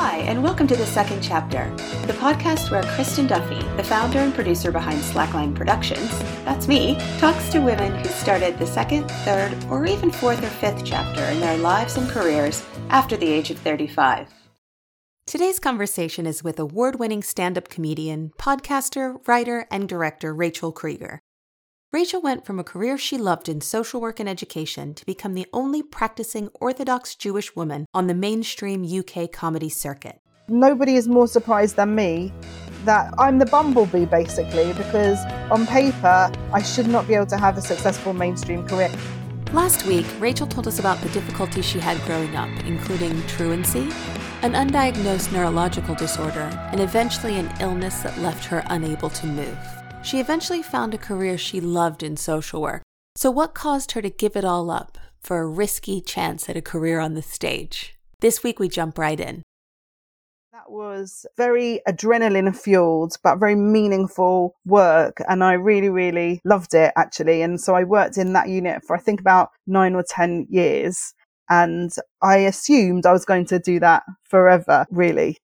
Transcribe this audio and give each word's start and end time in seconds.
Hi, 0.00 0.18
and 0.18 0.44
welcome 0.44 0.68
to 0.68 0.76
The 0.76 0.86
Second 0.86 1.22
Chapter, 1.22 1.68
the 2.06 2.12
podcast 2.12 2.70
where 2.70 2.84
Kristen 2.94 3.26
Duffy, 3.26 3.58
the 3.76 3.82
founder 3.82 4.20
and 4.20 4.32
producer 4.32 4.70
behind 4.70 5.00
Slackline 5.00 5.56
Productions, 5.56 6.16
that's 6.44 6.68
me, 6.68 6.94
talks 7.18 7.48
to 7.48 7.58
women 7.58 7.92
who 7.96 8.08
started 8.10 8.60
the 8.60 8.66
second, 8.68 9.10
third, 9.24 9.56
or 9.68 9.86
even 9.86 10.12
fourth 10.12 10.40
or 10.40 10.50
fifth 10.50 10.84
chapter 10.84 11.24
in 11.24 11.40
their 11.40 11.58
lives 11.58 11.96
and 11.96 12.08
careers 12.08 12.64
after 12.90 13.16
the 13.16 13.26
age 13.26 13.50
of 13.50 13.58
35. 13.58 14.32
Today's 15.26 15.58
conversation 15.58 16.28
is 16.28 16.44
with 16.44 16.60
award 16.60 17.00
winning 17.00 17.24
stand 17.24 17.58
up 17.58 17.68
comedian, 17.68 18.30
podcaster, 18.38 19.16
writer, 19.26 19.66
and 19.68 19.88
director 19.88 20.32
Rachel 20.32 20.72
Creeger. 20.72 21.18
Rachel 21.90 22.20
went 22.20 22.44
from 22.44 22.58
a 22.58 22.64
career 22.64 22.98
she 22.98 23.16
loved 23.16 23.48
in 23.48 23.62
social 23.62 23.98
work 23.98 24.20
and 24.20 24.28
education 24.28 24.92
to 24.92 25.06
become 25.06 25.32
the 25.32 25.46
only 25.54 25.82
practicing 25.82 26.50
Orthodox 26.60 27.14
Jewish 27.14 27.56
woman 27.56 27.86
on 27.94 28.08
the 28.08 28.14
mainstream 28.14 28.84
UK 28.84 29.32
comedy 29.32 29.70
circuit. 29.70 30.20
Nobody 30.48 30.96
is 30.96 31.08
more 31.08 31.26
surprised 31.26 31.76
than 31.76 31.94
me 31.94 32.30
that 32.84 33.14
I'm 33.16 33.38
the 33.38 33.46
bumblebee 33.46 34.04
basically 34.04 34.74
because 34.74 35.18
on 35.50 35.66
paper 35.66 36.30
I 36.52 36.60
should 36.60 36.88
not 36.88 37.08
be 37.08 37.14
able 37.14 37.24
to 37.24 37.38
have 37.38 37.56
a 37.56 37.62
successful 37.62 38.12
mainstream 38.12 38.68
career. 38.68 38.92
Last 39.54 39.86
week, 39.86 40.04
Rachel 40.18 40.46
told 40.46 40.68
us 40.68 40.78
about 40.78 41.00
the 41.00 41.08
difficulties 41.08 41.64
she 41.64 41.78
had 41.80 41.98
growing 42.02 42.36
up, 42.36 42.50
including 42.66 43.26
truancy, 43.28 43.88
an 44.42 44.52
undiagnosed 44.52 45.32
neurological 45.32 45.94
disorder, 45.94 46.50
and 46.70 46.82
eventually 46.82 47.38
an 47.38 47.50
illness 47.60 48.02
that 48.02 48.18
left 48.18 48.44
her 48.44 48.62
unable 48.66 49.08
to 49.08 49.26
move. 49.26 49.77
She 50.02 50.20
eventually 50.20 50.62
found 50.62 50.94
a 50.94 50.98
career 50.98 51.36
she 51.36 51.60
loved 51.60 52.02
in 52.02 52.16
social 52.16 52.62
work. 52.62 52.82
So, 53.16 53.30
what 53.30 53.54
caused 53.54 53.92
her 53.92 54.02
to 54.02 54.10
give 54.10 54.36
it 54.36 54.44
all 54.44 54.70
up 54.70 54.96
for 55.20 55.38
a 55.38 55.46
risky 55.46 56.00
chance 56.00 56.48
at 56.48 56.56
a 56.56 56.62
career 56.62 57.00
on 57.00 57.14
the 57.14 57.22
stage? 57.22 57.96
This 58.20 58.42
week, 58.42 58.58
we 58.58 58.68
jump 58.68 58.96
right 58.96 59.18
in. 59.18 59.42
That 60.52 60.70
was 60.70 61.26
very 61.36 61.80
adrenaline 61.86 62.56
fueled, 62.56 63.16
but 63.22 63.38
very 63.38 63.54
meaningful 63.54 64.54
work. 64.64 65.18
And 65.28 65.44
I 65.44 65.52
really, 65.52 65.88
really 65.88 66.40
loved 66.44 66.74
it 66.74 66.92
actually. 66.96 67.42
And 67.42 67.60
so 67.60 67.74
I 67.74 67.84
worked 67.84 68.18
in 68.18 68.32
that 68.32 68.48
unit 68.48 68.82
for 68.84 68.96
I 68.96 68.98
think 68.98 69.20
about 69.20 69.50
nine 69.66 69.94
or 69.94 70.02
10 70.02 70.46
years. 70.48 71.14
And 71.50 71.92
I 72.22 72.38
assumed 72.38 73.06
I 73.06 73.12
was 73.12 73.24
going 73.24 73.46
to 73.46 73.58
do 73.58 73.78
that 73.80 74.02
forever, 74.24 74.86
really. 74.90 75.38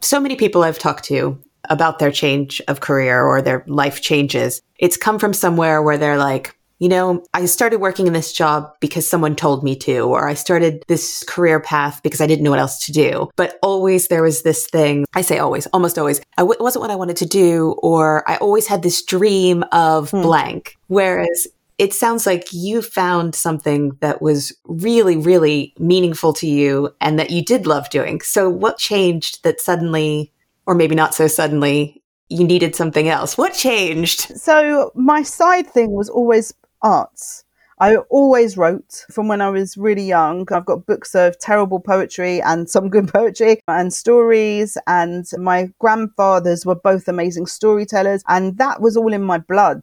So 0.00 0.20
many 0.20 0.36
people 0.36 0.62
I've 0.62 0.78
talked 0.78 1.04
to 1.04 1.42
about 1.68 1.98
their 1.98 2.10
change 2.10 2.60
of 2.68 2.80
career 2.80 3.22
or 3.22 3.42
their 3.42 3.64
life 3.66 4.00
changes, 4.00 4.62
it's 4.78 4.96
come 4.96 5.18
from 5.18 5.32
somewhere 5.32 5.82
where 5.82 5.98
they're 5.98 6.18
like, 6.18 6.56
you 6.82 6.88
know, 6.88 7.24
I 7.32 7.46
started 7.46 7.80
working 7.80 8.08
in 8.08 8.12
this 8.12 8.32
job 8.32 8.72
because 8.80 9.08
someone 9.08 9.36
told 9.36 9.62
me 9.62 9.76
to, 9.76 10.00
or 10.00 10.26
I 10.26 10.34
started 10.34 10.84
this 10.88 11.22
career 11.28 11.60
path 11.60 12.02
because 12.02 12.20
I 12.20 12.26
didn't 12.26 12.42
know 12.42 12.50
what 12.50 12.58
else 12.58 12.84
to 12.86 12.92
do. 12.92 13.30
But 13.36 13.56
always 13.62 14.08
there 14.08 14.24
was 14.24 14.42
this 14.42 14.66
thing. 14.66 15.04
I 15.14 15.20
say 15.20 15.38
always, 15.38 15.66
almost 15.66 15.96
always. 15.96 16.18
it 16.18 16.60
wasn't 16.60 16.80
what 16.80 16.90
I 16.90 16.96
wanted 16.96 17.18
to 17.18 17.26
do, 17.26 17.76
or 17.84 18.28
I 18.28 18.36
always 18.38 18.66
had 18.66 18.82
this 18.82 19.00
dream 19.00 19.62
of 19.70 20.10
hmm. 20.10 20.22
blank. 20.22 20.76
Whereas 20.88 21.46
it 21.78 21.94
sounds 21.94 22.26
like 22.26 22.52
you 22.52 22.82
found 22.82 23.36
something 23.36 23.96
that 24.00 24.20
was 24.20 24.52
really, 24.64 25.16
really 25.16 25.74
meaningful 25.78 26.32
to 26.32 26.48
you 26.48 26.92
and 27.00 27.16
that 27.16 27.30
you 27.30 27.44
did 27.44 27.64
love 27.64 27.90
doing. 27.90 28.20
So 28.22 28.50
what 28.50 28.78
changed 28.78 29.44
that 29.44 29.60
suddenly 29.60 30.31
or 30.66 30.74
maybe 30.74 30.94
not 30.94 31.14
so 31.14 31.26
suddenly, 31.26 32.02
you 32.28 32.44
needed 32.44 32.74
something 32.74 33.08
else. 33.08 33.36
What 33.36 33.54
changed? 33.54 34.20
So, 34.36 34.90
my 34.94 35.22
side 35.22 35.66
thing 35.66 35.90
was 35.90 36.08
always 36.08 36.54
arts. 36.80 37.44
I 37.82 37.96
always 38.10 38.56
wrote 38.56 39.04
from 39.10 39.26
when 39.26 39.40
I 39.40 39.50
was 39.50 39.76
really 39.76 40.04
young. 40.04 40.46
I've 40.52 40.64
got 40.64 40.86
books 40.86 41.16
of 41.16 41.36
terrible 41.40 41.80
poetry 41.80 42.40
and 42.40 42.70
some 42.70 42.88
good 42.88 43.08
poetry 43.12 43.60
and 43.66 43.92
stories. 43.92 44.78
And 44.86 45.26
my 45.36 45.68
grandfathers 45.80 46.64
were 46.64 46.76
both 46.76 47.08
amazing 47.08 47.46
storytellers. 47.46 48.22
And 48.28 48.56
that 48.58 48.80
was 48.80 48.96
all 48.96 49.12
in 49.12 49.24
my 49.24 49.38
blood. 49.38 49.82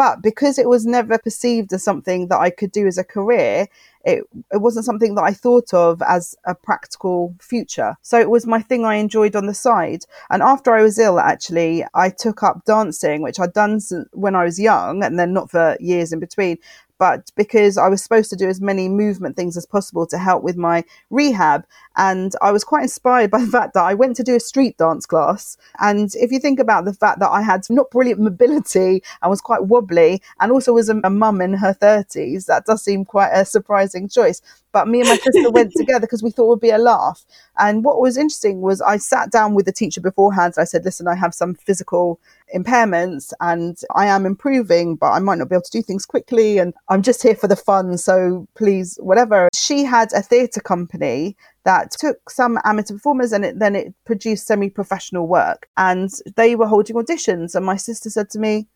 But 0.00 0.22
because 0.22 0.58
it 0.58 0.66
was 0.66 0.86
never 0.86 1.18
perceived 1.18 1.74
as 1.74 1.84
something 1.84 2.28
that 2.28 2.38
I 2.38 2.48
could 2.48 2.72
do 2.72 2.86
as 2.86 2.96
a 2.96 3.04
career, 3.04 3.68
it, 4.02 4.24
it 4.50 4.56
wasn't 4.56 4.86
something 4.86 5.14
that 5.16 5.24
I 5.24 5.34
thought 5.34 5.74
of 5.74 6.00
as 6.00 6.34
a 6.46 6.54
practical 6.54 7.34
future. 7.38 7.96
So 8.00 8.18
it 8.18 8.30
was 8.30 8.46
my 8.46 8.62
thing 8.62 8.86
I 8.86 8.94
enjoyed 8.94 9.36
on 9.36 9.44
the 9.44 9.52
side. 9.52 10.06
And 10.30 10.42
after 10.42 10.74
I 10.74 10.80
was 10.80 10.98
ill, 10.98 11.20
actually, 11.20 11.84
I 11.92 12.08
took 12.08 12.42
up 12.42 12.64
dancing, 12.64 13.20
which 13.20 13.38
I'd 13.38 13.52
done 13.52 13.78
when 14.12 14.34
I 14.34 14.44
was 14.44 14.58
young 14.58 15.04
and 15.04 15.18
then 15.18 15.34
not 15.34 15.50
for 15.50 15.76
years 15.80 16.14
in 16.14 16.18
between 16.18 16.56
but 17.00 17.32
because 17.34 17.78
I 17.78 17.88
was 17.88 18.02
supposed 18.02 18.28
to 18.28 18.36
do 18.36 18.46
as 18.46 18.60
many 18.60 18.86
movement 18.86 19.34
things 19.34 19.56
as 19.56 19.64
possible 19.64 20.06
to 20.06 20.18
help 20.18 20.42
with 20.42 20.58
my 20.58 20.84
rehab. 21.08 21.64
And 21.96 22.34
I 22.42 22.52
was 22.52 22.62
quite 22.62 22.82
inspired 22.82 23.30
by 23.36 23.40
the 23.40 23.46
fact 23.46 23.72
that 23.72 23.84
I 23.84 23.94
went 23.94 24.16
to 24.16 24.22
do 24.22 24.36
a 24.36 24.40
street 24.40 24.76
dance 24.76 25.06
class. 25.06 25.56
And 25.78 26.10
if 26.14 26.30
you 26.30 26.38
think 26.38 26.60
about 26.60 26.84
the 26.84 26.92
fact 26.92 27.18
that 27.20 27.30
I 27.30 27.40
had 27.40 27.62
not 27.70 27.90
brilliant 27.90 28.20
mobility 28.30 29.02
and 29.22 29.30
was 29.30 29.40
quite 29.40 29.64
wobbly 29.64 30.20
and 30.40 30.52
also 30.52 30.74
was 30.74 30.90
a, 30.90 31.00
a 31.02 31.08
mum 31.08 31.40
in 31.40 31.54
her 31.54 31.72
30s, 31.72 32.44
that 32.46 32.66
does 32.66 32.84
seem 32.84 33.06
quite 33.06 33.30
a 33.32 33.46
surprising 33.46 34.06
choice. 34.06 34.42
But 34.72 34.86
me 34.86 35.00
and 35.00 35.08
my 35.08 35.16
sister 35.16 35.50
went 35.52 35.72
together 35.74 36.00
because 36.02 36.22
we 36.22 36.30
thought 36.30 36.44
it 36.44 36.48
would 36.48 36.60
be 36.60 36.70
a 36.70 36.78
laugh. 36.78 37.24
And 37.58 37.82
what 37.82 37.98
was 38.00 38.18
interesting 38.18 38.60
was 38.60 38.82
I 38.82 38.98
sat 38.98 39.32
down 39.32 39.54
with 39.54 39.64
the 39.64 39.72
teacher 39.72 40.02
beforehand. 40.02 40.54
I 40.58 40.64
said, 40.64 40.84
listen, 40.84 41.08
I 41.08 41.14
have 41.14 41.34
some 41.34 41.54
physical 41.54 42.20
impairments 42.54 43.32
and 43.40 43.78
I 43.94 44.06
am 44.06 44.26
improving, 44.26 44.96
but 44.96 45.10
I 45.10 45.18
might 45.18 45.38
not 45.38 45.48
be 45.48 45.54
able 45.54 45.62
to 45.62 45.70
do 45.70 45.82
things 45.82 46.06
quickly. 46.06 46.58
And 46.58 46.74
I'm 46.88 47.02
just 47.02 47.22
here 47.22 47.34
for 47.34 47.48
the 47.48 47.56
fun. 47.56 47.98
So 47.98 48.46
please, 48.54 48.98
whatever. 49.02 49.48
She 49.54 49.84
had 49.84 50.12
a 50.12 50.22
theatre 50.22 50.60
company 50.60 51.36
that 51.64 51.90
took 51.92 52.30
some 52.30 52.58
amateur 52.64 52.94
performers 52.94 53.32
and 53.32 53.44
it, 53.44 53.58
then 53.58 53.76
it 53.76 53.94
produced 54.04 54.46
semi 54.46 54.70
professional 54.70 55.26
work. 55.26 55.68
And 55.76 56.10
they 56.36 56.56
were 56.56 56.66
holding 56.66 56.96
auditions. 56.96 57.54
And 57.54 57.64
my 57.64 57.76
sister 57.76 58.10
said 58.10 58.30
to 58.30 58.38
me, 58.38 58.66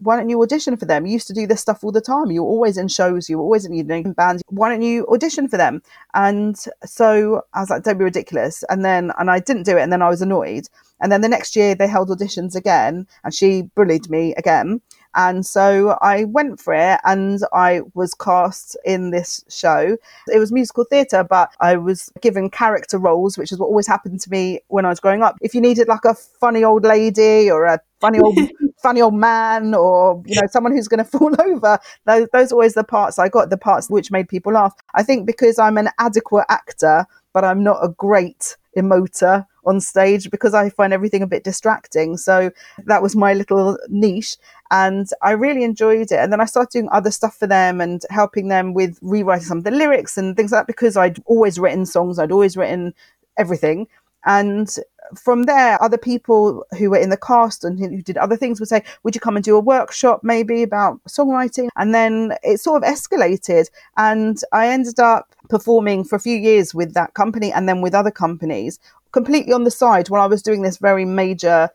why 0.00 0.16
don't 0.16 0.28
you 0.28 0.42
audition 0.42 0.76
for 0.76 0.86
them? 0.86 1.06
You 1.06 1.12
used 1.12 1.26
to 1.28 1.34
do 1.34 1.46
this 1.46 1.60
stuff 1.60 1.84
all 1.84 1.92
the 1.92 2.00
time. 2.00 2.30
You 2.30 2.42
were 2.42 2.48
always 2.48 2.76
in 2.76 2.88
shows. 2.88 3.28
You 3.28 3.38
were 3.38 3.44
always 3.44 3.64
in, 3.64 3.86
know, 3.86 4.02
bands. 4.14 4.42
Why 4.48 4.68
don't 4.70 4.82
you 4.82 5.06
audition 5.08 5.48
for 5.48 5.56
them? 5.56 5.82
And 6.14 6.56
so 6.84 7.42
I 7.54 7.60
was 7.60 7.70
like, 7.70 7.82
don't 7.82 7.98
be 7.98 8.04
ridiculous. 8.04 8.64
And 8.68 8.84
then, 8.84 9.12
and 9.18 9.30
I 9.30 9.40
didn't 9.40 9.64
do 9.64 9.76
it. 9.76 9.82
And 9.82 9.92
then 9.92 10.02
I 10.02 10.08
was 10.08 10.22
annoyed. 10.22 10.68
And 11.00 11.12
then 11.12 11.20
the 11.20 11.28
next 11.28 11.56
year 11.56 11.74
they 11.74 11.86
held 11.86 12.08
auditions 12.08 12.54
again 12.54 13.06
and 13.24 13.34
she 13.34 13.62
bullied 13.74 14.10
me 14.10 14.34
again. 14.36 14.80
And 15.14 15.44
so 15.44 15.98
I 16.00 16.24
went 16.24 16.60
for 16.60 16.72
it 16.72 17.00
and 17.04 17.40
I 17.52 17.80
was 17.94 18.14
cast 18.14 18.76
in 18.84 19.10
this 19.10 19.44
show. 19.48 19.96
It 20.32 20.38
was 20.38 20.52
musical 20.52 20.84
theatre, 20.84 21.24
but 21.24 21.50
I 21.60 21.76
was 21.76 22.12
given 22.20 22.48
character 22.48 22.96
roles, 22.96 23.36
which 23.36 23.50
is 23.50 23.58
what 23.58 23.66
always 23.66 23.88
happened 23.88 24.20
to 24.20 24.30
me 24.30 24.60
when 24.68 24.86
I 24.86 24.88
was 24.88 25.00
growing 25.00 25.22
up. 25.22 25.36
If 25.40 25.54
you 25.54 25.60
needed 25.60 25.88
like 25.88 26.04
a 26.04 26.14
funny 26.14 26.62
old 26.62 26.84
lady 26.84 27.50
or 27.50 27.64
a 27.64 27.80
funny 28.00 28.18
old 28.18 28.38
funny 28.82 29.00
old 29.02 29.14
man 29.14 29.74
or 29.74 30.22
you 30.26 30.40
know 30.40 30.46
someone 30.50 30.72
who's 30.72 30.88
going 30.88 30.98
to 31.04 31.04
fall 31.04 31.34
over 31.40 31.78
those, 32.06 32.26
those 32.32 32.52
are 32.52 32.54
always 32.54 32.74
the 32.74 32.84
parts 32.84 33.18
i 33.18 33.28
got 33.28 33.50
the 33.50 33.58
parts 33.58 33.90
which 33.90 34.10
made 34.10 34.28
people 34.28 34.52
laugh 34.52 34.74
i 34.94 35.02
think 35.02 35.26
because 35.26 35.58
i'm 35.58 35.76
an 35.76 35.88
adequate 35.98 36.46
actor 36.48 37.04
but 37.32 37.44
i'm 37.44 37.62
not 37.62 37.78
a 37.82 37.88
great 37.88 38.56
emoter 38.76 39.46
on 39.64 39.80
stage 39.80 40.30
because 40.30 40.54
I 40.54 40.70
find 40.70 40.92
everything 40.92 41.22
a 41.22 41.26
bit 41.26 41.44
distracting. 41.44 42.16
So 42.16 42.50
that 42.86 43.02
was 43.02 43.16
my 43.16 43.34
little 43.34 43.78
niche 43.88 44.36
and 44.70 45.08
I 45.22 45.32
really 45.32 45.64
enjoyed 45.64 46.12
it. 46.12 46.18
And 46.18 46.32
then 46.32 46.40
I 46.40 46.44
started 46.44 46.72
doing 46.72 46.88
other 46.90 47.10
stuff 47.10 47.36
for 47.36 47.46
them 47.46 47.80
and 47.80 48.02
helping 48.10 48.48
them 48.48 48.74
with 48.74 48.98
rewriting 49.02 49.46
some 49.46 49.58
of 49.58 49.64
the 49.64 49.70
lyrics 49.70 50.16
and 50.16 50.36
things 50.36 50.52
like 50.52 50.60
that 50.60 50.66
because 50.66 50.96
I'd 50.96 51.22
always 51.26 51.58
written 51.58 51.86
songs, 51.86 52.18
I'd 52.18 52.32
always 52.32 52.56
written 52.56 52.94
everything. 53.38 53.86
And 54.24 54.74
from 55.16 55.44
there, 55.44 55.82
other 55.82 55.98
people 55.98 56.64
who 56.78 56.90
were 56.90 56.98
in 56.98 57.10
the 57.10 57.16
cast 57.16 57.64
and 57.64 57.78
who 57.78 58.02
did 58.02 58.16
other 58.16 58.36
things 58.36 58.60
would 58.60 58.68
say, 58.68 58.82
Would 59.02 59.14
you 59.14 59.20
come 59.20 59.36
and 59.36 59.44
do 59.44 59.56
a 59.56 59.60
workshop 59.60 60.20
maybe 60.22 60.62
about 60.62 61.02
songwriting? 61.04 61.68
And 61.76 61.94
then 61.94 62.34
it 62.42 62.60
sort 62.60 62.82
of 62.82 62.88
escalated. 62.88 63.68
And 63.96 64.40
I 64.52 64.68
ended 64.68 64.98
up 64.98 65.34
performing 65.48 66.04
for 66.04 66.16
a 66.16 66.20
few 66.20 66.36
years 66.36 66.74
with 66.74 66.94
that 66.94 67.14
company 67.14 67.52
and 67.52 67.68
then 67.68 67.80
with 67.80 67.94
other 67.94 68.10
companies 68.10 68.78
completely 69.12 69.52
on 69.52 69.64
the 69.64 69.70
side 69.70 70.08
while 70.08 70.22
I 70.22 70.26
was 70.26 70.42
doing 70.42 70.62
this 70.62 70.78
very 70.78 71.04
major, 71.04 71.68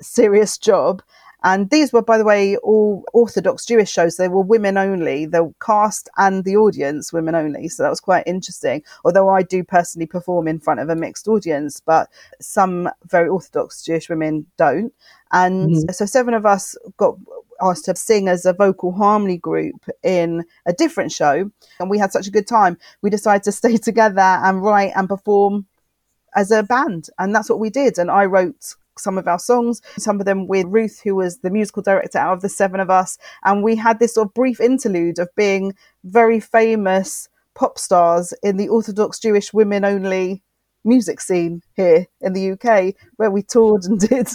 serious 0.00 0.58
job. 0.58 1.02
And 1.42 1.70
these 1.70 1.92
were, 1.92 2.02
by 2.02 2.18
the 2.18 2.24
way, 2.24 2.56
all 2.58 3.04
Orthodox 3.12 3.64
Jewish 3.64 3.90
shows. 3.90 4.16
They 4.16 4.28
were 4.28 4.42
women 4.42 4.76
only, 4.76 5.26
the 5.26 5.52
cast 5.64 6.08
and 6.16 6.44
the 6.44 6.56
audience 6.56 7.12
women 7.12 7.34
only. 7.34 7.68
So 7.68 7.82
that 7.82 7.90
was 7.90 8.00
quite 8.00 8.26
interesting. 8.26 8.82
Although 9.04 9.28
I 9.28 9.42
do 9.42 9.64
personally 9.64 10.06
perform 10.06 10.48
in 10.48 10.60
front 10.60 10.80
of 10.80 10.88
a 10.88 10.96
mixed 10.96 11.28
audience, 11.28 11.80
but 11.80 12.08
some 12.40 12.90
very 13.06 13.28
Orthodox 13.28 13.82
Jewish 13.82 14.08
women 14.08 14.46
don't. 14.56 14.92
And 15.32 15.70
mm-hmm. 15.70 15.90
so 15.92 16.06
seven 16.06 16.34
of 16.34 16.44
us 16.44 16.76
got 16.96 17.16
asked 17.62 17.84
to 17.86 17.96
sing 17.96 18.28
as 18.28 18.46
a 18.46 18.52
vocal 18.52 18.92
harmony 18.92 19.36
group 19.36 19.88
in 20.02 20.44
a 20.66 20.72
different 20.72 21.12
show. 21.12 21.50
And 21.78 21.90
we 21.90 21.98
had 21.98 22.12
such 22.12 22.26
a 22.26 22.30
good 22.30 22.46
time. 22.46 22.78
We 23.02 23.10
decided 23.10 23.44
to 23.44 23.52
stay 23.60 23.76
together 23.76 24.20
and 24.20 24.62
write 24.62 24.92
and 24.94 25.08
perform 25.08 25.66
as 26.34 26.50
a 26.50 26.62
band. 26.62 27.08
And 27.18 27.34
that's 27.34 27.48
what 27.48 27.60
we 27.60 27.70
did. 27.70 27.98
And 27.98 28.10
I 28.10 28.26
wrote 28.26 28.74
some 29.00 29.18
of 29.18 29.26
our 29.26 29.38
songs, 29.38 29.82
some 29.98 30.20
of 30.20 30.26
them 30.26 30.46
with 30.46 30.66
Ruth, 30.68 31.00
who 31.02 31.14
was 31.14 31.38
the 31.38 31.50
musical 31.50 31.82
director 31.82 32.18
out 32.18 32.34
of 32.34 32.42
the 32.42 32.48
seven 32.48 32.80
of 32.80 32.90
us. 32.90 33.18
And 33.44 33.62
we 33.62 33.76
had 33.76 33.98
this 33.98 34.14
sort 34.14 34.28
of 34.28 34.34
brief 34.34 34.60
interlude 34.60 35.18
of 35.18 35.28
being 35.36 35.74
very 36.04 36.40
famous 36.40 37.28
pop 37.54 37.78
stars 37.78 38.32
in 38.42 38.56
the 38.56 38.68
Orthodox 38.68 39.18
Jewish 39.18 39.52
women 39.52 39.84
only 39.84 40.42
music 40.84 41.20
scene 41.20 41.62
here 41.74 42.06
in 42.22 42.32
the 42.32 42.52
UK 42.52 42.94
where 43.16 43.30
we 43.30 43.42
toured 43.42 43.84
and 43.84 44.00
did 44.08 44.28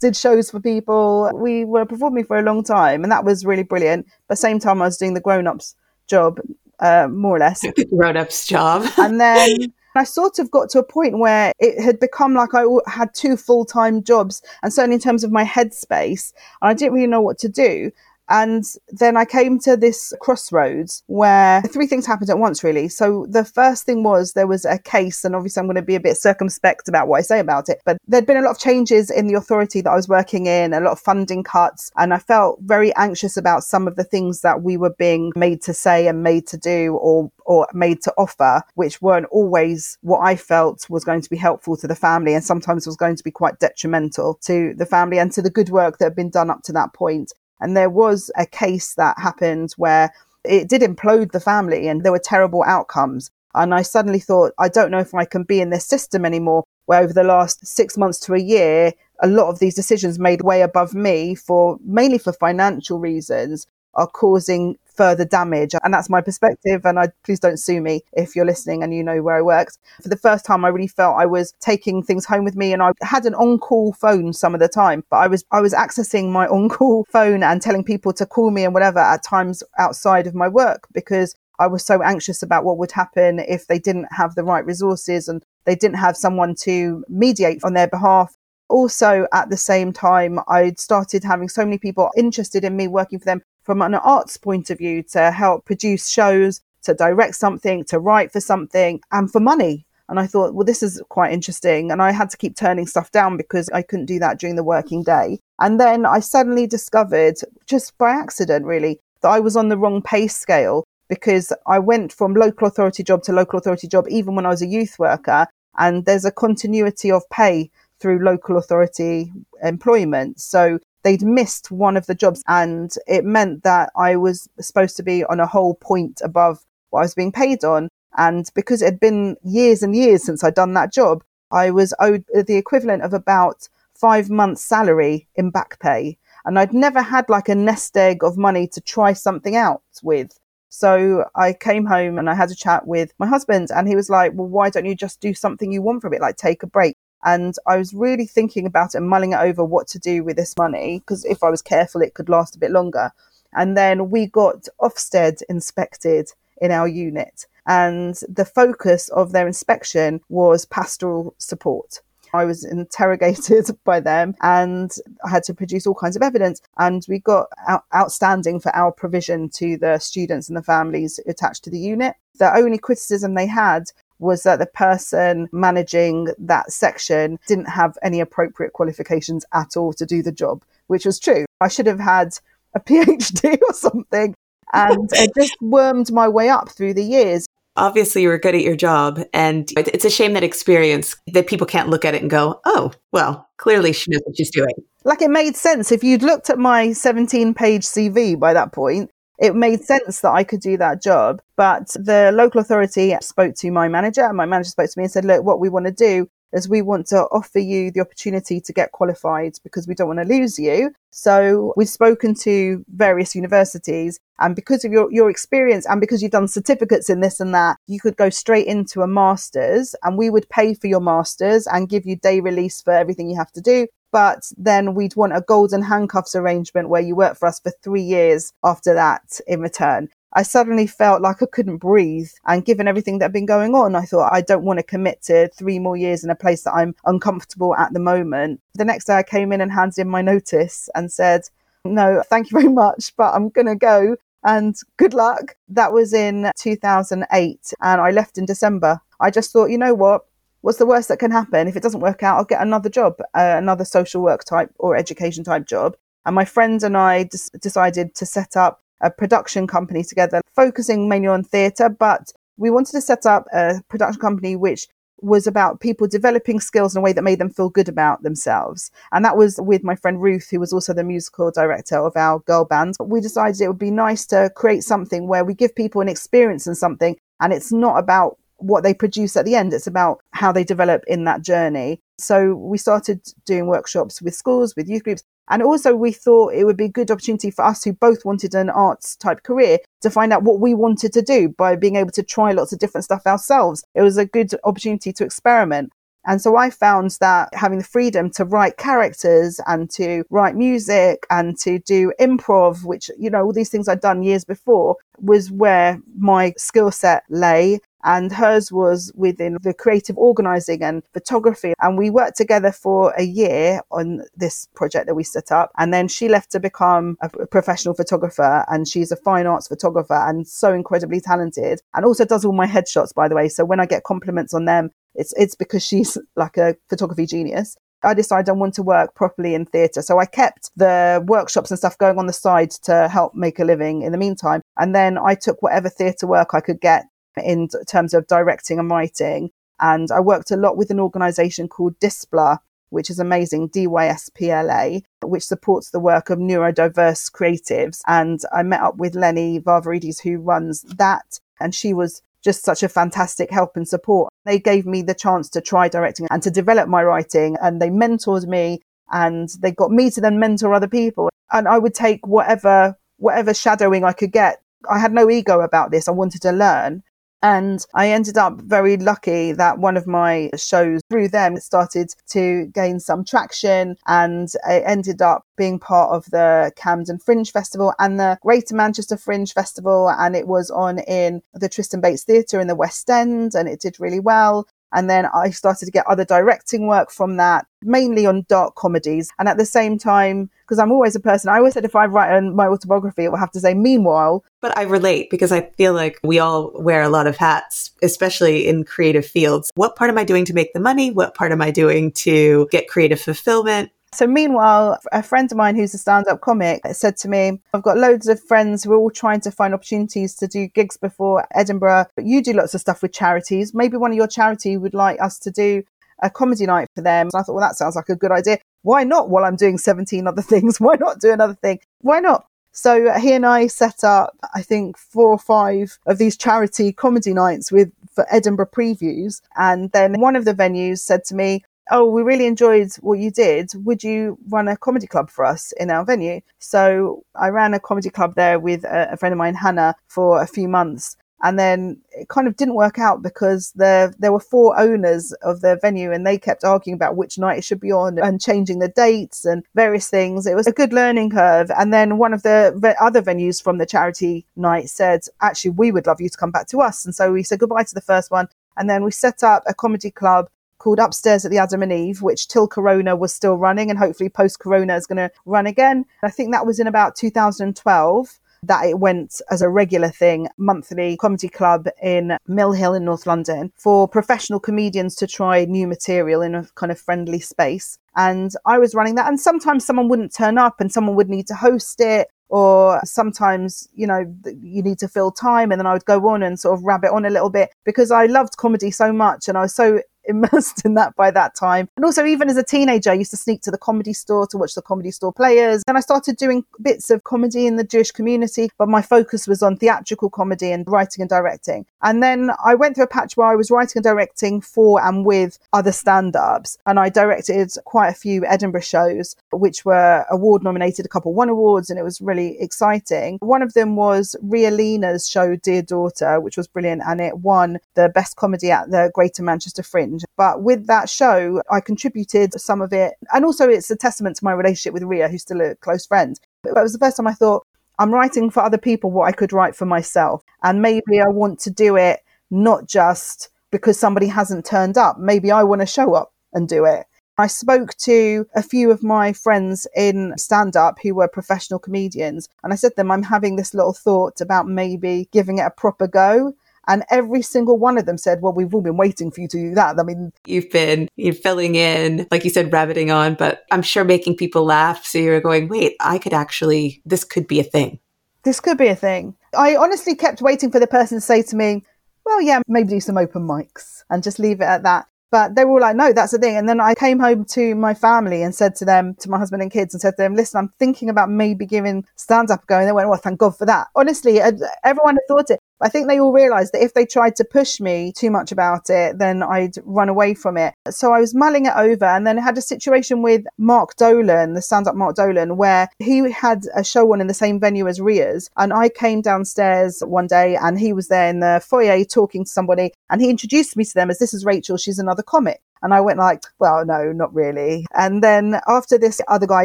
did 0.00 0.16
shows 0.16 0.50
for 0.50 0.60
people. 0.60 1.30
We 1.34 1.64
were 1.64 1.86
performing 1.86 2.24
for 2.24 2.38
a 2.38 2.42
long 2.42 2.62
time 2.62 3.02
and 3.02 3.10
that 3.10 3.24
was 3.24 3.44
really 3.44 3.62
brilliant. 3.62 4.06
But 4.28 4.38
same 4.38 4.58
time 4.58 4.82
I 4.82 4.86
was 4.86 4.98
doing 4.98 5.14
the 5.14 5.20
grown-ups 5.20 5.74
job 6.06 6.38
uh, 6.80 7.08
more 7.08 7.36
or 7.36 7.38
less. 7.38 7.64
grown-ups 7.96 8.46
job. 8.46 8.86
and 8.98 9.20
then 9.20 9.72
I 9.94 10.04
sort 10.04 10.38
of 10.38 10.50
got 10.50 10.70
to 10.70 10.78
a 10.78 10.84
point 10.84 11.18
where 11.18 11.52
it 11.58 11.82
had 11.82 11.98
become 11.98 12.34
like 12.34 12.54
I 12.54 12.64
had 12.86 13.12
two 13.14 13.36
full 13.36 13.64
time 13.64 14.02
jobs, 14.02 14.42
and 14.62 14.72
certainly 14.72 14.94
in 14.94 15.00
terms 15.00 15.24
of 15.24 15.32
my 15.32 15.44
headspace, 15.44 16.32
and 16.62 16.68
I 16.68 16.74
didn't 16.74 16.94
really 16.94 17.06
know 17.06 17.20
what 17.20 17.38
to 17.38 17.48
do. 17.48 17.90
And 18.30 18.64
then 18.88 19.16
I 19.16 19.24
came 19.24 19.58
to 19.60 19.76
this 19.76 20.14
crossroads 20.20 21.02
where 21.08 21.62
three 21.62 21.88
things 21.88 22.06
happened 22.06 22.30
at 22.30 22.38
once, 22.38 22.62
really. 22.62 22.88
So 22.88 23.26
the 23.28 23.44
first 23.44 23.84
thing 23.84 24.04
was 24.04 24.32
there 24.32 24.46
was 24.46 24.64
a 24.64 24.78
case, 24.78 25.24
and 25.24 25.34
obviously 25.34 25.60
I'm 25.60 25.66
going 25.66 25.74
to 25.74 25.82
be 25.82 25.96
a 25.96 26.00
bit 26.00 26.16
circumspect 26.16 26.88
about 26.88 27.08
what 27.08 27.18
I 27.18 27.22
say 27.22 27.40
about 27.40 27.68
it, 27.68 27.80
but 27.84 27.98
there'd 28.06 28.26
been 28.26 28.36
a 28.36 28.42
lot 28.42 28.52
of 28.52 28.58
changes 28.58 29.10
in 29.10 29.26
the 29.26 29.34
authority 29.34 29.80
that 29.80 29.90
I 29.90 29.96
was 29.96 30.08
working 30.08 30.46
in, 30.46 30.72
a 30.72 30.80
lot 30.80 30.92
of 30.92 31.00
funding 31.00 31.42
cuts, 31.42 31.90
and 31.96 32.14
I 32.14 32.18
felt 32.18 32.60
very 32.62 32.94
anxious 32.94 33.36
about 33.36 33.64
some 33.64 33.88
of 33.88 33.96
the 33.96 34.04
things 34.04 34.42
that 34.42 34.62
we 34.62 34.76
were 34.76 34.94
being 34.98 35.32
made 35.34 35.60
to 35.62 35.74
say 35.74 36.06
and 36.06 36.22
made 36.22 36.46
to 36.48 36.56
do 36.56 36.94
or 36.94 37.30
or 37.50 37.66
made 37.74 38.00
to 38.00 38.14
offer, 38.16 38.62
which 38.74 39.02
weren't 39.02 39.26
always 39.32 39.98
what 40.02 40.20
I 40.20 40.36
felt 40.36 40.88
was 40.88 41.04
going 41.04 41.20
to 41.20 41.28
be 41.28 41.36
helpful 41.36 41.76
to 41.78 41.88
the 41.88 41.96
family 41.96 42.32
and 42.32 42.44
sometimes 42.44 42.86
was 42.86 42.96
going 42.96 43.16
to 43.16 43.24
be 43.24 43.32
quite 43.32 43.58
detrimental 43.58 44.38
to 44.42 44.72
the 44.74 44.86
family 44.86 45.18
and 45.18 45.32
to 45.32 45.42
the 45.42 45.50
good 45.50 45.68
work 45.68 45.98
that 45.98 46.04
had 46.04 46.14
been 46.14 46.30
done 46.30 46.48
up 46.48 46.62
to 46.64 46.72
that 46.74 46.94
point. 46.94 47.32
And 47.60 47.76
there 47.76 47.90
was 47.90 48.30
a 48.36 48.46
case 48.46 48.94
that 48.94 49.18
happened 49.18 49.72
where 49.76 50.12
it 50.44 50.68
did 50.68 50.82
implode 50.82 51.32
the 51.32 51.40
family 51.40 51.88
and 51.88 52.02
there 52.02 52.12
were 52.12 52.18
terrible 52.18 52.62
outcomes. 52.64 53.30
And 53.54 53.74
I 53.74 53.82
suddenly 53.82 54.20
thought, 54.20 54.52
I 54.58 54.68
don't 54.68 54.90
know 54.90 54.98
if 54.98 55.14
I 55.14 55.24
can 55.24 55.42
be 55.42 55.60
in 55.60 55.70
this 55.70 55.84
system 55.84 56.24
anymore, 56.24 56.64
where 56.86 57.02
over 57.02 57.12
the 57.12 57.24
last 57.24 57.66
six 57.66 57.98
months 57.98 58.18
to 58.20 58.34
a 58.34 58.38
year, 58.38 58.92
a 59.22 59.26
lot 59.26 59.48
of 59.50 59.58
these 59.58 59.74
decisions 59.74 60.18
made 60.18 60.42
way 60.42 60.62
above 60.62 60.94
me 60.94 61.34
for 61.34 61.78
mainly 61.84 62.18
for 62.18 62.32
financial 62.32 62.98
reasons 62.98 63.66
are 63.94 64.06
causing 64.06 64.78
further 65.00 65.24
damage. 65.24 65.74
And 65.82 65.94
that's 65.94 66.10
my 66.10 66.20
perspective. 66.20 66.84
And 66.84 66.98
I 66.98 67.08
please 67.24 67.40
don't 67.40 67.56
sue 67.56 67.80
me 67.80 68.02
if 68.12 68.36
you're 68.36 68.44
listening 68.44 68.82
and 68.82 68.92
you 68.92 69.02
know 69.02 69.22
where 69.22 69.36
I 69.36 69.40
worked. 69.40 69.78
For 70.02 70.10
the 70.10 70.16
first 70.18 70.44
time, 70.44 70.62
I 70.62 70.68
really 70.68 70.88
felt 70.88 71.16
I 71.18 71.24
was 71.24 71.54
taking 71.58 72.02
things 72.02 72.26
home 72.26 72.44
with 72.44 72.54
me 72.54 72.74
and 72.74 72.82
I 72.82 72.92
had 73.00 73.24
an 73.24 73.34
on-call 73.34 73.94
phone 73.94 74.34
some 74.34 74.52
of 74.52 74.60
the 74.60 74.68
time, 74.68 75.02
but 75.08 75.16
I 75.16 75.26
was, 75.26 75.42
I 75.52 75.62
was 75.62 75.72
accessing 75.72 76.30
my 76.30 76.46
on-call 76.48 77.06
phone 77.10 77.42
and 77.42 77.62
telling 77.62 77.82
people 77.82 78.12
to 78.12 78.26
call 78.26 78.50
me 78.50 78.62
and 78.62 78.74
whatever 78.74 78.98
at 78.98 79.24
times 79.24 79.62
outside 79.78 80.26
of 80.26 80.34
my 80.34 80.48
work 80.48 80.86
because 80.92 81.34
I 81.58 81.66
was 81.66 81.82
so 81.82 82.02
anxious 82.02 82.42
about 82.42 82.66
what 82.66 82.76
would 82.76 82.92
happen 82.92 83.38
if 83.38 83.68
they 83.68 83.78
didn't 83.78 84.08
have 84.10 84.34
the 84.34 84.44
right 84.44 84.66
resources 84.66 85.28
and 85.28 85.42
they 85.64 85.76
didn't 85.76 85.96
have 85.96 86.14
someone 86.14 86.54
to 86.56 87.06
mediate 87.08 87.64
on 87.64 87.72
their 87.72 87.88
behalf 87.88 88.36
also 88.68 89.26
at 89.32 89.50
the 89.50 89.56
same 89.56 89.92
time 89.92 90.38
i'd 90.48 90.78
started 90.78 91.24
having 91.24 91.48
so 91.48 91.64
many 91.64 91.76
people 91.76 92.08
interested 92.16 92.62
in 92.62 92.76
me 92.76 92.86
working 92.86 93.18
for 93.18 93.24
them 93.24 93.42
from 93.70 93.82
an 93.82 93.94
arts 93.94 94.36
point 94.36 94.68
of 94.68 94.78
view 94.78 95.00
to 95.00 95.30
help 95.30 95.64
produce 95.64 96.08
shows, 96.08 96.60
to 96.82 96.92
direct 96.92 97.36
something, 97.36 97.84
to 97.84 98.00
write 98.00 98.32
for 98.32 98.40
something, 98.40 99.00
and 99.12 99.30
for 99.30 99.38
money. 99.38 99.86
And 100.08 100.18
I 100.18 100.26
thought, 100.26 100.54
well, 100.54 100.64
this 100.64 100.82
is 100.82 101.00
quite 101.08 101.32
interesting. 101.32 101.92
And 101.92 102.02
I 102.02 102.10
had 102.10 102.30
to 102.30 102.36
keep 102.36 102.56
turning 102.56 102.88
stuff 102.88 103.12
down 103.12 103.36
because 103.36 103.70
I 103.70 103.82
couldn't 103.82 104.06
do 104.06 104.18
that 104.18 104.40
during 104.40 104.56
the 104.56 104.64
working 104.64 105.04
day. 105.04 105.38
And 105.60 105.78
then 105.78 106.04
I 106.04 106.18
suddenly 106.18 106.66
discovered, 106.66 107.36
just 107.66 107.96
by 107.96 108.10
accident, 108.10 108.66
really, 108.66 108.98
that 109.22 109.28
I 109.28 109.38
was 109.38 109.54
on 109.56 109.68
the 109.68 109.78
wrong 109.78 110.02
pay 110.02 110.26
scale 110.26 110.82
because 111.08 111.52
I 111.68 111.78
went 111.78 112.12
from 112.12 112.34
local 112.34 112.66
authority 112.66 113.04
job 113.04 113.22
to 113.22 113.32
local 113.32 113.60
authority 113.60 113.86
job, 113.86 114.06
even 114.08 114.34
when 114.34 114.46
I 114.46 114.48
was 114.48 114.62
a 114.62 114.66
youth 114.66 114.98
worker. 114.98 115.46
And 115.78 116.06
there's 116.06 116.24
a 116.24 116.32
continuity 116.32 117.12
of 117.12 117.22
pay 117.30 117.70
through 118.00 118.24
local 118.24 118.56
authority 118.56 119.32
employment. 119.62 120.40
So 120.40 120.80
they'd 121.02 121.22
missed 121.22 121.70
one 121.70 121.96
of 121.96 122.06
the 122.06 122.14
jobs 122.14 122.42
and 122.48 122.94
it 123.06 123.24
meant 123.24 123.62
that 123.62 123.90
I 123.96 124.16
was 124.16 124.48
supposed 124.60 124.96
to 124.96 125.02
be 125.02 125.24
on 125.24 125.40
a 125.40 125.46
whole 125.46 125.74
point 125.74 126.20
above 126.22 126.64
what 126.90 127.00
I 127.00 127.02
was 127.02 127.14
being 127.14 127.32
paid 127.32 127.64
on. 127.64 127.88
And 128.16 128.50
because 128.54 128.82
it 128.82 128.86
had 128.86 129.00
been 129.00 129.36
years 129.42 129.82
and 129.82 129.94
years 129.94 130.24
since 130.24 130.42
I'd 130.42 130.54
done 130.54 130.74
that 130.74 130.92
job, 130.92 131.22
I 131.50 131.70
was 131.70 131.94
owed 132.00 132.24
the 132.34 132.56
equivalent 132.56 133.02
of 133.02 133.12
about 133.12 133.68
five 133.94 134.30
months 134.30 134.64
salary 134.64 135.28
in 135.36 135.50
back 135.50 135.78
pay. 135.80 136.18
And 136.44 136.58
I'd 136.58 136.72
never 136.72 137.02
had 137.02 137.28
like 137.28 137.48
a 137.48 137.54
nest 137.54 137.96
egg 137.96 138.24
of 138.24 138.36
money 138.36 138.66
to 138.68 138.80
try 138.80 139.12
something 139.12 139.56
out 139.56 139.82
with. 140.02 140.32
So 140.70 141.24
I 141.34 141.52
came 141.52 141.84
home 141.84 142.18
and 142.18 142.30
I 142.30 142.34
had 142.34 142.50
a 142.50 142.54
chat 142.54 142.86
with 142.86 143.12
my 143.18 143.26
husband 143.26 143.68
and 143.74 143.88
he 143.88 143.96
was 143.96 144.08
like, 144.08 144.32
well, 144.34 144.46
why 144.46 144.70
don't 144.70 144.86
you 144.86 144.94
just 144.94 145.20
do 145.20 145.34
something 145.34 145.72
you 145.72 145.82
want 145.82 146.00
from 146.00 146.14
it? 146.14 146.20
Like 146.20 146.36
take 146.36 146.62
a 146.62 146.66
break. 146.66 146.96
And 147.24 147.54
I 147.66 147.76
was 147.76 147.92
really 147.92 148.26
thinking 148.26 148.66
about 148.66 148.94
it 148.94 148.98
and 148.98 149.08
mulling 149.08 149.32
it 149.32 149.40
over 149.40 149.64
what 149.64 149.88
to 149.88 149.98
do 149.98 150.24
with 150.24 150.36
this 150.36 150.56
money 150.56 151.00
because 151.00 151.24
if 151.24 151.42
I 151.42 151.50
was 151.50 151.62
careful, 151.62 152.00
it 152.00 152.14
could 152.14 152.28
last 152.28 152.56
a 152.56 152.58
bit 152.58 152.70
longer. 152.70 153.12
And 153.52 153.76
then 153.76 154.10
we 154.10 154.26
got 154.26 154.68
Ofsted 154.80 155.42
inspected 155.48 156.32
in 156.60 156.70
our 156.70 156.86
unit, 156.86 157.46
and 157.66 158.14
the 158.28 158.44
focus 158.44 159.08
of 159.08 159.32
their 159.32 159.46
inspection 159.46 160.20
was 160.28 160.66
pastoral 160.66 161.34
support. 161.38 162.00
I 162.32 162.44
was 162.44 162.64
interrogated 162.64 163.76
by 163.84 164.00
them 164.00 164.34
and 164.40 164.94
I 165.24 165.30
had 165.30 165.42
to 165.44 165.54
produce 165.54 165.86
all 165.86 165.94
kinds 165.94 166.16
of 166.16 166.22
evidence. 166.22 166.60
And 166.78 167.04
we 167.08 167.18
got 167.18 167.48
out- 167.66 167.84
outstanding 167.94 168.60
for 168.60 168.74
our 168.74 168.92
provision 168.92 169.48
to 169.50 169.76
the 169.76 169.98
students 169.98 170.48
and 170.48 170.56
the 170.56 170.62
families 170.62 171.18
attached 171.26 171.64
to 171.64 171.70
the 171.70 171.78
unit. 171.78 172.14
The 172.38 172.54
only 172.54 172.78
criticism 172.78 173.34
they 173.34 173.46
had 173.46 173.90
was 174.20 174.42
that 174.44 174.58
the 174.58 174.66
person 174.66 175.48
managing 175.52 176.28
that 176.38 176.70
section 176.72 177.38
didn't 177.46 177.68
have 177.68 177.96
any 178.02 178.20
appropriate 178.20 178.72
qualifications 178.72 179.44
at 179.52 179.76
all 179.76 179.92
to 179.94 180.06
do 180.06 180.22
the 180.22 180.32
job, 180.32 180.62
which 180.86 181.04
was 181.04 181.18
true. 181.18 181.46
I 181.60 181.68
should 181.68 181.86
have 181.86 182.00
had 182.00 182.34
a 182.74 182.80
PhD 182.86 183.58
or 183.68 183.74
something. 183.74 184.34
And 184.72 185.10
I 185.14 185.26
just 185.36 185.56
wormed 185.60 186.12
my 186.12 186.28
way 186.28 186.48
up 186.48 186.70
through 186.70 186.94
the 186.94 187.02
years. 187.02 187.46
Obviously, 187.76 188.22
you 188.22 188.28
were 188.28 188.38
good 188.38 188.54
at 188.54 188.62
your 188.62 188.76
job. 188.76 189.20
And 189.32 189.68
it's 189.76 190.04
a 190.04 190.10
shame 190.10 190.34
that 190.34 190.44
experience 190.44 191.16
that 191.32 191.48
people 191.48 191.66
can't 191.66 191.88
look 191.88 192.04
at 192.04 192.14
it 192.14 192.22
and 192.22 192.30
go, 192.30 192.60
oh, 192.64 192.92
well, 193.10 193.48
clearly 193.56 193.92
she 193.92 194.10
knows 194.10 194.20
what 194.24 194.36
she's 194.36 194.50
doing. 194.50 194.74
Like 195.04 195.22
it 195.22 195.30
made 195.30 195.56
sense. 195.56 195.90
If 195.90 196.04
you'd 196.04 196.22
looked 196.22 196.50
at 196.50 196.58
my 196.58 196.92
17 196.92 197.54
page 197.54 197.82
CV 197.82 198.38
by 198.38 198.52
that 198.52 198.72
point, 198.72 199.10
it 199.40 199.56
made 199.56 199.82
sense 199.82 200.20
that 200.20 200.32
I 200.32 200.44
could 200.44 200.60
do 200.60 200.76
that 200.76 201.02
job. 201.02 201.40
But 201.56 201.88
the 201.88 202.30
local 202.32 202.60
authority 202.60 203.16
spoke 203.22 203.54
to 203.56 203.70
my 203.72 203.88
manager, 203.88 204.24
and 204.24 204.36
my 204.36 204.46
manager 204.46 204.70
spoke 204.70 204.90
to 204.90 204.98
me 204.98 205.04
and 205.04 205.12
said, 205.12 205.24
Look, 205.24 205.44
what 205.44 205.60
we 205.60 205.68
want 205.68 205.86
to 205.86 205.92
do 205.92 206.28
is 206.52 206.68
we 206.68 206.82
want 206.82 207.06
to 207.06 207.16
offer 207.30 207.60
you 207.60 207.90
the 207.90 208.00
opportunity 208.00 208.60
to 208.60 208.72
get 208.72 208.92
qualified 208.92 209.54
because 209.62 209.86
we 209.86 209.94
don't 209.94 210.08
want 210.08 210.18
to 210.18 210.24
lose 210.24 210.58
you. 210.58 210.92
So 211.10 211.72
we've 211.76 211.88
spoken 211.88 212.34
to 212.40 212.84
various 212.88 213.34
universities 213.34 214.18
and 214.40 214.56
because 214.56 214.84
of 214.84 214.90
your, 214.90 215.12
your 215.12 215.30
experience 215.30 215.86
and 215.86 216.00
because 216.00 216.22
you've 216.22 216.32
done 216.32 216.48
certificates 216.48 217.08
in 217.08 217.20
this 217.20 217.38
and 217.38 217.54
that, 217.54 217.76
you 217.86 218.00
could 218.00 218.16
go 218.16 218.30
straight 218.30 218.66
into 218.66 219.02
a 219.02 219.06
master's 219.06 219.94
and 220.02 220.18
we 220.18 220.28
would 220.28 220.48
pay 220.48 220.74
for 220.74 220.88
your 220.88 221.00
master's 221.00 221.66
and 221.68 221.88
give 221.88 222.04
you 222.04 222.16
day 222.16 222.40
release 222.40 222.80
for 222.82 222.92
everything 222.92 223.30
you 223.30 223.36
have 223.36 223.52
to 223.52 223.60
do 223.60 223.86
but 224.12 224.52
then 224.56 224.94
we'd 224.94 225.16
want 225.16 225.36
a 225.36 225.40
golden 225.40 225.82
handcuffs 225.82 226.34
arrangement 226.34 226.88
where 226.88 227.02
you 227.02 227.14
work 227.16 227.36
for 227.36 227.48
us 227.48 227.60
for 227.60 227.72
three 227.82 228.02
years 228.02 228.52
after 228.64 228.94
that 228.94 229.40
in 229.46 229.60
return. 229.60 230.08
I 230.32 230.42
suddenly 230.42 230.86
felt 230.86 231.22
like 231.22 231.42
I 231.42 231.46
couldn't 231.46 231.78
breathe. 231.78 232.30
And 232.46 232.64
given 232.64 232.86
everything 232.86 233.18
that 233.18 233.26
had 233.26 233.32
been 233.32 233.46
going 233.46 233.74
on, 233.74 233.96
I 233.96 234.02
thought 234.02 234.32
I 234.32 234.40
don't 234.40 234.64
want 234.64 234.78
to 234.78 234.84
commit 234.84 235.22
to 235.22 235.48
three 235.48 235.78
more 235.78 235.96
years 235.96 236.22
in 236.22 236.30
a 236.30 236.36
place 236.36 236.62
that 236.62 236.74
I'm 236.74 236.94
uncomfortable 237.04 237.74
at 237.76 237.92
the 237.92 237.98
moment. 237.98 238.60
The 238.74 238.84
next 238.84 239.06
day 239.06 239.14
I 239.14 239.22
came 239.22 239.52
in 239.52 239.60
and 239.60 239.72
handed 239.72 239.98
in 239.98 240.08
my 240.08 240.22
notice 240.22 240.88
and 240.94 241.10
said, 241.10 241.42
no, 241.84 242.22
thank 242.28 242.50
you 242.50 242.60
very 242.60 242.72
much, 242.72 243.14
but 243.16 243.34
I'm 243.34 243.48
going 243.48 243.66
to 243.66 243.76
go 243.76 244.16
and 244.44 244.76
good 244.96 245.14
luck. 245.14 245.56
That 245.68 245.92
was 245.92 246.12
in 246.12 246.50
2008 246.56 247.72
and 247.80 248.00
I 248.00 248.10
left 248.10 248.38
in 248.38 248.46
December. 248.46 249.00
I 249.18 249.30
just 249.30 249.52
thought, 249.52 249.70
you 249.70 249.78
know 249.78 249.94
what? 249.94 250.26
What's 250.62 250.78
the 250.78 250.86
worst 250.86 251.08
that 251.08 251.18
can 251.18 251.30
happen? 251.30 251.68
If 251.68 251.76
it 251.76 251.82
doesn't 251.82 252.00
work 252.00 252.22
out, 252.22 252.36
I'll 252.36 252.44
get 252.44 252.62
another 252.62 252.88
job, 252.88 253.16
uh, 253.34 253.54
another 253.56 253.84
social 253.84 254.22
work 254.22 254.44
type 254.44 254.70
or 254.78 254.96
education 254.96 255.44
type 255.44 255.66
job. 255.66 255.96
And 256.26 256.34
my 256.34 256.44
friend 256.44 256.82
and 256.82 256.96
I 256.96 257.28
decided 257.60 258.14
to 258.14 258.26
set 258.26 258.56
up 258.56 258.82
a 259.00 259.10
production 259.10 259.66
company 259.66 260.04
together, 260.04 260.42
focusing 260.54 261.08
mainly 261.08 261.28
on 261.28 261.42
theatre, 261.42 261.88
but 261.88 262.32
we 262.58 262.70
wanted 262.70 262.92
to 262.92 263.00
set 263.00 263.24
up 263.24 263.46
a 263.52 263.82
production 263.88 264.20
company 264.20 264.54
which 264.54 264.86
was 265.22 265.46
about 265.46 265.80
people 265.80 266.06
developing 266.06 266.60
skills 266.60 266.94
in 266.94 267.00
a 267.00 267.02
way 267.02 267.12
that 267.12 267.22
made 267.22 267.38
them 267.38 267.50
feel 267.50 267.68
good 267.68 267.88
about 267.88 268.22
themselves. 268.22 268.90
And 269.12 269.24
that 269.24 269.36
was 269.36 269.60
with 269.60 269.84
my 269.84 269.94
friend 269.94 270.20
Ruth, 270.20 270.48
who 270.50 270.60
was 270.60 270.72
also 270.72 270.92
the 270.94 271.04
musical 271.04 271.50
director 271.50 271.98
of 271.98 272.16
our 272.16 272.40
girl 272.40 272.64
band. 272.64 272.94
We 273.00 273.20
decided 273.20 273.60
it 273.60 273.68
would 273.68 273.78
be 273.78 273.90
nice 273.90 274.26
to 274.26 274.50
create 274.54 274.82
something 274.82 275.26
where 275.26 275.44
we 275.44 275.54
give 275.54 275.74
people 275.74 276.00
an 276.00 276.08
experience 276.08 276.66
in 276.66 276.74
something 276.74 277.16
and 277.40 277.52
it's 277.52 277.72
not 277.72 277.98
about 277.98 278.38
what 278.60 278.82
they 278.82 278.94
produce 278.94 279.36
at 279.36 279.44
the 279.44 279.56
end. 279.56 279.72
It's 279.72 279.86
about 279.86 280.20
how 280.32 280.52
they 280.52 280.64
develop 280.64 281.02
in 281.06 281.24
that 281.24 281.42
journey. 281.42 282.00
So 282.18 282.54
we 282.54 282.78
started 282.78 283.20
doing 283.46 283.66
workshops 283.66 284.22
with 284.22 284.34
schools, 284.34 284.74
with 284.76 284.88
youth 284.88 285.04
groups, 285.04 285.22
And 285.50 285.64
also, 285.64 285.96
we 285.96 286.12
thought 286.12 286.54
it 286.54 286.64
would 286.64 286.76
be 286.76 286.84
a 286.84 286.88
good 286.88 287.10
opportunity 287.10 287.50
for 287.50 287.64
us 287.64 287.82
who 287.82 287.92
both 287.92 288.24
wanted 288.24 288.54
an 288.54 288.70
arts 288.70 289.16
type 289.16 289.42
career 289.42 289.78
to 290.00 290.08
find 290.08 290.32
out 290.32 290.44
what 290.44 290.60
we 290.60 290.74
wanted 290.74 291.12
to 291.12 291.22
do 291.22 291.48
by 291.48 291.74
being 291.74 291.96
able 291.96 292.12
to 292.12 292.22
try 292.22 292.52
lots 292.52 292.72
of 292.72 292.78
different 292.78 293.04
stuff 293.04 293.26
ourselves. 293.26 293.82
It 293.96 294.02
was 294.02 294.16
a 294.16 294.24
good 294.24 294.52
opportunity 294.62 295.12
to 295.12 295.24
experiment. 295.24 295.92
And 296.26 296.40
so 296.40 296.54
I 296.56 296.70
found 296.70 297.16
that 297.20 297.48
having 297.54 297.78
the 297.78 297.84
freedom 297.84 298.30
to 298.32 298.44
write 298.44 298.76
characters 298.76 299.58
and 299.66 299.90
to 299.92 300.22
write 300.30 300.54
music 300.54 301.26
and 301.30 301.58
to 301.60 301.78
do 301.80 302.12
improv, 302.20 302.84
which, 302.84 303.10
you 303.18 303.30
know, 303.30 303.42
all 303.42 303.52
these 303.52 303.70
things 303.70 303.88
I'd 303.88 304.02
done 304.02 304.22
years 304.22 304.44
before, 304.44 304.96
was 305.18 305.50
where 305.50 305.98
my 306.16 306.52
skill 306.58 306.92
set 306.92 307.24
lay 307.28 307.80
and 308.04 308.32
hers 308.32 308.72
was 308.72 309.12
within 309.14 309.56
the 309.62 309.74
creative 309.74 310.16
organizing 310.18 310.82
and 310.82 311.02
photography. 311.12 311.74
And 311.80 311.98
we 311.98 312.10
worked 312.10 312.36
together 312.36 312.72
for 312.72 313.12
a 313.16 313.22
year 313.22 313.80
on 313.90 314.22
this 314.36 314.68
project 314.74 315.06
that 315.06 315.14
we 315.14 315.24
set 315.24 315.52
up. 315.52 315.70
And 315.78 315.92
then 315.92 316.08
she 316.08 316.28
left 316.28 316.50
to 316.52 316.60
become 316.60 317.16
a 317.20 317.46
professional 317.46 317.94
photographer 317.94 318.64
and 318.68 318.86
she's 318.86 319.12
a 319.12 319.16
fine 319.16 319.46
arts 319.46 319.68
photographer 319.68 320.14
and 320.28 320.46
so 320.46 320.72
incredibly 320.72 321.20
talented 321.20 321.80
and 321.94 322.04
also 322.04 322.24
does 322.24 322.44
all 322.44 322.52
my 322.52 322.66
headshots, 322.66 323.14
by 323.14 323.28
the 323.28 323.34
way. 323.34 323.48
So 323.48 323.64
when 323.64 323.80
I 323.80 323.86
get 323.86 324.04
compliments 324.04 324.54
on 324.54 324.64
them, 324.64 324.90
it's, 325.14 325.34
it's 325.36 325.54
because 325.54 325.84
she's 325.84 326.16
like 326.36 326.56
a 326.56 326.76
photography 326.88 327.26
genius. 327.26 327.76
I 328.02 328.14
decided 328.14 328.48
I 328.48 328.52
want 328.52 328.74
to 328.74 328.82
work 328.82 329.14
properly 329.14 329.54
in 329.54 329.66
theatre. 329.66 330.00
So 330.00 330.18
I 330.18 330.24
kept 330.24 330.70
the 330.76 331.22
workshops 331.26 331.70
and 331.70 331.76
stuff 331.76 331.98
going 331.98 332.18
on 332.18 332.26
the 332.26 332.32
side 332.32 332.70
to 332.84 333.08
help 333.08 333.34
make 333.34 333.58
a 333.58 333.64
living 333.64 334.02
in 334.02 334.12
the 334.12 334.18
meantime. 334.18 334.62
And 334.78 334.94
then 334.94 335.18
I 335.18 335.34
took 335.34 335.60
whatever 335.62 335.90
theatre 335.90 336.26
work 336.26 336.54
I 336.54 336.60
could 336.60 336.80
get 336.80 337.04
in 337.36 337.68
terms 337.86 338.14
of 338.14 338.26
directing 338.26 338.78
and 338.78 338.90
writing. 338.90 339.50
And 339.80 340.10
I 340.10 340.20
worked 340.20 340.50
a 340.50 340.56
lot 340.56 340.76
with 340.76 340.90
an 340.90 341.00
organization 341.00 341.68
called 341.68 341.98
DYSPLA, 342.00 342.58
which 342.90 343.08
is 343.08 343.18
amazing, 343.18 343.70
DYSPLA, 343.70 345.02
which 345.22 345.44
supports 345.44 345.90
the 345.90 346.00
work 346.00 346.28
of 346.28 346.38
neurodiverse 346.38 347.30
creatives. 347.32 348.00
And 348.06 348.40
I 348.52 348.62
met 348.62 348.82
up 348.82 348.96
with 348.96 349.14
Lenny 349.14 349.60
Varvaridis, 349.60 350.20
who 350.20 350.38
runs 350.38 350.82
that. 350.82 351.38
And 351.60 351.74
she 351.74 351.94
was 351.94 352.22
just 352.42 352.64
such 352.64 352.82
a 352.82 352.88
fantastic 352.88 353.50
help 353.50 353.76
and 353.76 353.86
support. 353.86 354.32
They 354.44 354.58
gave 354.58 354.86
me 354.86 355.02
the 355.02 355.14
chance 355.14 355.48
to 355.50 355.60
try 355.60 355.88
directing 355.88 356.26
and 356.30 356.42
to 356.42 356.50
develop 356.50 356.88
my 356.88 357.02
writing. 357.02 357.56
And 357.62 357.80
they 357.80 357.90
mentored 357.90 358.46
me 358.46 358.82
and 359.10 359.48
they 359.60 359.72
got 359.72 359.90
me 359.90 360.10
to 360.10 360.20
then 360.20 360.38
mentor 360.38 360.74
other 360.74 360.88
people. 360.88 361.30
And 361.52 361.68
I 361.68 361.78
would 361.78 361.94
take 361.94 362.26
whatever, 362.26 362.96
whatever 363.18 363.54
shadowing 363.54 364.04
I 364.04 364.12
could 364.12 364.32
get. 364.32 364.62
I 364.90 364.98
had 364.98 365.12
no 365.12 365.30
ego 365.30 365.60
about 365.60 365.90
this. 365.90 366.08
I 366.08 366.12
wanted 366.12 366.42
to 366.42 366.52
learn. 366.52 367.02
And 367.42 367.84
I 367.94 368.10
ended 368.10 368.36
up 368.36 368.60
very 368.60 368.96
lucky 368.96 369.52
that 369.52 369.78
one 369.78 369.96
of 369.96 370.06
my 370.06 370.50
shows 370.56 371.00
through 371.08 371.28
them 371.28 371.56
started 371.58 372.12
to 372.30 372.66
gain 372.66 373.00
some 373.00 373.24
traction 373.24 373.96
and 374.06 374.48
it 374.68 374.82
ended 374.86 375.22
up 375.22 375.46
being 375.56 375.78
part 375.78 376.10
of 376.10 376.30
the 376.30 376.72
Camden 376.76 377.18
Fringe 377.18 377.50
Festival 377.50 377.94
and 377.98 378.20
the 378.20 378.38
Greater 378.42 378.74
Manchester 378.74 379.16
Fringe 379.16 379.52
Festival. 379.52 380.10
And 380.10 380.36
it 380.36 380.46
was 380.46 380.70
on 380.70 380.98
in 381.00 381.42
the 381.54 381.68
Tristan 381.68 382.00
Bates 382.00 382.24
Theatre 382.24 382.60
in 382.60 382.66
the 382.66 382.74
West 382.74 383.08
End 383.08 383.54
and 383.54 383.68
it 383.68 383.80
did 383.80 383.98
really 383.98 384.20
well. 384.20 384.66
And 384.92 385.08
then 385.08 385.26
I 385.26 385.50
started 385.50 385.86
to 385.86 385.90
get 385.90 386.06
other 386.06 386.24
directing 386.24 386.86
work 386.86 387.10
from 387.10 387.36
that, 387.36 387.66
mainly 387.82 388.26
on 388.26 388.44
dark 388.48 388.74
comedies. 388.74 389.30
And 389.38 389.48
at 389.48 389.56
the 389.56 389.64
same 389.64 389.98
time, 389.98 390.50
because 390.62 390.78
I'm 390.78 390.92
always 390.92 391.16
a 391.16 391.20
person, 391.20 391.50
I 391.50 391.56
always 391.58 391.74
said 391.74 391.84
if 391.84 391.96
I 391.96 392.06
write 392.06 392.40
my 392.42 392.66
autobiography, 392.66 393.24
it 393.24 393.30
will 393.30 393.38
have 393.38 393.52
to 393.52 393.60
say 393.60 393.74
meanwhile. 393.74 394.44
But 394.60 394.76
I 394.76 394.82
relate 394.82 395.30
because 395.30 395.52
I 395.52 395.62
feel 395.76 395.92
like 395.92 396.18
we 396.22 396.38
all 396.38 396.72
wear 396.74 397.02
a 397.02 397.08
lot 397.08 397.26
of 397.26 397.36
hats, 397.36 397.90
especially 398.02 398.66
in 398.66 398.84
creative 398.84 399.26
fields. 399.26 399.70
What 399.74 399.96
part 399.96 400.10
am 400.10 400.18
I 400.18 400.24
doing 400.24 400.44
to 400.46 400.54
make 400.54 400.72
the 400.72 400.80
money? 400.80 401.10
What 401.10 401.34
part 401.34 401.52
am 401.52 401.62
I 401.62 401.70
doing 401.70 402.12
to 402.12 402.68
get 402.70 402.88
creative 402.88 403.20
fulfillment? 403.20 403.90
So, 404.12 404.26
meanwhile, 404.26 404.98
a 405.12 405.22
friend 405.22 405.50
of 405.50 405.56
mine 405.56 405.76
who's 405.76 405.94
a 405.94 405.98
stand 405.98 406.26
up 406.26 406.40
comic 406.40 406.80
said 406.92 407.16
to 407.18 407.28
me, 407.28 407.60
I've 407.72 407.82
got 407.82 407.96
loads 407.96 408.26
of 408.26 408.42
friends 408.42 408.82
who 408.82 408.92
are 408.92 408.96
all 408.96 409.10
trying 409.10 409.40
to 409.42 409.52
find 409.52 409.72
opportunities 409.72 410.34
to 410.36 410.48
do 410.48 410.66
gigs 410.66 410.96
before 410.96 411.46
Edinburgh, 411.54 412.06
but 412.16 412.26
you 412.26 412.42
do 412.42 412.52
lots 412.52 412.74
of 412.74 412.80
stuff 412.80 413.02
with 413.02 413.12
charities. 413.12 413.72
Maybe 413.72 413.96
one 413.96 414.10
of 414.10 414.16
your 414.16 414.26
charity 414.26 414.76
would 414.76 414.94
like 414.94 415.20
us 415.20 415.38
to 415.40 415.50
do 415.52 415.84
a 416.22 416.28
comedy 416.28 416.66
night 416.66 416.88
for 416.94 417.02
them. 417.02 417.28
And 417.32 417.40
I 417.40 417.42
thought, 417.44 417.54
well, 417.54 417.66
that 417.66 417.76
sounds 417.76 417.94
like 417.94 418.08
a 418.08 418.16
good 418.16 418.32
idea. 418.32 418.58
Why 418.82 419.04
not 419.04 419.30
while 419.30 419.44
I'm 419.44 419.56
doing 419.56 419.78
17 419.78 420.26
other 420.26 420.42
things? 420.42 420.80
Why 420.80 420.96
not 420.96 421.20
do 421.20 421.32
another 421.32 421.54
thing? 421.54 421.78
Why 422.00 422.18
not? 422.18 422.46
So 422.72 423.08
uh, 423.08 423.18
he 423.18 423.32
and 423.32 423.44
I 423.44 423.66
set 423.66 424.04
up, 424.04 424.36
I 424.54 424.62
think, 424.62 424.96
four 424.96 425.28
or 425.28 425.38
five 425.38 425.98
of 426.06 426.18
these 426.18 426.36
charity 426.36 426.92
comedy 426.92 427.34
nights 427.34 427.72
with 427.72 427.92
for 428.12 428.26
Edinburgh 428.30 428.70
previews. 428.72 429.40
And 429.56 429.90
then 429.92 430.20
one 430.20 430.36
of 430.36 430.44
the 430.44 430.54
venues 430.54 430.98
said 430.98 431.24
to 431.26 431.34
me, 431.34 431.64
oh, 431.90 432.08
we 432.08 432.22
really 432.22 432.46
enjoyed 432.46 432.92
what 433.00 433.18
you 433.18 433.30
did. 433.30 433.70
Would 433.74 434.02
you 434.02 434.38
run 434.48 434.68
a 434.68 434.76
comedy 434.76 435.06
club 435.06 435.30
for 435.30 435.44
us 435.44 435.72
in 435.72 435.90
our 435.90 436.04
venue? 436.04 436.40
So 436.58 437.24
I 437.34 437.48
ran 437.48 437.74
a 437.74 437.80
comedy 437.80 438.10
club 438.10 438.34
there 438.34 438.58
with 438.58 438.84
a, 438.84 439.12
a 439.12 439.16
friend 439.16 439.32
of 439.32 439.38
mine, 439.38 439.54
Hannah, 439.54 439.94
for 440.08 440.40
a 440.40 440.46
few 440.46 440.68
months. 440.68 441.16
And 441.42 441.58
then 441.58 441.98
it 442.12 442.28
kind 442.28 442.46
of 442.46 442.56
didn't 442.56 442.74
work 442.74 442.98
out 442.98 443.22
because 443.22 443.72
there 443.74 444.12
there 444.18 444.30
were 444.30 444.40
four 444.40 444.78
owners 444.78 445.32
of 445.42 445.62
the 445.62 445.78
venue 445.80 446.12
and 446.12 446.26
they 446.26 446.36
kept 446.36 446.64
arguing 446.64 446.94
about 446.94 447.16
which 447.16 447.38
night 447.38 447.58
it 447.58 447.64
should 447.64 447.80
be 447.80 447.90
on 447.92 448.18
and 448.18 448.42
changing 448.42 448.78
the 448.78 448.88
dates 448.88 449.46
and 449.46 449.64
various 449.74 450.10
things. 450.10 450.46
It 450.46 450.54
was 450.54 450.66
a 450.66 450.72
good 450.72 450.92
learning 450.92 451.30
curve. 451.30 451.70
And 451.78 451.94
then 451.94 452.18
one 452.18 452.34
of 452.34 452.42
the 452.42 452.94
other 453.00 453.22
venues 453.22 453.62
from 453.62 453.78
the 453.78 453.86
charity 453.86 454.44
night 454.54 454.90
said, 454.90 455.22
actually, 455.40 455.70
we 455.70 455.92
would 455.92 456.06
love 456.06 456.20
you 456.20 456.28
to 456.28 456.36
come 456.36 456.50
back 456.50 456.66
to 456.68 456.82
us. 456.82 457.06
And 457.06 457.14
so 457.14 457.32
we 457.32 457.42
said 457.42 457.58
goodbye 457.60 457.84
to 457.84 457.94
the 457.94 458.02
first 458.02 458.30
one. 458.30 458.48
And 458.76 458.88
then 458.90 459.02
we 459.02 459.10
set 459.10 459.42
up 459.42 459.62
a 459.66 459.72
comedy 459.72 460.10
club 460.10 460.50
called 460.80 460.98
Upstairs 460.98 461.44
at 461.44 461.52
the 461.52 461.58
Adam 461.58 461.82
and 461.82 461.92
Eve, 461.92 462.22
which 462.22 462.48
till 462.48 462.66
Corona 462.66 463.14
was 463.14 463.32
still 463.32 463.54
running 463.54 463.90
and 463.90 463.98
hopefully 463.98 464.28
post 464.28 464.58
Corona 464.58 464.96
is 464.96 465.06
going 465.06 465.18
to 465.18 465.30
run 465.46 465.66
again. 465.66 466.04
I 466.24 466.30
think 466.30 466.52
that 466.52 466.66
was 466.66 466.80
in 466.80 466.88
about 466.88 467.14
2012 467.14 468.40
that 468.62 468.84
it 468.84 468.98
went 468.98 469.40
as 469.50 469.62
a 469.62 469.68
regular 469.68 470.10
thing, 470.10 470.48
monthly 470.58 471.16
comedy 471.16 471.48
club 471.48 471.88
in 472.02 472.36
Mill 472.46 472.72
Hill 472.72 472.94
in 472.94 473.04
North 473.04 473.26
London 473.26 473.72
for 473.76 474.06
professional 474.06 474.60
comedians 474.60 475.14
to 475.16 475.26
try 475.26 475.64
new 475.64 475.86
material 475.86 476.42
in 476.42 476.54
a 476.54 476.66
kind 476.74 476.92
of 476.92 477.00
friendly 477.00 477.40
space. 477.40 477.98
And 478.16 478.52
I 478.66 478.78
was 478.78 478.94
running 478.94 479.14
that. 479.14 479.28
And 479.28 479.40
sometimes 479.40 479.84
someone 479.84 480.08
wouldn't 480.08 480.34
turn 480.34 480.58
up 480.58 480.80
and 480.80 480.92
someone 480.92 481.16
would 481.16 481.30
need 481.30 481.46
to 481.46 481.54
host 481.54 482.00
it 482.00 482.28
or 482.50 483.00
sometimes 483.04 483.88
you 483.94 484.06
know 484.06 484.26
you 484.60 484.82
need 484.82 484.98
to 484.98 485.06
fill 485.06 485.30
time 485.30 485.70
and 485.70 485.78
then 485.78 485.86
i 485.86 485.92
would 485.92 486.04
go 486.04 486.28
on 486.28 486.42
and 486.42 486.58
sort 486.58 486.76
of 486.76 486.84
rabbit 486.84 487.12
on 487.12 487.24
a 487.24 487.30
little 487.30 487.48
bit 487.48 487.70
because 487.84 488.10
i 488.10 488.26
loved 488.26 488.56
comedy 488.56 488.90
so 488.90 489.12
much 489.12 489.48
and 489.48 489.56
i 489.56 489.62
was 489.62 489.72
so 489.74 490.00
immersed 490.24 490.84
in 490.84 490.94
that 490.94 491.16
by 491.16 491.30
that 491.30 491.54
time. 491.54 491.88
And 491.96 492.04
also, 492.04 492.24
even 492.24 492.48
as 492.48 492.56
a 492.56 492.62
teenager, 492.62 493.10
I 493.10 493.14
used 493.14 493.30
to 493.32 493.36
sneak 493.36 493.62
to 493.62 493.70
the 493.70 493.78
comedy 493.78 494.12
store 494.12 494.46
to 494.48 494.58
watch 494.58 494.74
the 494.74 494.82
comedy 494.82 495.10
store 495.10 495.32
players. 495.32 495.82
And 495.86 495.96
I 495.96 496.00
started 496.00 496.36
doing 496.36 496.64
bits 496.80 497.10
of 497.10 497.24
comedy 497.24 497.66
in 497.66 497.76
the 497.76 497.84
Jewish 497.84 498.10
community, 498.10 498.70
but 498.78 498.88
my 498.88 499.02
focus 499.02 499.46
was 499.46 499.62
on 499.62 499.76
theatrical 499.76 500.30
comedy 500.30 500.72
and 500.72 500.86
writing 500.88 501.22
and 501.22 501.28
directing. 501.28 501.86
And 502.02 502.22
then 502.22 502.50
I 502.64 502.74
went 502.74 502.94
through 502.94 503.04
a 503.04 503.08
patch 503.08 503.36
where 503.36 503.48
I 503.48 503.56
was 503.56 503.70
writing 503.70 503.94
and 503.96 504.04
directing 504.04 504.60
for 504.60 505.02
and 505.02 505.24
with 505.24 505.58
other 505.72 505.92
stand 505.92 506.36
ups. 506.36 506.78
And 506.86 506.98
I 506.98 507.08
directed 507.08 507.72
quite 507.84 508.08
a 508.08 508.14
few 508.14 508.44
Edinburgh 508.46 508.80
shows, 508.82 509.36
which 509.52 509.84
were 509.84 510.24
award 510.30 510.62
nominated, 510.62 511.04
a 511.04 511.08
couple 511.08 511.34
won 511.34 511.48
awards, 511.48 511.90
and 511.90 511.98
it 511.98 512.02
was 512.02 512.20
really 512.20 512.60
exciting. 512.60 513.38
One 513.40 513.62
of 513.62 513.74
them 513.74 513.96
was 513.96 514.36
Ria 514.42 514.70
Lina's 514.70 515.28
show, 515.28 515.56
Dear 515.56 515.82
Daughter, 515.82 516.40
which 516.40 516.56
was 516.56 516.66
brilliant. 516.66 517.02
And 517.06 517.20
it 517.20 517.38
won 517.38 517.78
the 517.94 518.08
best 518.08 518.36
comedy 518.36 518.70
at 518.70 518.90
the 518.90 519.10
Greater 519.14 519.42
Manchester 519.42 519.82
Fringe. 519.82 520.09
But 520.36 520.62
with 520.62 520.86
that 520.86 521.08
show, 521.08 521.62
I 521.70 521.80
contributed 521.80 522.60
some 522.60 522.80
of 522.80 522.92
it. 522.92 523.14
And 523.32 523.44
also, 523.44 523.68
it's 523.68 523.90
a 523.90 523.96
testament 523.96 524.36
to 524.36 524.44
my 524.44 524.52
relationship 524.52 524.94
with 524.94 525.02
Ria, 525.02 525.28
who's 525.28 525.42
still 525.42 525.60
a 525.60 525.74
close 525.76 526.06
friend. 526.06 526.38
But 526.62 526.76
it 526.76 526.82
was 526.82 526.92
the 526.92 526.98
first 526.98 527.16
time 527.16 527.26
I 527.26 527.34
thought, 527.34 527.66
I'm 527.98 528.12
writing 528.14 528.50
for 528.50 528.62
other 528.62 528.78
people 528.78 529.10
what 529.10 529.28
I 529.28 529.32
could 529.32 529.52
write 529.52 529.76
for 529.76 529.86
myself. 529.86 530.42
And 530.62 530.80
maybe 530.80 531.20
I 531.20 531.28
want 531.28 531.58
to 531.60 531.70
do 531.70 531.96
it 531.96 532.20
not 532.50 532.86
just 532.86 533.50
because 533.70 533.98
somebody 533.98 534.26
hasn't 534.26 534.64
turned 534.64 534.98
up. 534.98 535.18
Maybe 535.18 535.50
I 535.50 535.62
want 535.62 535.82
to 535.82 535.86
show 535.86 536.14
up 536.14 536.32
and 536.52 536.68
do 536.68 536.84
it. 536.84 537.06
I 537.38 537.46
spoke 537.46 537.94
to 537.98 538.46
a 538.54 538.62
few 538.62 538.90
of 538.90 539.02
my 539.02 539.32
friends 539.32 539.86
in 539.96 540.34
stand 540.36 540.76
up 540.76 540.98
who 541.02 541.14
were 541.14 541.26
professional 541.26 541.78
comedians, 541.78 542.50
and 542.62 542.70
I 542.70 542.76
said 542.76 542.90
to 542.90 542.96
them, 542.96 543.10
I'm 543.10 543.22
having 543.22 543.56
this 543.56 543.72
little 543.72 543.94
thought 543.94 544.42
about 544.42 544.68
maybe 544.68 545.26
giving 545.32 545.56
it 545.56 545.62
a 545.62 545.70
proper 545.70 546.06
go. 546.06 546.54
And 546.88 547.04
every 547.10 547.42
single 547.42 547.78
one 547.78 547.98
of 547.98 548.06
them 548.06 548.18
said, 548.18 548.40
well, 548.40 548.52
we've 548.52 548.74
all 548.74 548.80
been 548.80 548.96
waiting 548.96 549.30
for 549.30 549.40
you 549.40 549.48
to 549.48 549.56
do 549.56 549.74
that. 549.74 549.98
I 549.98 550.02
mean, 550.02 550.32
you've 550.46 550.70
been 550.70 551.08
you're 551.16 551.34
filling 551.34 551.74
in, 551.74 552.26
like 552.30 552.44
you 552.44 552.50
said, 552.50 552.72
rabbiting 552.72 553.10
on, 553.10 553.34
but 553.34 553.64
I'm 553.70 553.82
sure 553.82 554.04
making 554.04 554.36
people 554.36 554.64
laugh. 554.64 555.04
So 555.04 555.18
you're 555.18 555.40
going, 555.40 555.68
wait, 555.68 555.96
I 556.00 556.18
could 556.18 556.32
actually, 556.32 557.02
this 557.04 557.24
could 557.24 557.46
be 557.46 557.60
a 557.60 557.64
thing. 557.64 557.98
This 558.42 558.60
could 558.60 558.78
be 558.78 558.88
a 558.88 558.96
thing. 558.96 559.36
I 559.56 559.76
honestly 559.76 560.14
kept 560.14 560.40
waiting 560.40 560.70
for 560.70 560.80
the 560.80 560.86
person 560.86 561.18
to 561.18 561.20
say 561.20 561.42
to 561.42 561.56
me, 561.56 561.84
well, 562.24 562.40
yeah, 562.40 562.60
maybe 562.66 562.88
do 562.88 563.00
some 563.00 563.18
open 563.18 563.46
mics 563.46 564.02
and 564.08 564.22
just 564.22 564.38
leave 564.38 564.60
it 564.60 564.64
at 564.64 564.82
that. 564.84 565.06
But 565.30 565.54
they 565.54 565.64
were 565.64 565.74
all 565.74 565.80
like, 565.80 565.94
no, 565.94 566.12
that's 566.12 566.32
the 566.32 566.38
thing. 566.38 566.56
And 566.56 566.68
then 566.68 566.80
I 566.80 566.94
came 566.94 567.20
home 567.20 567.44
to 567.50 567.74
my 567.76 567.94
family 567.94 568.42
and 568.42 568.52
said 568.52 568.74
to 568.76 568.84
them, 568.84 569.14
to 569.20 569.30
my 569.30 569.38
husband 569.38 569.62
and 569.62 569.70
kids, 569.70 569.94
and 569.94 570.00
said 570.00 570.16
to 570.16 570.22
them, 570.22 570.34
listen, 570.34 570.58
I'm 570.58 570.72
thinking 570.80 571.08
about 571.08 571.30
maybe 571.30 571.66
giving 571.66 572.04
stand 572.16 572.50
up 572.50 572.64
a 572.64 572.66
go. 572.66 572.78
And 572.78 572.88
they 572.88 572.92
went, 572.92 573.08
well, 573.08 573.18
thank 573.18 573.38
God 573.38 573.56
for 573.56 573.64
that. 573.66 573.88
Honestly, 573.94 574.40
uh, 574.40 574.52
everyone 574.82 575.14
had 575.14 575.22
thought 575.28 575.50
it. 575.50 575.60
I 575.82 575.88
think 575.88 576.08
they 576.08 576.20
all 576.20 576.32
realized 576.32 576.72
that 576.72 576.82
if 576.82 576.94
they 576.94 577.06
tried 577.06 577.36
to 577.36 577.44
push 577.44 577.80
me 577.80 578.12
too 578.16 578.30
much 578.30 578.52
about 578.52 578.90
it, 578.90 579.18
then 579.18 579.42
I'd 579.42 579.76
run 579.84 580.08
away 580.08 580.34
from 580.34 580.56
it. 580.56 580.74
So 580.90 581.12
I 581.12 581.20
was 581.20 581.34
mulling 581.34 581.66
it 581.66 581.74
over 581.76 582.04
and 582.04 582.26
then 582.26 582.38
I 582.38 582.42
had 582.42 582.58
a 582.58 582.62
situation 582.62 583.22
with 583.22 583.44
Mark 583.58 583.96
Dolan, 583.96 584.54
the 584.54 584.62
stand 584.62 584.86
up 584.86 584.94
Mark 584.94 585.16
Dolan, 585.16 585.56
where 585.56 585.88
he 585.98 586.30
had 586.30 586.64
a 586.74 586.84
show 586.84 587.12
on 587.12 587.20
in 587.20 587.26
the 587.26 587.34
same 587.34 587.58
venue 587.58 587.88
as 587.88 588.00
Ria's. 588.00 588.50
And 588.56 588.72
I 588.72 588.88
came 588.88 589.22
downstairs 589.22 590.02
one 590.04 590.26
day 590.26 590.56
and 590.56 590.78
he 590.78 590.92
was 590.92 591.08
there 591.08 591.28
in 591.28 591.40
the 591.40 591.62
foyer 591.64 592.04
talking 592.04 592.44
to 592.44 592.50
somebody 592.50 592.92
and 593.08 593.20
he 593.20 593.30
introduced 593.30 593.76
me 593.76 593.84
to 593.84 593.94
them 593.94 594.10
as 594.10 594.18
this 594.18 594.34
is 594.34 594.44
Rachel, 594.44 594.76
she's 594.76 594.98
another 594.98 595.22
comic. 595.22 595.60
And 595.82 595.94
I 595.94 596.00
went 596.00 596.18
like, 596.18 596.42
well, 596.58 596.84
no, 596.84 597.10
not 597.12 597.34
really. 597.34 597.86
And 597.94 598.22
then 598.22 598.60
after 598.68 598.98
this 598.98 599.20
other 599.28 599.46
guy 599.46 599.64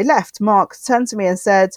left, 0.02 0.40
Mark 0.40 0.74
turned 0.86 1.08
to 1.08 1.16
me 1.16 1.26
and 1.26 1.38
said, 1.38 1.70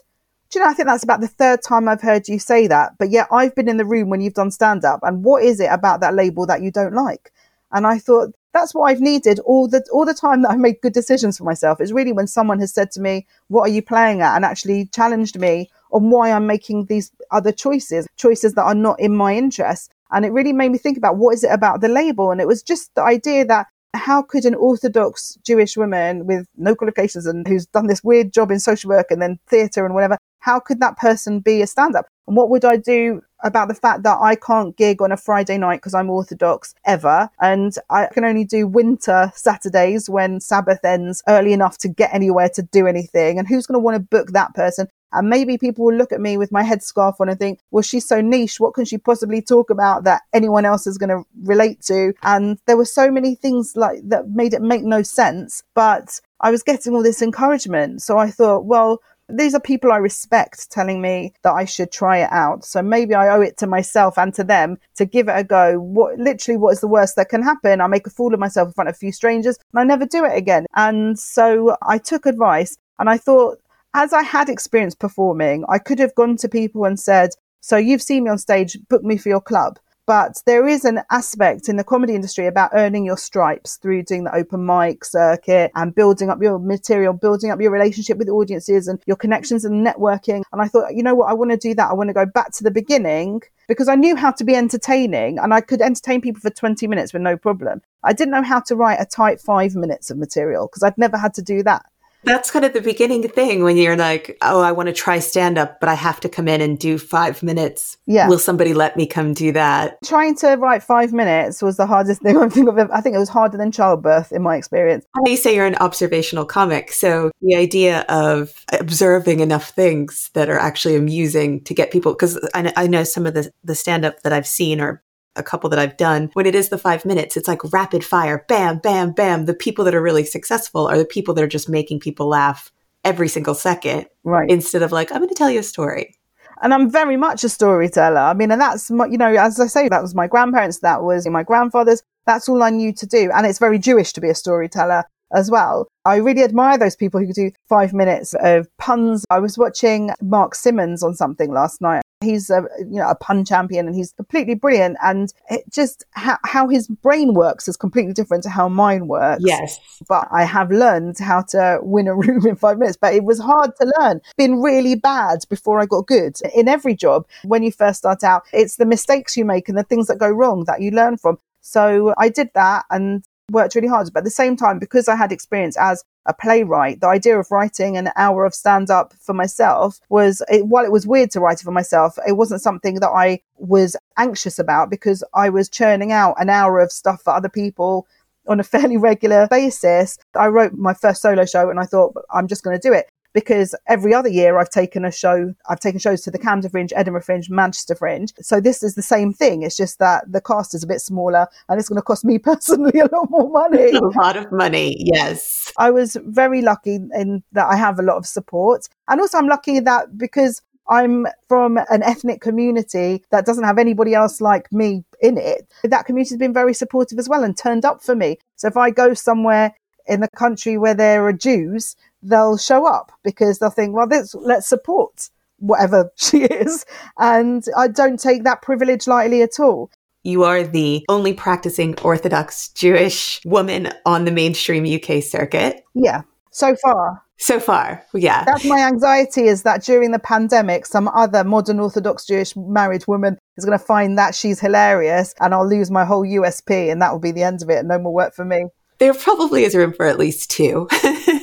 do 0.51 0.59
you 0.59 0.65
know, 0.65 0.71
I 0.71 0.73
think 0.73 0.87
that's 0.87 1.03
about 1.03 1.21
the 1.21 1.27
third 1.27 1.61
time 1.61 1.87
I've 1.87 2.01
heard 2.01 2.27
you 2.27 2.39
say 2.39 2.67
that. 2.67 2.93
But 2.97 3.11
yet 3.11 3.27
I've 3.31 3.53
been 3.53 3.69
in 3.69 3.77
the 3.77 3.85
room 3.85 4.09
when 4.09 4.21
you've 4.21 4.33
done 4.33 4.51
stand 4.51 4.83
up. 4.83 4.99
And 5.03 5.23
what 5.23 5.43
is 5.43 5.59
it 5.59 5.69
about 5.71 6.01
that 6.01 6.15
label 6.15 6.45
that 6.47 6.61
you 6.61 6.71
don't 6.71 6.93
like? 6.93 7.31
And 7.71 7.85
I 7.85 7.99
thought 7.99 8.33
that's 8.51 8.73
what 8.73 8.85
I've 8.85 8.99
needed 8.99 9.39
all 9.41 9.67
the 9.67 9.85
all 9.91 10.05
the 10.05 10.13
time 10.13 10.41
that 10.41 10.49
I've 10.49 10.59
made 10.59 10.81
good 10.81 10.93
decisions 10.93 11.37
for 11.37 11.43
myself. 11.43 11.79
It's 11.79 11.91
really 11.91 12.13
when 12.13 12.25
someone 12.25 12.59
has 12.59 12.73
said 12.73 12.89
to 12.91 13.01
me, 13.01 13.27
"What 13.47 13.61
are 13.61 13.71
you 13.71 13.83
playing 13.83 14.21
at?" 14.21 14.35
and 14.35 14.43
actually 14.43 14.85
challenged 14.87 15.39
me 15.39 15.69
on 15.91 16.09
why 16.09 16.31
I'm 16.31 16.47
making 16.47 16.85
these 16.85 17.11
other 17.29 17.51
choices, 17.51 18.07
choices 18.17 18.53
that 18.55 18.63
are 18.63 18.75
not 18.75 18.99
in 18.99 19.15
my 19.15 19.35
interest. 19.35 19.91
And 20.11 20.25
it 20.25 20.31
really 20.31 20.53
made 20.53 20.71
me 20.71 20.79
think 20.79 20.97
about 20.97 21.17
what 21.17 21.35
is 21.35 21.43
it 21.43 21.51
about 21.51 21.81
the 21.81 21.89
label? 21.89 22.31
And 22.31 22.41
it 22.41 22.47
was 22.47 22.63
just 22.63 22.93
the 22.95 23.03
idea 23.03 23.45
that 23.45 23.67
how 23.93 24.21
could 24.21 24.45
an 24.45 24.55
Orthodox 24.55 25.37
Jewish 25.43 25.75
woman 25.77 26.25
with 26.25 26.47
no 26.57 26.75
qualifications 26.75 27.25
and 27.25 27.47
who's 27.47 27.65
done 27.67 27.87
this 27.87 28.03
weird 28.03 28.33
job 28.33 28.51
in 28.51 28.59
social 28.59 28.89
work 28.89 29.07
and 29.09 29.21
then 29.21 29.39
theatre 29.47 29.85
and 29.85 29.93
whatever, 29.93 30.17
how 30.39 30.59
could 30.59 30.79
that 30.79 30.97
person 30.97 31.39
be 31.39 31.61
a 31.61 31.67
stand 31.67 31.95
up? 31.95 32.07
And 32.27 32.37
what 32.37 32.49
would 32.49 32.63
I 32.63 32.77
do 32.77 33.21
about 33.43 33.67
the 33.67 33.73
fact 33.73 34.03
that 34.03 34.17
I 34.21 34.35
can't 34.35 34.77
gig 34.77 35.01
on 35.01 35.11
a 35.11 35.17
Friday 35.17 35.57
night 35.57 35.77
because 35.77 35.93
I'm 35.93 36.09
Orthodox 36.09 36.75
ever? 36.85 37.29
And 37.41 37.73
I 37.89 38.07
can 38.13 38.23
only 38.23 38.45
do 38.45 38.67
winter 38.67 39.31
Saturdays 39.35 40.09
when 40.09 40.39
Sabbath 40.39 40.85
ends 40.85 41.23
early 41.27 41.53
enough 41.53 41.77
to 41.79 41.89
get 41.89 42.13
anywhere 42.13 42.49
to 42.49 42.61
do 42.61 42.87
anything. 42.87 43.39
And 43.39 43.47
who's 43.47 43.65
going 43.65 43.75
to 43.75 43.83
want 43.83 43.95
to 43.95 43.99
book 43.99 44.31
that 44.33 44.53
person? 44.53 44.87
And 45.11 45.29
maybe 45.29 45.57
people 45.57 45.85
will 45.85 45.95
look 45.95 46.11
at 46.11 46.21
me 46.21 46.37
with 46.37 46.51
my 46.51 46.63
headscarf 46.63 47.15
on 47.19 47.29
and 47.29 47.39
think, 47.39 47.59
well, 47.71 47.81
she's 47.81 48.07
so 48.07 48.21
niche. 48.21 48.59
What 48.59 48.73
can 48.73 48.85
she 48.85 48.97
possibly 48.97 49.41
talk 49.41 49.69
about 49.69 50.03
that 50.03 50.21
anyone 50.33 50.65
else 50.65 50.87
is 50.87 50.97
going 50.97 51.09
to 51.09 51.23
relate 51.43 51.81
to? 51.83 52.13
And 52.23 52.57
there 52.65 52.77
were 52.77 52.85
so 52.85 53.11
many 53.11 53.35
things 53.35 53.75
like 53.75 53.99
that 54.03 54.29
made 54.29 54.53
it 54.53 54.61
make 54.61 54.83
no 54.83 55.03
sense. 55.03 55.63
But 55.73 56.19
I 56.41 56.51
was 56.51 56.63
getting 56.63 56.93
all 56.93 57.03
this 57.03 57.21
encouragement. 57.21 58.01
So 58.01 58.17
I 58.17 58.29
thought, 58.29 58.65
well, 58.65 59.01
these 59.29 59.53
are 59.53 59.59
people 59.59 59.91
I 59.91 59.97
respect 59.97 60.71
telling 60.71 61.01
me 61.01 61.33
that 61.43 61.53
I 61.53 61.65
should 61.65 61.91
try 61.91 62.17
it 62.19 62.31
out. 62.31 62.65
So 62.65 62.81
maybe 62.81 63.13
I 63.13 63.29
owe 63.35 63.41
it 63.41 63.57
to 63.57 63.67
myself 63.67 64.17
and 64.17 64.33
to 64.33 64.43
them 64.43 64.77
to 64.95 65.05
give 65.05 65.29
it 65.29 65.37
a 65.37 65.43
go. 65.43 65.79
What 65.79 66.17
literally 66.17 66.57
what 66.57 66.73
is 66.73 66.81
the 66.81 66.87
worst 66.87 67.15
that 67.15 67.29
can 67.29 67.43
happen? 67.43 67.81
I 67.81 67.87
make 67.87 68.07
a 68.07 68.09
fool 68.09 68.33
of 68.33 68.39
myself 68.39 68.69
in 68.69 68.73
front 68.73 68.89
of 68.89 68.95
a 68.95 68.97
few 68.97 69.11
strangers 69.11 69.57
and 69.71 69.79
I 69.79 69.83
never 69.83 70.05
do 70.05 70.25
it 70.25 70.35
again. 70.35 70.65
And 70.75 71.17
so 71.17 71.77
I 71.83 71.99
took 71.99 72.25
advice 72.25 72.77
and 72.97 73.09
I 73.09 73.17
thought 73.17 73.59
as 73.93 74.13
I 74.13 74.23
had 74.23 74.49
experience 74.49 74.95
performing, 74.95 75.65
I 75.67 75.79
could 75.79 75.99
have 75.99 76.15
gone 76.15 76.37
to 76.37 76.49
people 76.49 76.85
and 76.85 76.99
said, 76.99 77.31
so 77.61 77.77
you've 77.77 78.01
seen 78.01 78.23
me 78.23 78.29
on 78.29 78.37
stage, 78.37 78.77
book 78.87 79.03
me 79.03 79.17
for 79.17 79.29
your 79.29 79.41
club. 79.41 79.79
But 80.05 80.41
there 80.47 80.67
is 80.67 80.85
an 80.85 81.01
aspect 81.11 81.69
in 81.69 81.75
the 81.75 81.83
comedy 81.83 82.15
industry 82.15 82.47
about 82.47 82.71
earning 82.73 83.05
your 83.05 83.17
stripes 83.17 83.77
through 83.77 84.03
doing 84.03 84.23
the 84.23 84.35
open 84.35 84.65
mic 84.65 85.05
circuit 85.05 85.71
and 85.75 85.93
building 85.93 86.31
up 86.31 86.41
your 86.41 86.57
material, 86.57 87.13
building 87.13 87.51
up 87.51 87.61
your 87.61 87.69
relationship 87.69 88.17
with 88.17 88.27
audiences 88.27 88.87
and 88.87 88.99
your 89.05 89.17
connections 89.17 89.65
and 89.65 89.85
networking. 89.85 90.41
And 90.51 90.63
I 90.63 90.67
thought, 90.67 90.95
you 90.95 91.03
know 91.03 91.13
what, 91.13 91.29
I 91.29 91.33
want 91.33 91.51
to 91.51 91.57
do 91.57 91.75
that. 91.75 91.91
I 91.91 91.93
want 91.93 92.07
to 92.07 92.15
go 92.15 92.25
back 92.25 92.51
to 92.53 92.63
the 92.63 92.71
beginning 92.71 93.43
because 93.67 93.87
I 93.87 93.93
knew 93.93 94.15
how 94.15 94.31
to 94.31 94.43
be 94.43 94.55
entertaining 94.55 95.37
and 95.37 95.53
I 95.53 95.61
could 95.61 95.79
entertain 95.79 96.21
people 96.21 96.41
for 96.41 96.49
20 96.49 96.87
minutes 96.87 97.13
with 97.13 97.21
no 97.21 97.37
problem. 97.37 97.83
I 98.03 98.13
didn't 98.13 98.31
know 98.31 98.41
how 98.41 98.61
to 98.61 98.75
write 98.75 98.99
a 98.99 99.05
tight 99.05 99.39
five 99.39 99.75
minutes 99.75 100.09
of 100.09 100.17
material 100.17 100.65
because 100.65 100.81
I'd 100.81 100.97
never 100.97 101.17
had 101.17 101.35
to 101.35 101.43
do 101.43 101.61
that. 101.63 101.85
That's 102.23 102.51
kind 102.51 102.65
of 102.65 102.73
the 102.73 102.81
beginning 102.81 103.27
thing 103.29 103.63
when 103.63 103.77
you're 103.77 103.95
like, 103.95 104.37
oh, 104.41 104.61
I 104.61 104.71
want 104.71 104.87
to 104.87 104.93
try 104.93 105.19
stand 105.19 105.57
up, 105.57 105.79
but 105.79 105.89
I 105.89 105.93
have 105.93 106.19
to 106.21 106.29
come 106.29 106.47
in 106.47 106.61
and 106.61 106.77
do 106.77 106.97
five 106.97 107.41
minutes. 107.41 107.97
Yeah. 108.05 108.27
Will 108.27 108.39
somebody 108.39 108.73
let 108.73 108.97
me 108.97 109.05
come 109.05 109.33
do 109.33 109.51
that? 109.53 109.97
Trying 110.03 110.35
to 110.37 110.55
write 110.55 110.83
five 110.83 111.13
minutes 111.13 111.61
was 111.61 111.77
the 111.77 111.85
hardest 111.85 112.21
thing 112.21 112.37
I 112.41 112.49
think 112.49 112.67
of. 112.67 112.77
I 112.91 113.01
think 113.01 113.15
it 113.15 113.19
was 113.19 113.29
harder 113.29 113.57
than 113.57 113.71
childbirth 113.71 114.31
in 114.31 114.41
my 114.41 114.57
experience. 114.57 115.05
You 115.25 115.37
say 115.37 115.55
you're 115.55 115.65
an 115.65 115.75
observational 115.75 116.45
comic. 116.45 116.91
So 116.91 117.31
the 117.41 117.55
idea 117.55 118.01
of 118.09 118.65
observing 118.79 119.39
enough 119.39 119.69
things 119.69 120.29
that 120.33 120.49
are 120.49 120.59
actually 120.59 120.95
amusing 120.95 121.63
to 121.63 121.73
get 121.73 121.91
people, 121.91 122.13
because 122.13 122.39
I, 122.53 122.73
I 122.75 122.87
know 122.87 123.03
some 123.03 123.25
of 123.25 123.33
the, 123.33 123.51
the 123.63 123.75
stand 123.75 124.05
up 124.05 124.21
that 124.23 124.33
I've 124.33 124.47
seen 124.47 124.81
or 124.81 125.01
a 125.35 125.43
couple 125.43 125.69
that 125.69 125.79
I've 125.79 125.97
done, 125.97 126.29
when 126.33 126.45
it 126.45 126.55
is 126.55 126.69
the 126.69 126.77
five 126.77 127.05
minutes, 127.05 127.37
it's 127.37 127.47
like 127.47 127.71
rapid 127.71 128.03
fire, 128.03 128.45
bam, 128.47 128.79
bam, 128.79 129.11
bam. 129.11 129.45
The 129.45 129.53
people 129.53 129.85
that 129.85 129.95
are 129.95 130.01
really 130.01 130.25
successful 130.25 130.87
are 130.87 130.97
the 130.97 131.05
people 131.05 131.33
that 131.33 131.43
are 131.43 131.47
just 131.47 131.69
making 131.69 131.99
people 131.99 132.27
laugh 132.27 132.71
every 133.03 133.27
single 133.27 133.55
second. 133.55 134.07
Right. 134.23 134.49
Instead 134.49 134.81
of 134.81 134.91
like, 134.91 135.11
I'm 135.11 135.19
going 135.19 135.29
to 135.29 135.35
tell 135.35 135.49
you 135.49 135.59
a 135.59 135.63
story. 135.63 136.15
And 136.61 136.73
I'm 136.73 136.91
very 136.91 137.15
much 137.15 137.43
a 137.45 137.49
storyteller. 137.49 138.19
I 138.19 138.33
mean, 138.33 138.51
and 138.51 138.59
that's, 138.59 138.91
my, 138.91 139.05
you 139.05 139.17
know, 139.17 139.33
as 139.33 139.59
I 139.59 139.67
say, 139.67 139.87
that 139.87 140.01
was 140.01 140.13
my 140.13 140.27
grandparents, 140.27 140.79
that 140.79 141.03
was 141.03 141.25
my 141.27 141.43
grandfather's. 141.43 142.03
That's 142.25 142.49
all 142.49 142.61
I 142.61 142.69
knew 142.69 142.91
to 142.93 143.05
do. 143.05 143.31
And 143.33 143.47
it's 143.47 143.59
very 143.59 143.79
Jewish 143.79 144.11
to 144.13 144.21
be 144.21 144.29
a 144.29 144.35
storyteller 144.35 145.05
as 145.33 145.49
well. 145.49 145.87
I 146.05 146.17
really 146.17 146.43
admire 146.43 146.77
those 146.77 146.95
people 146.95 147.19
who 147.19 147.31
do 147.31 147.51
five 147.69 147.93
minutes 147.93 148.35
of 148.41 148.67
puns. 148.77 149.25
I 149.29 149.39
was 149.39 149.57
watching 149.57 150.11
Mark 150.21 150.53
Simmons 150.53 151.01
on 151.01 151.13
something 151.13 151.51
last 151.51 151.81
night 151.81 152.01
He's 152.21 152.49
a 152.49 152.63
you 152.79 152.99
know 152.99 153.09
a 153.09 153.15
pun 153.15 153.45
champion 153.45 153.87
and 153.87 153.95
he's 153.95 154.11
completely 154.13 154.55
brilliant. 154.55 154.97
And 155.01 155.33
it 155.49 155.63
just 155.71 156.03
how, 156.11 156.37
how 156.43 156.67
his 156.67 156.87
brain 156.87 157.33
works 157.33 157.67
is 157.67 157.77
completely 157.77 158.13
different 158.13 158.43
to 158.43 158.49
how 158.49 158.67
mine 158.67 159.07
works. 159.07 159.43
Yes. 159.45 159.79
But 160.07 160.27
I 160.31 160.43
have 160.43 160.69
learned 160.69 161.17
how 161.19 161.43
to 161.49 161.79
win 161.81 162.07
a 162.07 162.15
room 162.23 162.45
in 162.45 162.55
five 162.55 162.77
minutes. 162.77 162.97
But 162.99 163.13
it 163.13 163.23
was 163.23 163.39
hard 163.39 163.71
to 163.79 163.93
learn. 163.99 164.21
Been 164.37 164.61
really 164.61 164.95
bad 164.95 165.39
before 165.49 165.79
I 165.79 165.85
got 165.85 166.07
good. 166.07 166.37
In 166.53 166.67
every 166.67 166.95
job, 166.95 167.25
when 167.43 167.63
you 167.63 167.71
first 167.71 167.99
start 167.99 168.23
out, 168.23 168.43
it's 168.51 168.75
the 168.75 168.85
mistakes 168.85 169.37
you 169.37 169.45
make 169.45 169.69
and 169.69 169.77
the 169.77 169.83
things 169.83 170.07
that 170.07 170.17
go 170.17 170.29
wrong 170.29 170.65
that 170.65 170.81
you 170.81 170.91
learn 170.91 171.17
from. 171.17 171.37
So 171.61 172.13
I 172.17 172.29
did 172.29 172.49
that 172.55 172.85
and 172.89 173.23
worked 173.51 173.75
really 173.75 173.87
hard. 173.87 174.09
But 174.13 174.19
at 174.19 174.25
the 174.25 174.31
same 174.31 174.55
time, 174.55 174.79
because 174.79 175.07
I 175.07 175.15
had 175.15 175.31
experience 175.31 175.77
as 175.77 176.03
a 176.29 176.33
playwright, 176.33 177.01
the 177.01 177.07
idea 177.07 177.37
of 177.37 177.49
writing 177.49 177.97
an 177.97 178.11
hour 178.15 178.45
of 178.45 178.53
stand 178.53 178.91
up 178.91 179.13
for 179.19 179.33
myself 179.33 179.99
was, 180.09 180.43
it, 180.47 180.67
while 180.67 180.85
it 180.85 180.91
was 180.91 181.07
weird 181.07 181.31
to 181.31 181.39
write 181.39 181.59
it 181.59 181.63
for 181.63 181.71
myself, 181.71 182.17
it 182.27 182.33
wasn't 182.33 182.61
something 182.61 182.95
that 182.99 183.09
I 183.09 183.41
was 183.57 183.97
anxious 184.17 184.59
about 184.59 184.91
because 184.91 185.23
I 185.33 185.49
was 185.49 185.67
churning 185.67 186.11
out 186.11 186.35
an 186.39 186.49
hour 186.49 186.79
of 186.79 186.91
stuff 186.91 187.23
for 187.23 187.33
other 187.33 187.49
people 187.49 188.07
on 188.47 188.59
a 188.59 188.63
fairly 188.75 188.95
regular 188.95 189.47
basis. 189.49 190.19
I 190.35 190.47
wrote 190.47 190.73
my 190.73 190.93
first 190.93 191.21
solo 191.21 191.45
show 191.45 191.69
and 191.71 191.79
I 191.79 191.85
thought, 191.85 192.13
I'm 192.31 192.47
just 192.47 192.63
going 192.63 192.79
to 192.79 192.87
do 192.87 192.93
it 192.93 193.09
because 193.33 193.75
every 193.87 194.13
other 194.13 194.29
year 194.29 194.57
I've 194.57 194.69
taken 194.69 195.05
a 195.05 195.11
show, 195.11 195.53
I've 195.69 195.79
taken 195.79 195.99
shows 195.99 196.21
to 196.21 196.31
the 196.31 196.39
Camden 196.39 196.69
Fringe, 196.69 196.93
Edinburgh 196.95 197.23
Fringe, 197.23 197.49
Manchester 197.49 197.95
Fringe. 197.95 198.33
So 198.41 198.59
this 198.59 198.83
is 198.83 198.95
the 198.95 199.01
same 199.01 199.33
thing. 199.33 199.63
It's 199.63 199.77
just 199.77 199.99
that 199.99 200.31
the 200.31 200.41
cast 200.41 200.73
is 200.73 200.83
a 200.83 200.87
bit 200.87 201.01
smaller 201.01 201.47
and 201.67 201.79
it's 201.79 201.89
going 201.89 201.97
to 201.97 202.03
cost 202.03 202.25
me 202.25 202.39
personally 202.39 202.99
a 202.99 203.05
lot 203.05 203.29
more 203.29 203.49
money. 203.49 203.91
A 203.91 204.01
lot 204.01 204.37
of 204.37 204.51
money, 204.51 204.95
yes. 204.99 205.71
I 205.77 205.91
was 205.91 206.17
very 206.25 206.61
lucky 206.61 206.95
in 206.95 207.43
that 207.51 207.67
I 207.67 207.75
have 207.75 207.99
a 207.99 208.03
lot 208.03 208.17
of 208.17 208.25
support. 208.25 208.87
And 209.07 209.21
also 209.21 209.37
I'm 209.37 209.47
lucky 209.47 209.79
that 209.79 210.17
because 210.17 210.61
I'm 210.89 211.27
from 211.47 211.77
an 211.77 212.01
ethnic 212.01 212.41
community 212.41 213.23
that 213.29 213.45
doesn't 213.45 213.63
have 213.63 213.77
anybody 213.77 214.15
else 214.15 214.41
like 214.41 214.71
me 214.73 215.03
in 215.21 215.37
it. 215.37 215.71
That 215.83 216.05
community 216.05 216.33
has 216.33 216.39
been 216.39 216.53
very 216.53 216.73
supportive 216.73 217.19
as 217.19 217.29
well 217.29 217.43
and 217.43 217.55
turned 217.55 217.85
up 217.85 218.01
for 218.01 218.15
me. 218.15 218.39
So 218.55 218.67
if 218.67 218.75
I 218.75 218.89
go 218.89 219.13
somewhere 219.13 219.75
in 220.07 220.21
the 220.21 220.29
country 220.29 220.77
where 220.77 220.95
there 220.95 221.23
are 221.25 221.33
Jews, 221.33 221.95
they'll 222.21 222.57
show 222.57 222.85
up 222.85 223.11
because 223.23 223.59
they'll 223.59 223.69
think, 223.69 223.95
well, 223.95 224.07
this, 224.07 224.33
let's 224.35 224.67
support 224.67 225.29
whatever 225.57 226.11
she 226.17 226.43
is. 226.43 226.85
And 227.17 227.63
I 227.77 227.87
don't 227.87 228.19
take 228.19 228.43
that 228.43 228.61
privilege 228.61 229.07
lightly 229.07 229.41
at 229.41 229.59
all. 229.59 229.91
You 230.23 230.43
are 230.43 230.63
the 230.63 231.05
only 231.07 231.33
practicing 231.33 231.97
Orthodox 231.99 232.69
Jewish 232.69 233.39
woman 233.45 233.89
on 234.05 234.25
the 234.25 234.31
mainstream 234.31 234.83
UK 234.85 235.23
circuit. 235.23 235.81
Yeah, 235.95 236.23
so 236.51 236.75
far. 236.75 237.23
So 237.41 237.57
far, 237.57 238.03
yeah. 238.13 238.43
That's 238.43 238.65
my 238.65 238.79
anxiety 238.81 239.43
is 239.43 239.63
that 239.63 239.81
during 239.85 240.11
the 240.11 240.19
pandemic, 240.19 240.85
some 240.85 241.07
other 241.07 241.45
modern 241.45 241.79
Orthodox 241.79 242.25
Jewish 242.25 242.53
married 242.57 243.07
woman 243.07 243.37
is 243.55 243.63
going 243.63 243.79
to 243.79 243.83
find 243.83 244.17
that 244.17 244.35
she's 244.35 244.59
hilarious 244.59 245.33
and 245.39 245.53
I'll 245.53 245.67
lose 245.67 245.89
my 245.89 246.03
whole 246.03 246.25
USP 246.25 246.91
and 246.91 247.01
that 247.01 247.13
will 247.13 247.19
be 247.19 247.31
the 247.31 247.43
end 247.43 247.61
of 247.61 247.69
it. 247.69 247.77
And 247.77 247.87
no 247.87 247.97
more 247.97 248.13
work 248.13 248.33
for 248.33 248.43
me. 248.43 248.65
There 248.97 249.13
probably 249.13 249.63
is 249.63 249.73
room 249.73 249.93
for 249.93 250.05
at 250.05 250.19
least 250.19 250.51
two. 250.51 250.89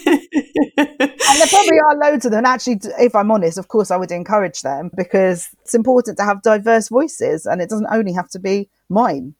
and 0.76 0.98
there 0.98 1.46
probably 1.48 1.78
are 1.78 1.96
loads 1.96 2.24
of 2.24 2.30
them. 2.32 2.38
And 2.38 2.46
actually, 2.46 2.80
if 2.98 3.14
I'm 3.14 3.30
honest, 3.30 3.58
of 3.58 3.68
course, 3.68 3.90
I 3.90 3.96
would 3.96 4.10
encourage 4.10 4.62
them 4.62 4.90
because 4.96 5.48
it's 5.62 5.74
important 5.74 6.18
to 6.18 6.24
have 6.24 6.42
diverse 6.42 6.88
voices 6.88 7.46
and 7.46 7.60
it 7.60 7.70
doesn't 7.70 7.88
only 7.90 8.12
have 8.12 8.28
to 8.30 8.38
be 8.38 8.68
mine. 8.88 9.34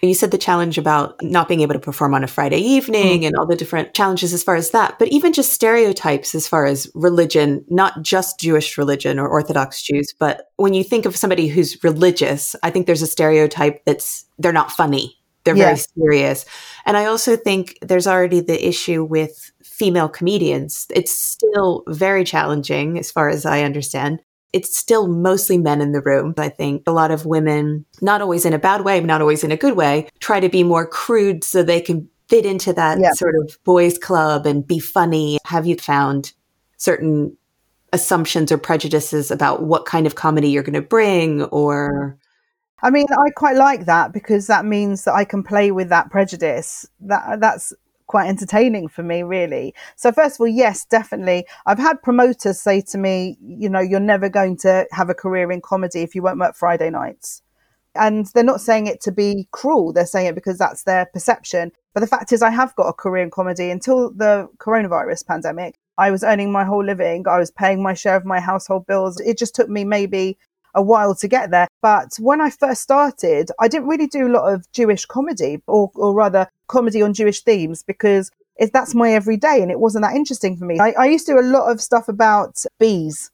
You 0.00 0.14
said 0.14 0.30
the 0.30 0.38
challenge 0.38 0.78
about 0.78 1.20
not 1.24 1.48
being 1.48 1.60
able 1.60 1.72
to 1.72 1.80
perform 1.80 2.14
on 2.14 2.22
a 2.22 2.28
Friday 2.28 2.58
evening 2.58 3.22
mm. 3.22 3.26
and 3.26 3.36
all 3.36 3.46
the 3.46 3.56
different 3.56 3.94
challenges 3.94 4.32
as 4.32 4.44
far 4.44 4.54
as 4.54 4.70
that, 4.70 4.96
but 4.96 5.08
even 5.08 5.32
just 5.32 5.52
stereotypes 5.52 6.36
as 6.36 6.46
far 6.46 6.66
as 6.66 6.88
religion, 6.94 7.64
not 7.68 8.02
just 8.02 8.38
Jewish 8.38 8.78
religion 8.78 9.18
or 9.18 9.26
Orthodox 9.26 9.82
Jews, 9.82 10.14
but 10.16 10.52
when 10.56 10.72
you 10.72 10.84
think 10.84 11.04
of 11.04 11.16
somebody 11.16 11.48
who's 11.48 11.82
religious, 11.82 12.54
I 12.62 12.70
think 12.70 12.86
there's 12.86 13.02
a 13.02 13.08
stereotype 13.08 13.84
that's 13.86 14.24
they're 14.38 14.52
not 14.52 14.70
funny. 14.70 15.16
They're 15.42 15.54
very 15.54 15.78
serious. 15.78 16.44
And 16.84 16.96
I 16.96 17.06
also 17.06 17.34
think 17.34 17.78
there's 17.80 18.06
already 18.06 18.40
the 18.40 18.68
issue 18.68 19.02
with 19.02 19.50
female 19.78 20.08
comedians. 20.08 20.86
It's 20.94 21.16
still 21.16 21.84
very 21.86 22.24
challenging 22.24 22.98
as 22.98 23.10
far 23.10 23.28
as 23.28 23.46
I 23.46 23.62
understand 23.62 24.20
it's 24.52 24.76
still 24.76 25.08
mostly 25.08 25.58
men 25.58 25.80
in 25.80 25.92
the 25.92 26.00
room. 26.00 26.34
I 26.38 26.48
think 26.48 26.82
a 26.86 26.92
lot 26.92 27.10
of 27.10 27.26
women, 27.26 27.84
not 28.00 28.22
always 28.22 28.44
in 28.44 28.54
a 28.54 28.58
bad 28.58 28.82
way, 28.82 29.00
not 29.00 29.20
always 29.20 29.44
in 29.44 29.52
a 29.52 29.56
good 29.56 29.76
way, 29.76 30.08
try 30.20 30.40
to 30.40 30.48
be 30.48 30.62
more 30.62 30.86
crude 30.86 31.44
so 31.44 31.62
they 31.62 31.80
can 31.80 32.08
fit 32.28 32.46
into 32.46 32.72
that 32.74 32.98
yeah. 32.98 33.12
sort 33.12 33.34
of 33.36 33.58
boys 33.64 33.98
club 33.98 34.46
and 34.46 34.66
be 34.66 34.78
funny. 34.78 35.38
Have 35.44 35.66
you 35.66 35.76
found 35.76 36.32
certain 36.76 37.36
assumptions 37.92 38.52
or 38.52 38.58
prejudices 38.58 39.30
about 39.30 39.62
what 39.62 39.86
kind 39.86 40.06
of 40.06 40.14
comedy 40.14 40.48
you're 40.48 40.62
going 40.62 40.74
to 40.74 40.82
bring 40.82 41.42
or 41.44 42.18
I 42.80 42.90
mean, 42.90 43.06
I 43.10 43.30
quite 43.30 43.56
like 43.56 43.86
that 43.86 44.12
because 44.12 44.46
that 44.46 44.64
means 44.64 45.02
that 45.02 45.14
I 45.14 45.24
can 45.24 45.42
play 45.42 45.72
with 45.72 45.88
that 45.88 46.10
prejudice. 46.12 46.86
That 47.00 47.40
that's 47.40 47.72
quite 48.08 48.28
entertaining 48.28 48.88
for 48.88 49.02
me, 49.02 49.22
really. 49.22 49.74
So, 49.96 50.10
first 50.10 50.36
of 50.36 50.40
all, 50.40 50.48
yes, 50.48 50.84
definitely. 50.84 51.46
I've 51.66 51.78
had 51.78 52.02
promoters 52.02 52.60
say 52.60 52.80
to 52.82 52.98
me, 52.98 53.38
you 53.40 53.68
know, 53.68 53.80
you're 53.80 54.00
never 54.00 54.28
going 54.28 54.56
to 54.58 54.86
have 54.90 55.08
a 55.08 55.14
career 55.14 55.52
in 55.52 55.60
comedy 55.60 56.00
if 56.00 56.14
you 56.14 56.22
won't 56.22 56.40
work 56.40 56.56
Friday 56.56 56.90
nights. 56.90 57.42
And 57.94 58.26
they're 58.34 58.44
not 58.44 58.60
saying 58.60 58.86
it 58.86 59.00
to 59.02 59.12
be 59.12 59.48
cruel, 59.52 59.92
they're 59.92 60.06
saying 60.06 60.26
it 60.26 60.34
because 60.34 60.58
that's 60.58 60.84
their 60.84 61.06
perception. 61.06 61.72
But 61.94 62.00
the 62.00 62.06
fact 62.06 62.32
is, 62.32 62.42
I 62.42 62.50
have 62.50 62.74
got 62.76 62.88
a 62.88 62.92
career 62.92 63.22
in 63.22 63.30
comedy 63.30 63.70
until 63.70 64.10
the 64.12 64.48
coronavirus 64.58 65.26
pandemic. 65.26 65.78
I 65.98 66.12
was 66.12 66.22
earning 66.22 66.52
my 66.52 66.64
whole 66.64 66.84
living. 66.84 67.26
I 67.26 67.38
was 67.38 67.50
paying 67.50 67.82
my 67.82 67.92
share 67.92 68.14
of 68.14 68.24
my 68.24 68.38
household 68.38 68.86
bills. 68.86 69.18
It 69.20 69.36
just 69.36 69.54
took 69.54 69.68
me 69.68 69.84
maybe 69.84 70.38
a 70.74 70.82
while 70.82 71.14
to 71.16 71.28
get 71.28 71.50
there. 71.50 71.68
But 71.82 72.16
when 72.18 72.40
I 72.40 72.50
first 72.50 72.82
started, 72.82 73.50
I 73.58 73.68
didn't 73.68 73.88
really 73.88 74.06
do 74.06 74.26
a 74.26 74.32
lot 74.32 74.52
of 74.52 74.70
Jewish 74.72 75.06
comedy 75.06 75.62
or, 75.66 75.90
or 75.94 76.14
rather 76.14 76.48
comedy 76.66 77.02
on 77.02 77.14
Jewish 77.14 77.42
themes 77.42 77.82
because 77.82 78.30
it, 78.56 78.72
that's 78.72 78.94
my 78.94 79.12
everyday 79.12 79.62
and 79.62 79.70
it 79.70 79.80
wasn't 79.80 80.04
that 80.04 80.16
interesting 80.16 80.56
for 80.56 80.64
me. 80.64 80.78
I, 80.78 80.94
I 80.98 81.06
used 81.06 81.26
to 81.26 81.32
do 81.32 81.40
a 81.40 81.42
lot 81.42 81.70
of 81.70 81.80
stuff 81.80 82.08
about 82.08 82.64
bees, 82.78 83.30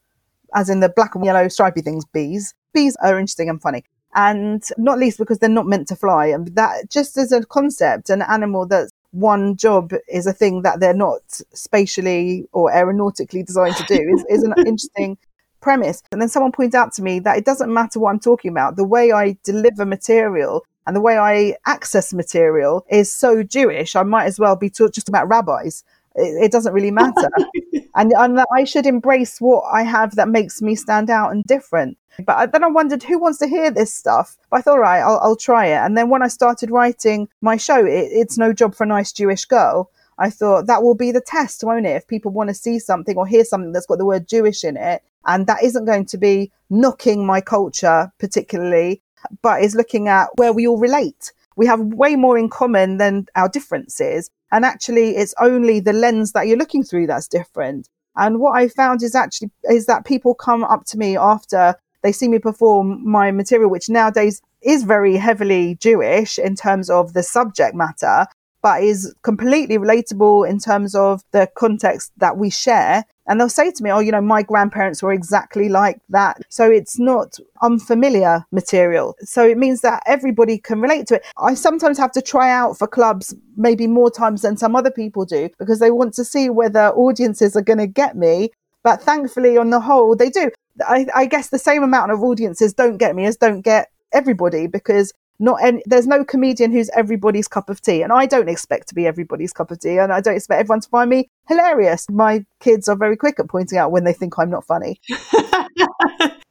as 0.55 0.69
in 0.69 0.81
the 0.81 0.89
black 0.89 1.15
and 1.15 1.25
yellow 1.25 1.49
stripy 1.49 1.81
things, 1.81 2.05
bees. 2.05 2.55
Bees 2.73 2.97
are 3.03 3.19
interesting 3.19 3.49
and 3.49 3.61
funny. 3.61 3.85
And 4.17 4.63
not 4.79 4.99
least 4.99 5.19
because 5.19 5.41
they're 5.41 5.49
not 5.49 5.67
meant 5.67 5.89
to 5.89 5.97
fly. 5.97 6.27
And 6.27 6.55
that 6.55 6.89
just 6.89 7.17
as 7.17 7.33
a 7.33 7.45
concept, 7.45 8.11
an 8.11 8.23
animal 8.23 8.65
that's 8.67 8.93
one 9.11 9.57
job 9.57 9.93
is 10.09 10.27
a 10.27 10.33
thing 10.33 10.63
that 10.63 10.81
they're 10.81 10.93
not 10.93 11.23
spatially 11.53 12.47
or 12.53 12.71
aeronautically 12.73 13.45
designed 13.45 13.77
to 13.77 13.85
do 13.85 13.95
is, 13.95 14.25
is 14.29 14.43
an 14.43 14.55
interesting 14.67 15.17
premise. 15.65 16.03
And 16.13 16.21
then 16.21 16.29
someone 16.29 16.53
points 16.53 16.75
out 16.75 16.93
to 16.93 17.03
me 17.03 17.19
that 17.21 17.39
it 17.39 17.47
doesn't 17.47 17.73
matter 17.73 17.99
what 17.99 18.11
I'm 18.11 18.21
talking 18.21 18.51
about. 18.51 18.77
The 18.77 18.85
way 18.85 19.13
I 19.13 19.37
deliver 19.45 19.87
material 19.87 20.65
and 20.87 20.95
the 20.95 21.01
way 21.01 21.17
I 21.17 21.57
access 21.65 22.13
material 22.13 22.85
is 22.91 23.11
so 23.11 23.43
Jewish. 23.43 23.97
I 23.97 24.03
might 24.03 24.27
as 24.27 24.39
well 24.39 24.57
be 24.57 24.69
talk- 24.69 24.93
just 24.93 25.09
about 25.09 25.27
rabbis. 25.27 25.83
It, 26.17 26.45
it 26.45 26.53
doesn't 26.53 26.75
really 26.75 26.91
matter. 26.91 27.31
and, 27.95 28.13
and 28.13 28.37
that 28.37 28.49
I 28.55 28.65
should 28.65 28.85
embrace 28.85 29.41
what 29.41 29.65
I 29.73 29.83
have 29.83 30.17
that 30.17 30.29
makes 30.29 30.61
me 30.61 30.75
stand 30.75 31.09
out 31.09 31.33
and 31.33 31.43
different. 31.45 31.97
But 32.27 32.53
then 32.53 32.63
I 32.63 32.69
wondered 32.69 33.03
who 33.03 33.19
wants 33.19 33.39
to 33.39 33.49
hear 33.49 33.71
this 33.71 33.93
stuff. 33.93 34.37
But 34.51 34.59
I 34.59 34.61
thought, 34.61 34.75
all 34.75 34.81
right, 34.81 35.01
I'll, 35.01 35.19
I'll 35.21 35.37
try 35.51 35.67
it. 35.69 35.79
And 35.79 35.97
then 35.97 36.11
when 36.11 36.23
I 36.23 36.29
started 36.29 36.71
writing 36.71 37.27
my 37.41 37.57
show, 37.57 37.87
it, 37.87 38.09
it's 38.13 38.37
no 38.37 38.53
job 38.53 38.75
for 38.75 38.85
a 38.85 38.87
nice 38.87 39.13
Jewish 39.13 39.47
girl. 39.47 39.91
I 40.19 40.29
thought 40.29 40.67
that 40.67 40.83
will 40.83 40.95
be 40.95 41.11
the 41.11 41.23
test, 41.23 41.65
won't 41.65 41.87
it? 41.87 41.97
If 41.97 42.07
people 42.07 42.31
want 42.31 42.49
to 42.49 42.55
see 42.55 42.79
something 42.79 43.17
or 43.17 43.27
hear 43.27 43.45
something 43.45 43.73
that's 43.73 43.87
got 43.87 43.99
the 43.99 44.05
word 44.05 44.29
Jewish 44.29 44.63
in 44.63 44.77
it, 44.77 45.03
and 45.27 45.47
that 45.47 45.63
isn't 45.63 45.85
going 45.85 46.07
to 46.07 46.19
be 46.19 46.51
knocking 46.71 47.27
my 47.27 47.41
culture 47.41 48.13
particularly, 48.19 49.03
but 49.43 49.63
is 49.63 49.75
looking 49.75 50.09
at 50.09 50.29
where 50.37 50.53
we 50.53 50.67
all 50.67 50.79
relate. 50.79 51.33
We 51.57 51.67
have 51.67 51.81
way 51.81 52.17
more 52.17 52.37
in 52.37 52.51
common 52.51 52.99
than 52.99 53.27
our 53.37 53.49
differences. 53.49 54.31
And 54.51 54.65
actually, 54.65 55.17
it's 55.17 55.35
only 55.41 55.81
the 55.81 55.93
lens 55.93 56.33
that 56.33 56.47
you're 56.47 56.59
looking 56.59 56.83
through 56.83 57.07
that's 57.07 57.29
different. 57.29 57.89
And 58.17 58.39
what 58.39 58.57
I 58.57 58.69
found 58.69 59.03
is 59.03 59.15
actually, 59.15 59.51
is 59.65 59.87
that 59.87 60.05
people 60.05 60.35
come 60.35 60.65
up 60.65 60.85
to 60.87 60.99
me 60.99 61.17
after 61.17 61.75
they 62.03 62.13
see 62.13 62.29
me 62.29 62.39
perform 62.39 63.09
my 63.09 63.31
material, 63.31 63.71
which 63.71 63.89
nowadays 63.89 64.43
is 64.63 64.83
very 64.83 65.17
heavily 65.17 65.77
Jewish 65.81 66.39
in 66.39 66.55
terms 66.55 66.91
of 66.91 67.15
the 67.15 67.23
subject 67.23 67.75
matter, 67.75 68.27
but 68.63 68.83
is 68.83 69.15
completely 69.23 69.79
relatable 69.79 70.49
in 70.49 70.59
terms 70.59 70.95
of 70.95 71.23
the 71.33 71.49
context 71.55 72.13
that 72.19 72.37
we 72.37 72.51
share. 72.51 73.05
And 73.27 73.41
they'll 73.41 73.49
say 73.49 73.71
to 73.71 73.83
me, 73.83 73.91
Oh, 73.91 74.01
you 74.01 74.13
know, 74.13 74.21
my 74.21 74.43
grandparents 74.43 75.03
were 75.03 75.13
exactly 75.13 75.69
like 75.69 76.01
that. 76.11 76.43
So 76.49 76.71
it's 76.71 76.99
not 76.99 77.39
unfamiliar 77.63 78.45
material. 78.53 79.15
So 79.21 79.47
it 79.47 79.59
means 79.59 79.81
that 79.81 80.03
everybody 80.07 80.59
can 80.59 80.81
relate 80.81 81.07
to 81.09 81.17
it. 81.17 81.25
I 81.39 81.55
sometimes 81.55 81.99
have 81.99 82.13
to 82.13 82.23
try 82.23 82.51
out 82.51 82.79
for 82.79 82.87
clubs 82.87 83.35
maybe 83.57 83.87
more 83.87 84.11
times 84.11 84.43
than 84.43 84.57
some 84.57 84.77
other 84.77 84.91
people 84.91 85.25
do 85.25 85.49
because 85.59 85.79
they 85.79 85.91
want 85.91 86.15
to 86.15 86.25
see 86.25 86.51
whether 86.51 86.89
audiences 86.91 87.57
are 87.57 87.63
going 87.63 87.79
to 87.79 87.87
get 87.87 88.17
me. 88.17 88.51
But 88.83 89.03
thankfully, 89.03 89.57
on 89.57 89.71
the 89.71 89.81
whole, 89.81 90.15
they 90.15 90.29
do. 90.29 90.51
I, 90.87 91.07
I 91.15 91.27
guess 91.27 91.49
the 91.49 91.59
same 91.59 91.83
amount 91.83 92.11
of 92.11 92.23
audiences 92.23 92.75
don't 92.75 92.99
get 92.99 93.15
me 93.15 93.25
as 93.27 93.37
don't 93.37 93.63
get 93.63 93.91
everybody 94.13 94.67
because 94.67 95.13
not 95.39 95.63
any, 95.63 95.83
there's 95.87 96.07
no 96.07 96.25
comedian 96.25 96.71
who's 96.73 96.91
everybody's 96.91 97.49
cup 97.49 97.69
of 97.69 97.81
tea 97.81 98.03
and 98.03 98.13
i 98.13 98.27
don't 98.27 98.49
expect 98.49 98.89
to 98.89 98.95
be 98.95 99.07
everybody's 99.07 99.53
cup 99.53 99.71
of 99.71 99.81
tea 99.81 99.99
and 99.99 100.13
i 100.13 100.21
don't 100.21 100.37
expect 100.37 100.61
everyone 100.61 100.81
to 100.81 100.89
find 100.89 101.11
me 101.11 101.29
hilarious. 101.49 102.07
My 102.11 102.45
kids 102.61 102.89
are 102.89 102.97
very 102.97 103.17
quick 103.17 103.39
at 103.39 103.49
pointing 103.49 103.79
out 103.79 103.93
when 103.93 104.05
they 104.05 104.13
think 104.13 104.39
i'm 104.39 104.51
not 104.51 104.67
funny 104.67 105.01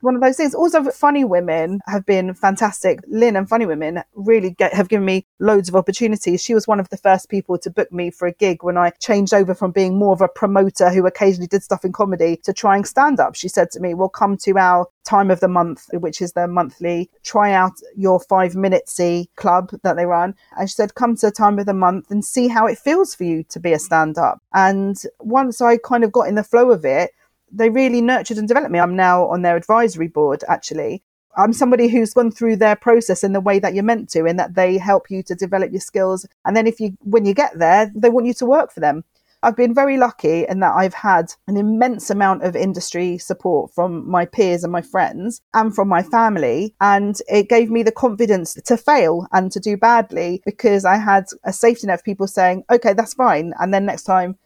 one 0.03 0.15
of 0.15 0.21
those 0.21 0.35
things. 0.35 0.53
Also, 0.53 0.83
funny 0.91 1.23
women 1.23 1.79
have 1.87 2.05
been 2.05 2.33
fantastic. 2.33 2.99
Lynne 3.07 3.37
and 3.37 3.47
Funny 3.47 3.65
Women 3.65 4.03
really 4.13 4.51
get, 4.51 4.73
have 4.73 4.89
given 4.89 5.05
me 5.05 5.25
loads 5.39 5.69
of 5.69 5.75
opportunities. 5.75 6.43
She 6.43 6.53
was 6.53 6.67
one 6.67 6.79
of 6.79 6.89
the 6.89 6.97
first 6.97 7.29
people 7.29 7.57
to 7.59 7.69
book 7.69 7.91
me 7.91 8.11
for 8.11 8.27
a 8.27 8.33
gig 8.33 8.63
when 8.63 8.77
I 8.77 8.89
changed 8.99 9.33
over 9.33 9.55
from 9.55 9.71
being 9.71 9.97
more 9.97 10.13
of 10.13 10.21
a 10.21 10.27
promoter 10.27 10.89
who 10.89 11.07
occasionally 11.07 11.47
did 11.47 11.63
stuff 11.63 11.85
in 11.85 11.93
comedy 11.93 12.37
to 12.43 12.51
trying 12.51 12.83
stand 12.83 13.19
up. 13.19 13.35
She 13.35 13.47
said 13.47 13.71
to 13.71 13.79
me, 13.79 13.93
Well, 13.93 14.09
come 14.09 14.35
to 14.37 14.57
our 14.57 14.87
time 15.05 15.31
of 15.31 15.39
the 15.39 15.47
month, 15.47 15.85
which 15.93 16.21
is 16.21 16.33
their 16.33 16.47
monthly 16.47 17.09
try 17.23 17.53
out 17.53 17.73
your 17.95 18.19
five 18.19 18.53
minutesy 18.53 19.27
club 19.35 19.71
that 19.83 19.95
they 19.95 20.05
run. 20.05 20.35
And 20.57 20.69
she 20.69 20.73
said, 20.73 20.95
Come 20.95 21.15
to 21.17 21.27
the 21.27 21.31
time 21.31 21.59
of 21.59 21.65
the 21.65 21.73
month 21.73 22.11
and 22.11 22.25
see 22.25 22.49
how 22.49 22.67
it 22.67 22.77
feels 22.77 23.15
for 23.15 23.23
you 23.23 23.43
to 23.45 23.59
be 23.59 23.71
a 23.71 23.79
stand 23.79 24.17
up. 24.17 24.41
And 24.53 25.01
once 25.19 25.61
I 25.61 25.77
kind 25.77 26.03
of 26.03 26.11
got 26.11 26.27
in 26.27 26.35
the 26.35 26.43
flow 26.43 26.71
of 26.71 26.83
it, 26.83 27.11
they 27.53 27.69
really 27.69 28.01
nurtured 28.01 28.37
and 28.37 28.47
developed 28.47 28.71
me. 28.71 28.79
I'm 28.79 28.95
now 28.95 29.27
on 29.27 29.41
their 29.41 29.55
advisory 29.55 30.07
board, 30.07 30.43
actually. 30.47 31.03
I'm 31.35 31.53
somebody 31.53 31.87
who's 31.87 32.13
gone 32.13 32.31
through 32.31 32.57
their 32.57 32.75
process 32.75 33.23
in 33.23 33.33
the 33.33 33.41
way 33.41 33.59
that 33.59 33.73
you're 33.73 33.83
meant 33.83 34.09
to, 34.09 34.25
in 34.25 34.37
that 34.37 34.55
they 34.55 34.77
help 34.77 35.09
you 35.09 35.23
to 35.23 35.35
develop 35.35 35.71
your 35.71 35.81
skills. 35.81 36.27
And 36.45 36.55
then 36.55 36.67
if 36.67 36.79
you, 36.79 36.97
when 37.01 37.25
you 37.25 37.33
get 37.33 37.57
there, 37.57 37.91
they 37.95 38.09
want 38.09 38.27
you 38.27 38.33
to 38.35 38.45
work 38.45 38.71
for 38.71 38.79
them. 38.79 39.03
I've 39.41 39.57
been 39.57 39.73
very 39.73 39.97
lucky 39.97 40.45
in 40.47 40.61
that 40.61 40.73
I've 40.73 40.93
had 40.93 41.33
an 41.47 41.57
immense 41.57 42.09
amount 42.09 42.43
of 42.43 42.55
industry 42.55 43.17
support 43.17 43.73
from 43.73 44.09
my 44.09 44.25
peers 44.25 44.63
and 44.63 44.71
my 44.71 44.81
friends 44.81 45.41
and 45.53 45.75
from 45.75 45.89
my 45.89 46.01
family. 46.01 46.75
And 46.79 47.19
it 47.27 47.49
gave 47.49 47.69
me 47.69 47.83
the 47.83 47.91
confidence 47.91 48.53
to 48.53 48.77
fail 48.77 49.27
and 49.33 49.51
to 49.51 49.59
do 49.59 49.75
badly 49.75 50.41
because 50.45 50.85
I 50.85 50.95
had 50.95 51.25
a 51.43 51.51
safety 51.51 51.87
net 51.87 51.99
of 51.99 52.05
people 52.05 52.27
saying, 52.27 52.63
okay, 52.71 52.93
that's 52.93 53.15
fine. 53.15 53.53
And 53.59 53.73
then 53.73 53.85
next 53.85 54.03
time 54.03 54.37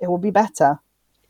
it 0.00 0.08
will 0.08 0.18
be 0.18 0.32
better 0.32 0.80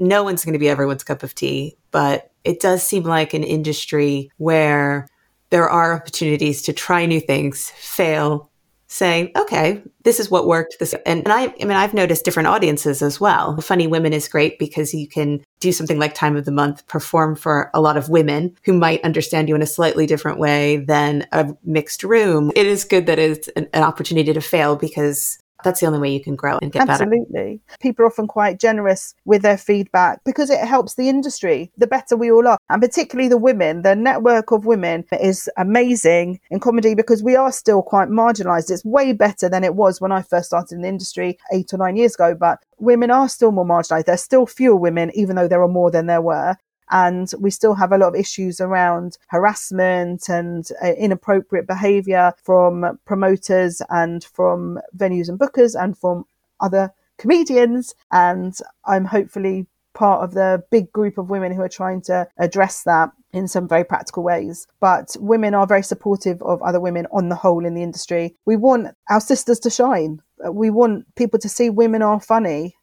no 0.01 0.25
one's 0.25 0.45
going 0.45 0.55
to 0.55 0.59
be 0.59 0.69
everyone's 0.69 1.05
cup 1.05 1.23
of 1.23 1.35
tea, 1.35 1.77
but 1.91 2.33
it 2.43 2.59
does 2.59 2.83
seem 2.83 3.05
like 3.05 3.35
an 3.35 3.45
industry 3.45 4.31
where 4.39 5.07
there 5.51 5.69
are 5.69 5.95
opportunities 5.95 6.63
to 6.63 6.73
try 6.73 7.07
new 7.07 7.21
things, 7.21 7.71
fail, 7.77 8.51
say, 8.87 9.31
okay, 9.37 9.83
this 10.03 10.19
is 10.19 10.31
what 10.31 10.49
worked. 10.49 10.77
This 10.81 10.95
and, 11.07 11.21
and 11.21 11.33
I, 11.33 11.45
I 11.45 11.65
mean, 11.65 11.73
I've 11.73 11.95
noticed 11.95 12.25
different 12.25 12.49
audiences 12.49 13.03
as 13.03 13.21
well. 13.21 13.61
Funny 13.61 13.87
Women 13.87 14.13
is 14.13 14.27
great 14.27 14.59
because 14.59 14.93
you 14.93 15.07
can 15.07 15.45
do 15.61 15.71
something 15.71 15.99
like 15.99 16.15
Time 16.15 16.37
of 16.37 16.45
the 16.45 16.51
Month, 16.51 16.87
perform 16.89 17.37
for 17.37 17.71
a 17.73 17.81
lot 17.81 17.97
of 17.97 18.09
women 18.09 18.57
who 18.65 18.73
might 18.73 19.05
understand 19.05 19.49
you 19.49 19.55
in 19.55 19.63
a 19.63 19.67
slightly 19.67 20.07
different 20.07 20.39
way 20.39 20.79
than 20.79 21.27
a 21.31 21.55
mixed 21.63 22.03
room. 22.03 22.51
It 22.57 22.67
is 22.67 22.85
good 22.85 23.07
that 23.07 23.21
it's 23.21 23.47
an, 23.49 23.69
an 23.73 23.85
opportunity 23.85 24.33
to 24.33 24.41
fail 24.41 24.75
because 24.75 25.39
that's 25.63 25.81
the 25.81 25.87
only 25.87 25.99
way 25.99 26.13
you 26.13 26.23
can 26.23 26.37
grow 26.37 26.59
and 26.63 26.73
get 26.73 26.89
Absolutely. 26.89 27.19
better. 27.19 27.23
Absolutely. 27.31 27.61
People 27.81 28.05
are 28.05 28.09
often 28.09 28.27
quite 28.27 28.59
generous 28.59 29.15
with 29.25 29.43
their 29.43 29.59
feedback 29.59 30.21
because 30.25 30.51
it 30.51 30.61
helps 30.61 30.95
the 30.95 31.09
industry. 31.09 31.71
The 31.77 31.87
better 31.87 32.17
we 32.17 32.31
all 32.31 32.47
are. 32.49 32.59
And 32.69 32.83
particularly 32.83 33.29
the 33.29 33.37
women, 33.37 33.83
the 33.83 33.95
network 33.95 34.53
of 34.53 34.67
women 34.67 35.05
is 35.21 35.49
amazing 35.57 36.41
in 36.51 36.61
comedy 36.61 36.95
because 36.95 37.23
we 37.23 37.37
are 37.37 37.53
still 37.53 37.83
quite 37.83 38.09
marginalized. 38.09 38.71
It's 38.71 38.85
way 38.85 39.13
better 39.13 39.49
than 39.49 39.65
it 39.65 39.75
was 39.75 40.01
when 40.01 40.13
I 40.13 40.23
first 40.23 40.47
started 40.47 40.75
in 40.75 40.83
the 40.83 40.89
industry 40.89 41.39
eight 41.53 41.73
or 41.73 41.79
nine 41.79 41.97
years 41.97 42.15
ago, 42.15 42.35
but 42.35 42.59
women 42.79 43.11
are 43.11 43.29
still 43.29 43.53
more 43.53 43.67
marginalized. 43.67 44.07
There's 44.07 44.23
still 44.23 44.47
fewer 44.47 44.77
women, 44.77 45.11
even 45.15 45.37
though 45.37 45.49
there 45.49 45.63
are 45.63 45.69
more 45.69 45.91
than 45.91 46.07
there 46.07 46.23
were. 46.23 46.57
And 46.91 47.33
we 47.39 47.51
still 47.51 47.75
have 47.75 47.93
a 47.93 47.99
lot 47.99 48.09
of 48.09 48.15
issues 48.15 48.61
around 48.61 49.19
harassment 49.29 50.29
and 50.29 50.69
uh, 50.83 50.93
inappropriate 50.93 51.67
behavior 51.67 52.33
from 52.43 52.99
promoters 53.05 53.81
and 53.91 54.25
from 54.25 54.81
venues 54.97 55.29
and 55.29 55.39
bookers 55.39 55.81
and 55.81 55.97
from 55.97 56.25
other 56.61 56.93
comedians. 57.19 57.95
And 58.11 58.57
I'm 58.85 59.05
hopefully 59.05 59.67
part 59.95 60.23
of 60.23 60.35
the 60.35 60.63
big 60.71 60.93
group 60.93 61.19
of 61.19 61.31
women 61.31 61.53
who 61.53 61.63
are 61.63 61.69
trying 61.69 62.01
to 62.03 62.27
address 62.39 62.83
that 62.85 63.11
in 63.33 63.47
some 63.47 63.69
very 63.69 63.85
practical 63.85 64.23
ways. 64.23 64.67
But 64.81 65.17
women 65.21 65.55
are 65.55 65.67
very 65.67 65.83
supportive 65.83 66.43
of 66.43 66.63
other 66.63 66.81
women 66.81 67.07
on 67.13 67.29
the 67.29 67.37
whole 67.37 67.65
in 67.65 67.75
the 67.75 67.83
industry. 67.83 68.37
We 68.47 68.57
want 68.57 68.89
our 69.09 69.21
sisters 69.21 69.61
to 69.61 69.71
shine. 69.71 70.23
We 70.51 70.71
want 70.71 71.15
people 71.15 71.39
to 71.41 71.49
see 71.49 71.71
women 71.71 72.03
are 72.03 72.21
funny. 72.21 72.77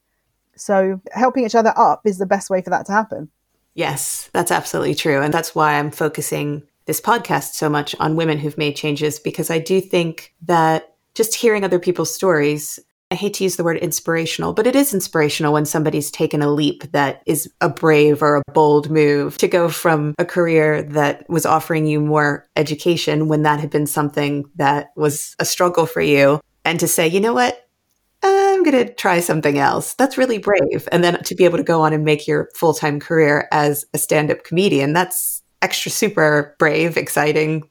So 0.55 1.01
helping 1.11 1.45
each 1.45 1.55
other 1.55 1.73
up 1.75 2.01
is 2.05 2.17
the 2.17 2.25
best 2.25 2.49
way 2.49 2.61
for 2.61 2.69
that 2.69 2.85
to 2.87 2.91
happen. 2.91 3.29
Yes, 3.77 4.29
that's 4.33 4.51
absolutely 4.51 4.95
true. 4.95 5.21
And 5.21 5.31
that's 5.31 5.53
why 5.53 5.75
I'm 5.75 5.91
focusing 5.91 6.63
this 6.87 6.99
podcast 6.99 7.53
so 7.53 7.69
much 7.69 7.95
on 7.99 8.15
women 8.15 8.39
who've 8.39 8.57
made 8.57 8.75
changes 8.75 9.19
because 9.19 9.51
I 9.51 9.59
do 9.59 9.79
think 9.79 10.33
that 10.41 10.95
just 11.13 11.35
hearing 11.35 11.63
other 11.63 11.79
people's 11.79 12.13
stories 12.13 12.79
I 13.09 13.15
hate 13.15 13.35
to 13.35 13.45
use 13.45 13.55
the 13.55 13.63
word 13.63 13.77
inspirational, 13.77 14.51
but 14.51 14.67
it 14.67 14.75
is 14.75 14.93
inspirational 14.93 15.53
when 15.53 15.65
somebody's 15.65 16.11
taken 16.11 16.41
a 16.41 16.51
leap 16.51 16.91
that 16.91 17.23
is 17.25 17.49
a 17.61 17.69
brave 17.69 18.21
or 18.21 18.35
a 18.35 18.51
bold 18.51 18.89
move 18.89 19.37
to 19.37 19.47
go 19.47 19.69
from 19.69 20.13
a 20.19 20.25
career 20.25 20.83
that 20.83 21.29
was 21.29 21.45
offering 21.45 21.87
you 21.87 22.01
more 22.01 22.45
education 22.57 23.29
when 23.29 23.43
that 23.43 23.61
had 23.61 23.69
been 23.69 23.87
something 23.87 24.43
that 24.55 24.89
was 24.97 25.37
a 25.39 25.45
struggle 25.45 25.85
for 25.85 26.01
you 26.01 26.41
and 26.65 26.81
to 26.81 26.87
say, 26.87 27.07
you 27.07 27.21
know 27.21 27.33
what? 27.33 27.66
I'm 28.23 28.63
going 28.63 28.87
to 28.87 28.93
try 28.93 29.19
something 29.19 29.57
else. 29.57 29.93
That's 29.93 30.17
really 30.17 30.39
brave. 30.39 30.87
And 30.91 31.03
then 31.03 31.21
to 31.23 31.35
be 31.35 31.45
able 31.45 31.57
to 31.57 31.63
go 31.63 31.81
on 31.81 31.93
and 31.93 32.03
make 32.03 32.27
your 32.27 32.49
full 32.55 32.73
time 32.73 32.99
career 32.99 33.47
as 33.51 33.85
a 33.93 33.97
stand 33.97 34.31
up 34.31 34.43
comedian, 34.43 34.93
that's 34.93 35.43
extra 35.61 35.91
super 35.91 36.55
brave, 36.59 36.97
exciting, 36.97 37.69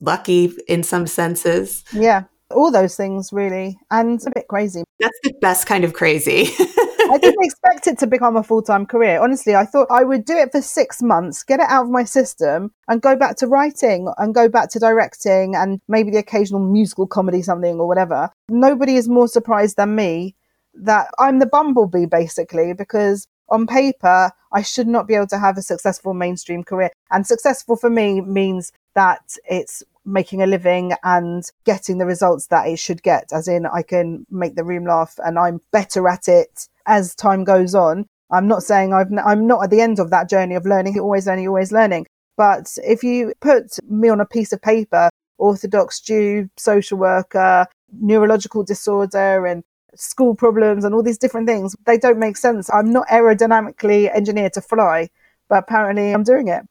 lucky 0.00 0.52
in 0.68 0.82
some 0.82 1.06
senses. 1.06 1.84
Yeah 1.92 2.24
all 2.50 2.70
those 2.70 2.96
things 2.96 3.32
really 3.32 3.78
and 3.90 4.14
it's 4.14 4.26
a 4.26 4.30
bit 4.30 4.46
crazy 4.48 4.84
that's 5.00 5.18
the 5.24 5.32
best 5.40 5.66
kind 5.66 5.84
of 5.84 5.92
crazy 5.92 6.48
i 7.10 7.18
didn't 7.18 7.44
expect 7.44 7.86
it 7.86 7.98
to 7.98 8.06
become 8.06 8.36
a 8.36 8.42
full-time 8.42 8.86
career. 8.86 9.20
Honestly 9.20 9.54
i 9.54 9.64
thought 9.64 9.88
i 9.90 10.02
would 10.02 10.24
do 10.24 10.36
it 10.36 10.52
for 10.52 10.60
six 10.60 11.02
months 11.02 11.42
get 11.42 11.60
it 11.60 11.66
out 11.68 11.84
of 11.84 11.90
my 11.90 12.04
system 12.04 12.72
and 12.88 13.02
go 13.02 13.16
back 13.16 13.36
to 13.36 13.46
writing 13.46 14.12
and 14.18 14.34
go 14.34 14.48
back 14.48 14.70
to 14.70 14.78
directing 14.78 15.54
and 15.54 15.80
maybe 15.88 16.10
the 16.10 16.18
occasional 16.18 16.60
musical 16.60 17.06
comedy 17.06 17.42
something 17.42 17.78
or 17.80 17.86
whatever. 17.86 18.30
Nobody 18.48 18.96
is 18.96 19.08
more 19.08 19.28
surprised 19.28 19.76
than 19.76 19.94
me 19.94 20.34
that 20.74 21.08
i'm 21.18 21.38
the 21.38 21.46
bumblebee 21.46 22.06
basically 22.06 22.74
because 22.74 23.26
on 23.48 23.66
paper 23.66 24.30
i 24.52 24.60
should 24.60 24.86
not 24.86 25.06
be 25.06 25.14
able 25.14 25.26
to 25.26 25.38
have 25.38 25.56
a 25.56 25.62
successful 25.62 26.14
mainstream 26.14 26.62
career. 26.62 26.90
And 27.10 27.26
successful 27.26 27.76
for 27.76 27.90
me 27.90 28.20
means 28.20 28.72
that 28.94 29.36
it's 29.48 29.82
making 30.04 30.40
a 30.40 30.46
living 30.46 30.92
and 31.02 31.44
getting 31.64 31.98
the 31.98 32.06
results 32.06 32.46
that 32.46 32.68
it 32.68 32.78
should 32.78 33.02
get, 33.02 33.32
as 33.32 33.48
in 33.48 33.66
I 33.66 33.82
can 33.82 34.24
make 34.30 34.54
the 34.54 34.64
room 34.64 34.86
laugh 34.86 35.18
and 35.24 35.38
I'm 35.38 35.60
better 35.72 36.08
at 36.08 36.28
it 36.28 36.68
as 36.86 37.14
time 37.14 37.44
goes 37.44 37.74
on. 37.74 38.06
I'm 38.30 38.48
not 38.48 38.62
saying 38.62 38.92
I've, 38.92 39.08
I'm 39.24 39.46
not 39.46 39.64
at 39.64 39.70
the 39.70 39.80
end 39.80 39.98
of 39.98 40.10
that 40.10 40.28
journey 40.28 40.54
of 40.54 40.66
learning, 40.66 40.98
always 40.98 41.26
learning, 41.26 41.48
always 41.48 41.72
learning. 41.72 42.06
But 42.36 42.76
if 42.84 43.02
you 43.02 43.32
put 43.40 43.78
me 43.88 44.08
on 44.08 44.20
a 44.20 44.26
piece 44.26 44.52
of 44.52 44.60
paper, 44.60 45.10
Orthodox 45.38 46.00
Jew, 46.00 46.48
social 46.56 46.98
worker, 46.98 47.66
neurological 48.00 48.64
disorder, 48.64 49.46
and 49.46 49.62
school 49.94 50.34
problems, 50.34 50.84
and 50.84 50.94
all 50.94 51.02
these 51.02 51.18
different 51.18 51.46
things, 51.46 51.76
they 51.86 51.98
don't 51.98 52.18
make 52.18 52.36
sense. 52.36 52.68
I'm 52.72 52.90
not 52.90 53.06
aerodynamically 53.08 54.14
engineered 54.14 54.54
to 54.54 54.60
fly, 54.60 55.08
but 55.48 55.58
apparently 55.58 56.12
I'm 56.12 56.24
doing 56.24 56.48
it 56.48 56.64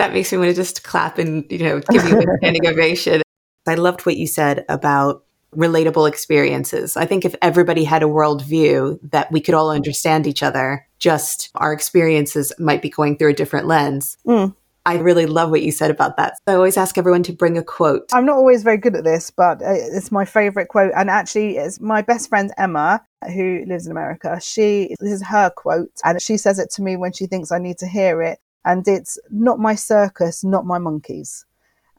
that 0.00 0.14
makes 0.14 0.32
me 0.32 0.38
want 0.38 0.48
to 0.48 0.54
just 0.54 0.82
clap 0.82 1.18
and 1.18 1.44
you 1.50 1.58
know 1.58 1.80
give 1.90 2.04
you 2.08 2.18
a 2.18 2.24
standing 2.38 2.66
ovation. 2.66 3.22
I 3.66 3.74
loved 3.74 4.06
what 4.06 4.16
you 4.16 4.26
said 4.26 4.64
about 4.68 5.24
relatable 5.54 6.08
experiences. 6.08 6.96
I 6.96 7.06
think 7.06 7.24
if 7.24 7.34
everybody 7.42 7.84
had 7.84 8.02
a 8.02 8.06
worldview 8.06 8.98
that 9.10 9.30
we 9.32 9.40
could 9.40 9.54
all 9.54 9.70
understand 9.70 10.26
each 10.26 10.42
other, 10.42 10.86
just 10.98 11.50
our 11.54 11.72
experiences 11.72 12.52
might 12.58 12.82
be 12.82 12.90
going 12.90 13.16
through 13.16 13.30
a 13.30 13.34
different 13.34 13.66
lens. 13.66 14.16
Mm. 14.26 14.54
I 14.86 14.96
really 14.96 15.26
love 15.26 15.50
what 15.50 15.62
you 15.62 15.72
said 15.72 15.90
about 15.90 16.16
that. 16.16 16.34
I 16.46 16.54
always 16.54 16.78
ask 16.78 16.96
everyone 16.96 17.22
to 17.24 17.32
bring 17.32 17.58
a 17.58 17.62
quote. 17.62 18.08
I'm 18.12 18.24
not 18.24 18.36
always 18.36 18.62
very 18.62 18.78
good 18.78 18.96
at 18.96 19.04
this, 19.04 19.30
but 19.30 19.60
uh, 19.60 19.72
it's 19.72 20.10
my 20.10 20.24
favorite 20.24 20.68
quote. 20.68 20.92
And 20.96 21.10
actually, 21.10 21.58
it's 21.58 21.80
my 21.80 22.00
best 22.00 22.30
friend 22.30 22.50
Emma, 22.56 23.04
who 23.34 23.62
lives 23.66 23.86
in 23.86 23.92
America. 23.92 24.40
She, 24.42 24.96
this 24.98 25.12
is 25.12 25.26
her 25.26 25.50
quote, 25.50 25.92
and 26.02 26.20
she 26.22 26.38
says 26.38 26.58
it 26.58 26.70
to 26.72 26.82
me 26.82 26.96
when 26.96 27.12
she 27.12 27.26
thinks 27.26 27.52
I 27.52 27.58
need 27.58 27.76
to 27.78 27.86
hear 27.86 28.22
it 28.22 28.38
and 28.64 28.86
it's 28.86 29.18
not 29.30 29.58
my 29.58 29.74
circus, 29.74 30.44
not 30.44 30.66
my 30.66 30.78
monkeys. 30.78 31.46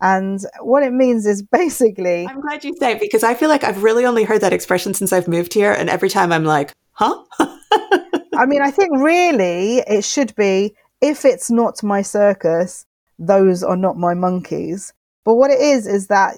And 0.01 0.43
what 0.61 0.83
it 0.83 0.93
means 0.93 1.25
is 1.25 1.43
basically. 1.43 2.27
I'm 2.27 2.41
glad 2.41 2.63
you 2.63 2.75
say 2.77 2.93
it 2.93 2.99
because 2.99 3.23
I 3.23 3.33
feel 3.35 3.49
like 3.49 3.63
I've 3.63 3.83
really 3.83 4.05
only 4.05 4.23
heard 4.23 4.41
that 4.41 4.53
expression 4.53 4.93
since 4.93 5.13
I've 5.13 5.27
moved 5.27 5.53
here. 5.53 5.71
And 5.71 5.89
every 5.89 6.09
time 6.09 6.31
I'm 6.31 6.45
like, 6.45 6.73
huh? 6.93 7.23
I 7.39 8.45
mean, 8.47 8.61
I 8.61 8.71
think 8.71 8.91
really 8.97 9.77
it 9.79 10.03
should 10.03 10.35
be 10.35 10.73
if 11.01 11.25
it's 11.25 11.51
not 11.51 11.83
my 11.83 12.01
circus, 12.01 12.85
those 13.19 13.63
are 13.63 13.77
not 13.77 13.97
my 13.97 14.13
monkeys. 14.13 14.93
But 15.23 15.35
what 15.35 15.51
it 15.51 15.59
is, 15.59 15.85
is 15.85 16.07
that 16.07 16.37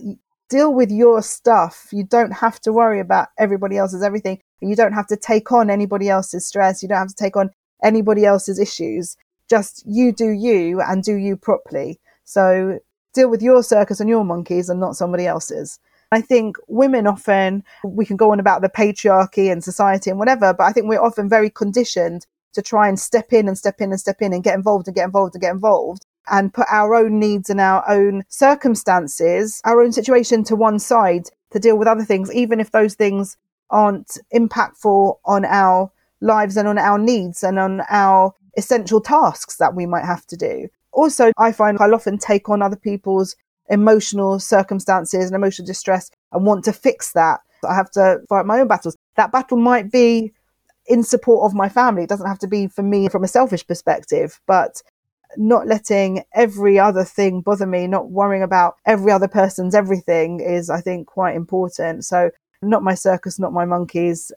deal 0.50 0.74
with 0.74 0.92
your 0.92 1.22
stuff. 1.22 1.88
You 1.92 2.04
don't 2.04 2.32
have 2.32 2.60
to 2.62 2.74
worry 2.74 3.00
about 3.00 3.30
everybody 3.38 3.78
else's 3.78 4.04
everything. 4.04 4.40
You 4.60 4.76
don't 4.76 4.94
have 4.94 5.08
to 5.08 5.18
take 5.18 5.52
on 5.52 5.70
anybody 5.70 6.10
else's 6.10 6.46
stress. 6.46 6.84
You 6.84 6.90
don't 6.90 6.98
have 6.98 7.08
to 7.08 7.16
take 7.16 7.38
on 7.38 7.52
anybody 7.82 8.26
else's 8.26 8.60
issues 8.60 9.18
just 9.50 9.84
you 9.86 10.12
do 10.12 10.30
you 10.30 10.82
and 10.82 11.04
do 11.04 11.16
you 11.16 11.38
properly. 11.38 12.00
So 12.24 12.80
deal 13.14 13.30
with 13.30 13.42
your 13.42 13.64
circus 13.64 14.00
and 14.00 14.10
your 14.10 14.24
monkeys 14.24 14.70
and 14.70 14.80
not 14.80 14.96
somebody 14.96 15.26
else's. 15.26 15.80
I 16.12 16.22
think 16.22 16.58
women 16.68 17.08
often, 17.08 17.64
we 17.84 18.06
can 18.06 18.18
go 18.18 18.32
on 18.32 18.40
about 18.40 18.62
the 18.62 18.70
patriarchy 18.70 19.52
and 19.52 19.64
society 19.64 20.10
and 20.10 20.20
whatever, 20.20 20.54
but 20.54 20.66
I 20.66 20.72
think 20.72 20.88
we're 20.88 21.02
often 21.02 21.28
very 21.28 21.50
conditioned 21.50 22.28
to 22.54 22.62
try 22.62 22.88
and 22.88 23.00
step 23.00 23.34
in 23.34 23.48
and 23.48 23.58
step 23.58 23.82
in 23.82 23.92
and 23.92 24.00
step 24.00 24.22
in 24.22 24.32
and 24.32 24.44
get 24.44 24.56
involved 24.56 24.88
and 24.88 24.96
get 24.96 25.06
involved 25.06 25.34
and 25.34 25.42
get 25.42 25.52
involved 25.52 26.06
and 26.30 26.54
put 26.54 26.68
our 26.70 26.96
own 26.96 27.20
needs 27.20 27.50
and 27.50 27.60
our 27.60 27.84
own 27.90 28.24
circumstances, 28.30 29.60
our 29.66 29.82
own 29.82 29.92
situation 29.92 30.44
to 30.44 30.56
one 30.56 30.80
side 30.80 31.30
to 31.52 31.60
deal 31.60 31.78
with 31.78 31.88
other 31.88 32.04
things, 32.06 32.34
even 32.34 32.60
if 32.60 32.72
those 32.72 32.94
things 32.94 33.36
aren't 33.70 34.18
impactful 34.34 35.18
on 35.26 35.46
our 35.46 35.92
lives 36.22 36.58
and 36.58 36.68
on 36.68 36.78
our 36.78 37.00
needs 37.00 37.44
and 37.44 37.58
on 37.58 37.82
our 37.90 38.34
essential 38.56 39.02
tasks 39.02 39.58
that 39.58 39.76
we 39.76 39.86
might 39.86 40.06
have 40.06 40.26
to 40.28 40.38
do. 40.38 40.70
Also, 40.94 41.32
I 41.38 41.52
find 41.52 41.78
I'll 41.80 41.96
often 41.96 42.18
take 42.18 42.50
on 42.50 42.62
other 42.62 42.76
people's 42.76 43.36
emotional 43.70 44.40
circumstances 44.40 45.26
and 45.26 45.36
emotional 45.36 45.66
distress 45.66 46.10
and 46.32 46.46
want 46.46 46.66
to 46.66 46.74
fix 46.74 47.14
that. 47.14 47.40
I 47.68 47.76
have 47.76 47.92
to 47.92 48.20
fight 48.30 48.46
my 48.46 48.60
own 48.60 48.68
battles. 48.68 48.96
That 49.16 49.32
battle 49.32 49.58
might 49.58 49.92
be 49.92 50.34
in 50.86 51.04
support 51.04 51.50
of 51.50 51.56
my 51.56 51.70
family. 51.70 52.04
It 52.04 52.10
doesn't 52.10 52.28
have 52.28 52.40
to 52.40 52.48
be 52.48 52.68
for 52.68 52.84
me 52.84 53.08
from 53.08 53.24
a 53.24 53.28
selfish 53.28 53.66
perspective, 53.66 54.40
but 54.48 54.82
not 55.38 55.66
letting 55.68 56.24
every 56.34 56.78
other 56.78 57.04
thing 57.04 57.42
bother 57.42 57.66
me, 57.66 57.88
not 57.88 58.12
worrying 58.12 58.44
about 58.44 58.76
every 58.86 59.12
other 59.12 59.28
person's 59.28 59.74
everything 59.74 60.40
is, 60.40 60.70
I 60.70 60.82
think, 60.82 61.08
quite 61.08 61.36
important. 61.36 62.06
So, 62.06 62.32
not 62.62 62.84
my 62.84 62.94
circus, 62.94 63.40
not 63.40 63.54
my 63.54 63.66
monkeys. 63.66 64.32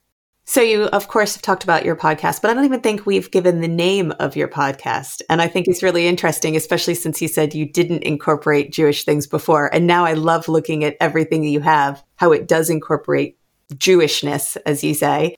So 0.48 0.62
you, 0.62 0.84
of 0.84 1.08
course, 1.08 1.34
have 1.34 1.42
talked 1.42 1.64
about 1.64 1.84
your 1.84 1.96
podcast, 1.96 2.40
but 2.40 2.50
I 2.50 2.54
don't 2.54 2.64
even 2.64 2.80
think 2.80 3.04
we've 3.04 3.32
given 3.32 3.60
the 3.60 3.68
name 3.68 4.12
of 4.20 4.36
your 4.36 4.46
podcast. 4.46 5.20
And 5.28 5.42
I 5.42 5.48
think 5.48 5.66
it's 5.66 5.82
really 5.82 6.06
interesting, 6.06 6.54
especially 6.54 6.94
since 6.94 7.20
you 7.20 7.26
said 7.26 7.52
you 7.52 7.70
didn't 7.70 8.04
incorporate 8.04 8.72
Jewish 8.72 9.04
things 9.04 9.26
before. 9.26 9.74
And 9.74 9.88
now 9.88 10.04
I 10.04 10.12
love 10.12 10.48
looking 10.48 10.84
at 10.84 10.96
everything 11.00 11.42
that 11.42 11.48
you 11.48 11.60
have, 11.60 12.02
how 12.14 12.30
it 12.30 12.46
does 12.46 12.70
incorporate 12.70 13.36
Jewishness, 13.74 14.56
as 14.64 14.84
you 14.84 14.94
say. 14.94 15.36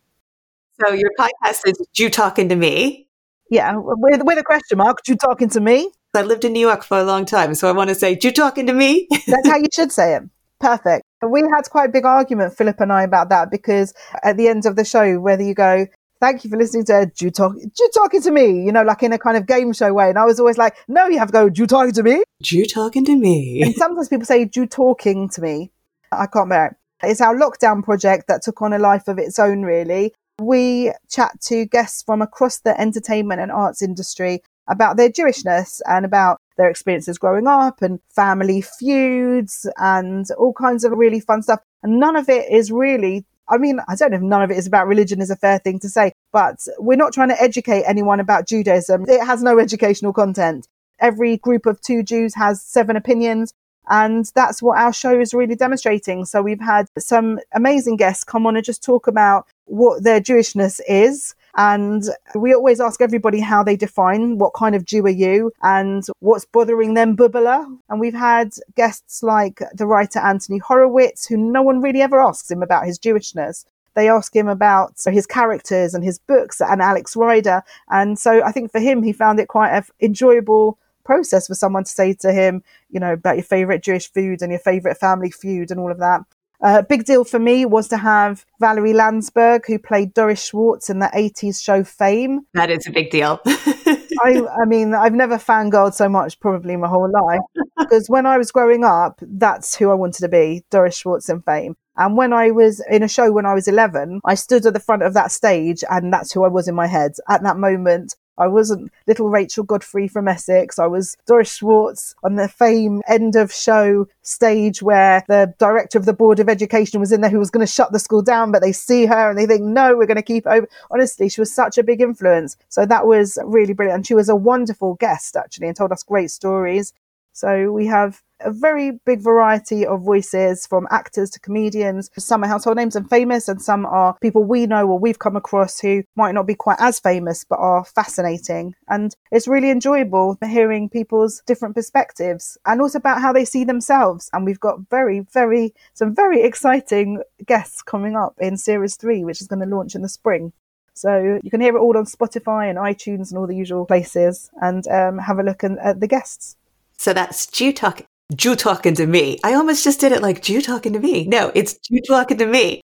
So 0.79 0.93
your 0.93 1.11
podcast 1.19 1.63
is 1.67 1.83
Jew 1.95 2.11
Talking 2.11 2.51
to 2.51 2.57
Me. 2.57 3.09
Yeah, 3.51 3.77
with, 3.77 4.23
with 4.23 4.39
a 4.39 4.45
question 4.45 4.77
mark, 4.77 5.03
Jew 5.07 5.17
Talking 5.17 5.49
to 5.51 5.61
Me. 5.61 5.91
I 6.15 6.21
lived 6.21 6.45
in 6.45 6.53
New 6.53 6.61
York 6.61 6.85
for 6.85 6.99
a 6.99 7.05
long 7.05 7.25
time, 7.25 7.55
so 7.55 7.67
I 7.67 7.73
want 7.73 7.89
to 7.89 7.95
say 7.95 8.15
Jew 8.15 8.31
Talking 8.31 8.67
to 8.67 8.75
Me. 8.75 9.09
That's 9.27 9.49
how 9.49 9.57
you 9.57 9.69
should 9.75 9.91
say 9.91 10.17
it. 10.17 10.23
Perfect. 10.61 11.08
We 11.27 11.41
had 11.41 11.69
quite 11.71 11.89
a 11.89 11.93
big 11.93 12.05
argument, 12.05 12.57
Philip 12.57 12.81
and 12.81 12.93
I, 12.93 13.03
about 13.03 13.29
that 13.31 13.51
because 13.51 13.93
at 14.23 14.37
the 14.37 14.49
end 14.49 14.67
of 14.67 14.77
the 14.77 14.85
show, 14.85 15.19
whether 15.19 15.43
you 15.43 15.55
go, 15.55 15.87
thank 16.21 16.45
you 16.45 16.51
for 16.51 16.57
listening 16.57 16.85
to 16.87 17.11
you 17.19 17.31
talk, 17.31 17.55
you 17.57 17.91
talking 17.95 18.23
to 18.23 18.31
me, 18.31 18.65
you 18.65 18.73
know, 18.73 18.83
like 18.83 19.03
in 19.03 19.13
a 19.13 19.19
kind 19.19 19.37
of 19.37 19.47
game 19.47 19.73
show 19.73 19.93
way. 19.93 20.09
And 20.09 20.19
I 20.19 20.25
was 20.25 20.39
always 20.39 20.59
like, 20.59 20.77
no, 20.87 21.07
you 21.09 21.19
have 21.19 21.29
to 21.29 21.33
go, 21.33 21.51
you 21.53 21.67
talking 21.67 21.93
to 21.93 22.03
me? 22.03 22.23
You 22.41 22.67
talking 22.67 23.05
to 23.05 23.17
me. 23.17 23.63
And 23.63 23.75
sometimes 23.75 24.09
people 24.09 24.27
say, 24.27 24.49
you 24.53 24.67
talking 24.67 25.29
to 25.31 25.41
me. 25.41 25.73
I 26.13 26.27
can't 26.27 26.49
bear 26.49 26.67
it. 26.67 26.77
It's 27.03 27.21
our 27.21 27.37
lockdown 27.37 27.85
project 27.85 28.27
that 28.29 28.43
took 28.43 28.61
on 28.63 28.73
a 28.73 28.79
life 28.79 29.07
of 29.09 29.19
its 29.19 29.39
own, 29.39 29.63
really. 29.63 30.13
We 30.41 30.93
chat 31.09 31.41
to 31.43 31.67
guests 31.67 32.03
from 32.03 32.23
across 32.23 32.59
the 32.59 32.81
entertainment 32.81 33.41
and 33.41 33.53
arts 33.53 33.83
industry 33.83 34.43
about 34.69 34.97
their 34.97 35.09
Jewishness 35.09 35.81
and 35.87 36.05
about 36.05 36.38
their 36.59 36.69
experiences 36.69 37.17
growing 37.17 37.47
up 37.47 37.81
and 37.81 38.01
family 38.11 38.61
feuds 38.61 39.67
and 39.79 40.27
all 40.33 40.53
kinds 40.53 40.85
of 40.85 40.93
really 40.93 41.21
fun 41.21 41.43
stuff. 41.43 41.61
And 41.83 41.99
none 41.99 42.17
of 42.17 42.29
it 42.29 42.51
is 42.53 42.71
really 42.71 43.25
I 43.51 43.57
mean, 43.57 43.81
I 43.89 43.95
don't 43.95 44.11
know 44.11 44.19
if 44.19 44.23
none 44.23 44.43
of 44.43 44.51
it 44.51 44.59
is 44.59 44.67
about 44.67 44.87
religion 44.87 45.21
is 45.21 45.31
a 45.31 45.37
fair 45.37 45.59
thing 45.59 45.79
to 45.81 45.89
say, 45.89 46.13
but 46.33 46.57
we're 46.79 46.97
not 46.97 47.15
trying 47.15 47.31
to 47.31 47.43
educate 47.43 47.85
anyone 47.87 48.21
about 48.21 48.47
Judaism. 48.47 49.07
It 49.09 49.25
has 49.25 49.43
no 49.43 49.59
educational 49.59 50.13
content. 50.13 50.69
Every 51.01 51.39
group 51.39 51.65
of 51.65 51.81
two 51.81 52.03
Jews 52.03 52.35
has 52.35 52.63
seven 52.63 52.97
opinions. 52.97 53.55
And 53.89 54.31
that's 54.35 54.63
what 54.63 54.79
our 54.79 54.93
show 54.93 55.19
is 55.19 55.33
really 55.33 55.55
demonstrating. 55.55 56.27
So 56.27 56.43
we've 56.43 56.61
had 56.61 56.89
some 56.99 57.41
amazing 57.55 57.97
guests 57.97 58.23
come 58.23 58.47
on 58.47 58.55
and 58.55 58.65
just 58.65 58.83
talk 58.83 59.07
about 59.07 59.47
what 59.65 60.03
their 60.03 60.21
Jewishness 60.21 60.81
is. 60.87 61.35
And 61.59 62.05
we 62.37 62.55
always 62.55 62.81
ask 62.81 63.01
everybody 63.01 63.41
how 63.41 63.65
they 63.65 63.75
define 63.75 64.39
what 64.39 64.55
kind 64.55 64.77
of 64.77 64.85
Jew 64.85 65.05
are 65.07 65.09
you 65.09 65.53
and 65.61 66.05
what's 66.21 66.45
bothering 66.45 66.95
them, 66.95 67.17
bubbeleh. 67.17 67.79
And 67.91 67.99
we've 67.99 68.15
had 68.15 68.53
guests 68.77 69.25
like 69.25 69.61
the 69.75 69.85
writer 69.85 70.21
Anthony 70.21 70.59
Horowitz, 70.59 71.27
who 71.27 71.37
no 71.37 71.61
one 71.61 71.83
really 71.83 72.01
ever 72.01 72.23
asks 72.23 72.49
him 72.49 72.63
about 72.63 72.87
his 72.87 72.97
Jewishness. 72.97 73.65
They 73.95 74.09
ask 74.09 74.37
him 74.37 74.47
about 74.47 74.95
his 75.05 75.27
characters 75.27 75.95
and 75.95 76.05
his 76.05 76.21
books 76.21 76.61
and 76.61 76.81
Alex 76.81 77.17
Rider. 77.17 77.65
And 77.91 78.17
so 78.17 78.41
I 78.45 78.53
think 78.53 78.71
for 78.71 78.79
him, 78.79 79.03
he 79.03 79.13
found 79.13 79.41
it 79.41 79.49
quite 79.49 79.77
an 79.77 79.83
enjoyable 80.01 80.79
process 81.03 81.49
for 81.49 81.57
someone 81.57 81.83
to 81.83 81.91
say 81.91 82.13
to 82.13 82.33
him, 82.33 82.63
you 82.91 83.01
know, 83.01 83.15
about 83.15 83.35
your 83.35 83.45
favorite 83.45 83.83
Jewish 83.83 84.13
food 84.13 84.43
and 84.43 84.53
your 84.53 84.61
favorite 84.61 84.99
family 84.99 85.33
feud 85.33 85.73
and 85.73 85.81
all 85.81 85.91
of 85.91 85.99
that. 85.99 86.21
A 86.61 86.67
uh, 86.67 86.83
big 86.83 87.05
deal 87.05 87.23
for 87.23 87.39
me 87.39 87.65
was 87.65 87.87
to 87.89 87.97
have 87.97 88.45
Valerie 88.59 88.93
Landsburg, 88.93 89.65
who 89.67 89.79
played 89.79 90.13
Doris 90.13 90.45
Schwartz 90.45 90.91
in 90.91 90.99
the 90.99 91.07
80s 91.15 91.63
show 91.63 91.85
Fame. 91.85 92.41
That 92.55 92.69
is 92.69 92.85
a 92.89 92.91
big 92.91 93.11
deal. 93.11 93.41
I, 93.47 94.43
I, 94.61 94.65
mean, 94.67 94.93
I've 94.93 95.15
never 95.15 95.37
fangirled 95.39 95.95
so 95.95 96.09
much 96.09 96.41
probably 96.41 96.77
my 96.77 96.89
whole 96.89 97.09
life 97.09 97.41
because 97.79 98.09
when 98.09 98.27
I 98.27 98.39
was 98.39 98.51
growing 98.51 98.83
up, 98.83 99.21
that's 99.23 99.77
who 99.77 99.91
I 99.91 99.95
wanted 99.95 100.23
to 100.23 100.29
be 100.29 100.65
Doris 100.69 100.97
Schwartz 100.97 101.29
in 101.29 101.43
Fame. 101.43 101.77
And 101.97 102.17
when 102.17 102.33
I 102.33 102.51
was 102.51 102.85
in 102.91 103.05
a 103.05 103.09
show 103.09 103.31
when 103.31 103.47
I 103.47 103.55
was 103.55 103.69
11, 103.69 104.21
I 104.25 104.35
stood 104.35 104.67
at 104.67 104.75
the 104.75 104.81
front 104.81 105.03
of 105.05 105.15
that 105.15 105.31
stage 105.31 105.85
and 105.89 106.13
that's 106.13 106.33
who 106.33 106.45
I 106.45 106.49
was 106.49 106.67
in 106.67 106.75
my 106.75 106.89
head. 106.89 107.13
At 107.29 107.45
that 107.45 107.57
moment, 107.57 108.17
I 108.39 108.47
wasn't 108.47 108.93
little 109.07 109.29
Rachel 109.29 109.65
Godfrey 109.65 110.09
from 110.09 110.29
Essex. 110.29 110.79
I 110.79 110.87
was 110.87 111.17
Doris 111.27 111.53
Schwartz 111.53 112.15
on 112.23 112.37
the 112.37 112.49
fame 112.49 113.03
end 113.09 113.37
of 113.37 113.53
show 113.53 114.07
stage 114.23 114.83
where 114.83 115.25
the 115.29 115.53
director 115.59 115.99
of 115.99 116.05
the 116.05 116.13
Board 116.13 116.39
of 116.39 116.49
Education 116.49 117.01
was 117.01 117.13
in 117.13 117.21
there 117.21 117.31
who 117.31 117.39
was 117.39 117.51
going 117.51 117.67
to 117.67 117.73
shut 117.73 117.93
the 117.93 117.99
school 117.99 118.23
down, 118.23 118.53
but 118.53 118.63
they 118.63 118.73
see 118.73 119.07
her 119.07 119.29
and 119.29 119.39
they 119.39 119.47
think, 119.47 119.63
no, 119.63 119.97
we're 119.97 120.07
going 120.07 120.17
to 120.17 120.23
keep 120.23 120.47
over. 120.47 120.69
Honestly, 120.91 121.29
she 121.29 121.41
was 121.41 121.53
such 121.53 121.79
a 121.79 121.83
big 121.83 122.01
influence. 122.01 122.57
So 122.69 122.87
that 122.87 123.07
was 123.07 123.39
really 123.45 123.73
brilliant. 123.73 123.99
And 123.99 124.07
she 124.07 124.15
was 124.15 124.29
a 124.29 124.37
wonderful 124.37 124.95
guest, 124.95 125.37
actually, 125.37 125.67
and 125.69 125.77
told 125.77 125.93
us 125.93 126.03
great 126.03 126.31
stories. 126.31 126.93
So 127.39 127.71
we 127.71 127.87
have 127.87 128.21
a 128.41 128.51
very 128.51 128.99
big 129.07 129.21
variety 129.21 129.87
of 129.87 130.03
voices 130.03 130.67
from 130.67 130.89
actors 130.91 131.31
to 131.31 131.39
comedians. 131.39 132.11
Some 132.19 132.43
are 132.43 132.49
household 132.49 132.79
names 132.79 132.97
and 132.97 133.09
famous, 133.09 133.47
and 133.47 133.63
some 133.63 133.87
are 133.87 134.19
people 134.21 134.43
we 134.43 134.67
know 134.67 134.89
or 134.89 134.99
we've 134.99 135.21
come 135.21 135.37
across 135.37 135.79
who 135.79 136.03
might 136.17 136.33
not 136.33 136.49
be 136.49 136.57
quite 136.57 136.81
as 136.81 136.99
famous 136.99 137.45
but 137.45 137.61
are 137.61 137.85
fascinating. 137.85 138.75
And 138.89 139.15
it's 139.31 139.47
really 139.47 139.71
enjoyable 139.71 140.37
hearing 140.43 140.89
people's 140.89 141.41
different 141.47 141.77
perspectives 141.77 142.59
and 142.67 142.81
also 142.81 142.99
about 142.99 143.23
how 143.23 143.33
they 143.33 143.45
see 143.45 143.63
themselves. 143.63 144.29
And 144.33 144.45
we've 144.45 144.59
got 144.59 144.89
very, 144.91 145.21
very, 145.21 145.73
some 145.95 146.17
very 146.17 146.43
exciting 146.43 147.23
guests 147.47 147.83
coming 147.83 148.17
up 148.17 148.35
in 148.41 148.57
series 148.57 148.97
three, 148.97 149.23
which 149.25 149.41
is 149.41 149.47
going 149.47 149.61
to 149.61 149.77
launch 149.77 149.95
in 149.95 150.03
the 150.03 150.09
spring. 150.09 150.53
So 150.93 151.39
you 151.45 151.53
can 151.53 151.61
hear 151.61 151.77
it 151.77 151.81
all 151.81 151.97
on 151.97 152.07
Spotify 152.07 152.69
and 152.69 152.79
iTunes 152.79 153.31
and 153.31 153.39
all 153.39 153.47
the 153.47 153.55
usual 153.55 153.87
places 153.87 154.51
and 154.61 154.85
um, 154.89 155.19
have 155.19 155.39
a 155.39 155.45
look 155.45 155.63
at 155.63 156.01
the 156.01 156.09
guests. 156.09 156.57
So 156.99 157.13
that's 157.13 157.47
Jew 157.47 157.73
Talk 157.73 158.03
Jew 158.35 158.57
talking 158.57 158.95
to 158.97 159.07
me. 159.07 159.39
I 159.43 159.55
almost 159.55 159.85
just 159.85 160.01
did 160.01 160.13
it 160.13 160.21
like 160.21 160.43
Jew 160.43 160.61
talking 160.61 160.93
to 160.93 160.99
me. 160.99 161.27
No, 161.27 161.51
it's 161.55 161.79
Jew 161.79 162.01
talking 162.07 162.37
to 162.39 162.47
me. 162.47 162.83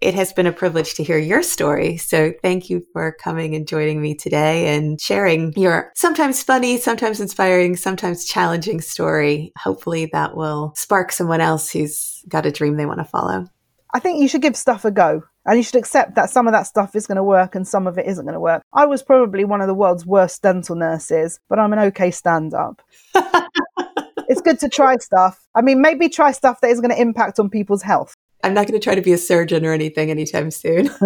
It 0.00 0.14
has 0.14 0.32
been 0.32 0.46
a 0.46 0.52
privilege 0.52 0.94
to 0.94 1.02
hear 1.02 1.18
your 1.18 1.42
story. 1.42 1.96
So 1.96 2.32
thank 2.42 2.70
you 2.70 2.86
for 2.92 3.12
coming 3.12 3.54
and 3.54 3.66
joining 3.66 4.00
me 4.00 4.14
today 4.14 4.74
and 4.74 5.00
sharing 5.00 5.52
your 5.54 5.92
sometimes 5.96 6.42
funny, 6.42 6.78
sometimes 6.78 7.20
inspiring, 7.20 7.76
sometimes 7.76 8.24
challenging 8.24 8.80
story. 8.80 9.52
Hopefully 9.58 10.08
that 10.12 10.36
will 10.36 10.72
spark 10.76 11.12
someone 11.12 11.40
else 11.40 11.70
who's 11.70 12.22
got 12.28 12.46
a 12.46 12.52
dream 12.52 12.76
they 12.76 12.86
want 12.86 13.00
to 13.00 13.04
follow. 13.04 13.46
I 13.92 13.98
think 13.98 14.20
you 14.20 14.28
should 14.28 14.42
give 14.42 14.56
stuff 14.56 14.84
a 14.84 14.90
go 14.90 15.22
and 15.46 15.56
you 15.56 15.62
should 15.62 15.76
accept 15.76 16.16
that 16.16 16.28
some 16.28 16.46
of 16.46 16.52
that 16.52 16.66
stuff 16.66 16.94
is 16.94 17.06
going 17.06 17.16
to 17.16 17.22
work 17.22 17.54
and 17.54 17.66
some 17.66 17.86
of 17.86 17.96
it 17.96 18.06
isn't 18.06 18.24
going 18.24 18.34
to 18.34 18.40
work. 18.40 18.62
I 18.72 18.84
was 18.84 19.02
probably 19.02 19.44
one 19.44 19.60
of 19.60 19.68
the 19.68 19.74
world's 19.74 20.04
worst 20.04 20.42
dental 20.42 20.76
nurses, 20.76 21.40
but 21.48 21.58
I'm 21.58 21.72
an 21.72 21.78
okay 21.78 22.10
stand 22.10 22.52
up. 22.52 22.82
it's 24.28 24.40
good 24.40 24.58
to 24.60 24.68
try 24.68 24.96
stuff. 24.96 25.46
I 25.54 25.62
mean, 25.62 25.80
maybe 25.80 26.08
try 26.08 26.32
stuff 26.32 26.60
that 26.60 26.70
is 26.70 26.80
going 26.80 26.90
to 26.90 27.00
impact 27.00 27.38
on 27.38 27.50
people's 27.50 27.82
health. 27.82 28.14
I'm 28.42 28.54
not 28.54 28.66
going 28.66 28.78
to 28.78 28.84
try 28.84 28.94
to 28.94 29.02
be 29.02 29.12
a 29.12 29.18
surgeon 29.18 29.64
or 29.64 29.72
anything 29.72 30.10
anytime 30.10 30.50
soon. 30.50 30.86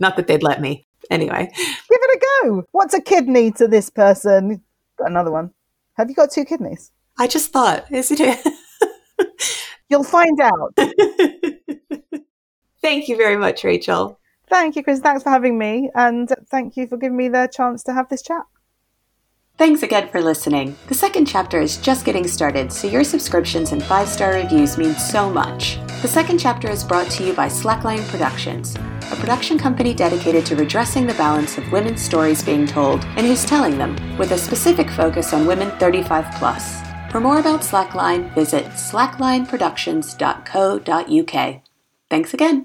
not 0.00 0.16
that 0.16 0.26
they'd 0.26 0.42
let 0.42 0.60
me. 0.60 0.86
Anyway, 1.10 1.50
give 1.56 1.72
it 1.90 2.16
a 2.16 2.20
go. 2.42 2.64
What's 2.72 2.94
a 2.94 3.00
kidney 3.00 3.50
to 3.52 3.66
this 3.66 3.88
person? 3.90 4.62
Got 4.98 5.10
another 5.10 5.30
one. 5.30 5.52
Have 5.94 6.08
you 6.10 6.14
got 6.14 6.30
two 6.30 6.44
kidneys? 6.44 6.92
I 7.18 7.26
just 7.26 7.50
thought, 7.50 7.90
is 7.90 8.10
it? 8.12 8.46
You'll 9.88 10.04
find 10.04 10.38
out. 10.40 10.74
thank 12.82 13.08
you 13.08 13.16
very 13.16 13.36
much, 13.36 13.64
Rachel. 13.64 14.20
Thank 14.48 14.76
you, 14.76 14.84
Chris. 14.84 15.00
Thanks 15.00 15.22
for 15.22 15.30
having 15.30 15.58
me. 15.58 15.90
And 15.94 16.28
thank 16.50 16.76
you 16.76 16.86
for 16.86 16.96
giving 16.96 17.16
me 17.16 17.28
the 17.28 17.48
chance 17.52 17.82
to 17.84 17.94
have 17.94 18.08
this 18.08 18.22
chat. 18.22 18.42
Thanks 19.58 19.82
again 19.82 20.08
for 20.08 20.22
listening. 20.22 20.76
The 20.86 20.94
second 20.94 21.26
chapter 21.26 21.60
is 21.60 21.76
just 21.78 22.04
getting 22.04 22.28
started, 22.28 22.72
so 22.72 22.86
your 22.86 23.02
subscriptions 23.02 23.72
and 23.72 23.82
five 23.82 24.08
star 24.08 24.34
reviews 24.34 24.78
mean 24.78 24.94
so 24.94 25.28
much. 25.28 25.80
The 26.00 26.06
second 26.06 26.38
chapter 26.38 26.70
is 26.70 26.84
brought 26.84 27.10
to 27.10 27.24
you 27.24 27.32
by 27.32 27.48
Slackline 27.48 28.06
Productions, 28.06 28.76
a 28.76 29.16
production 29.16 29.58
company 29.58 29.94
dedicated 29.94 30.46
to 30.46 30.54
redressing 30.54 31.08
the 31.08 31.14
balance 31.14 31.58
of 31.58 31.72
women's 31.72 32.00
stories 32.00 32.40
being 32.40 32.68
told 32.68 33.04
and 33.16 33.26
who's 33.26 33.44
telling 33.44 33.78
them, 33.78 33.96
with 34.16 34.30
a 34.30 34.38
specific 34.38 34.88
focus 34.90 35.34
on 35.34 35.44
women 35.44 35.76
35 35.80 36.32
plus. 36.38 36.80
For 37.10 37.18
more 37.18 37.40
about 37.40 37.62
Slackline, 37.62 38.32
visit 38.36 38.66
slacklineproductions.co.uk. 38.66 41.62
Thanks 42.08 42.32
again. 42.32 42.56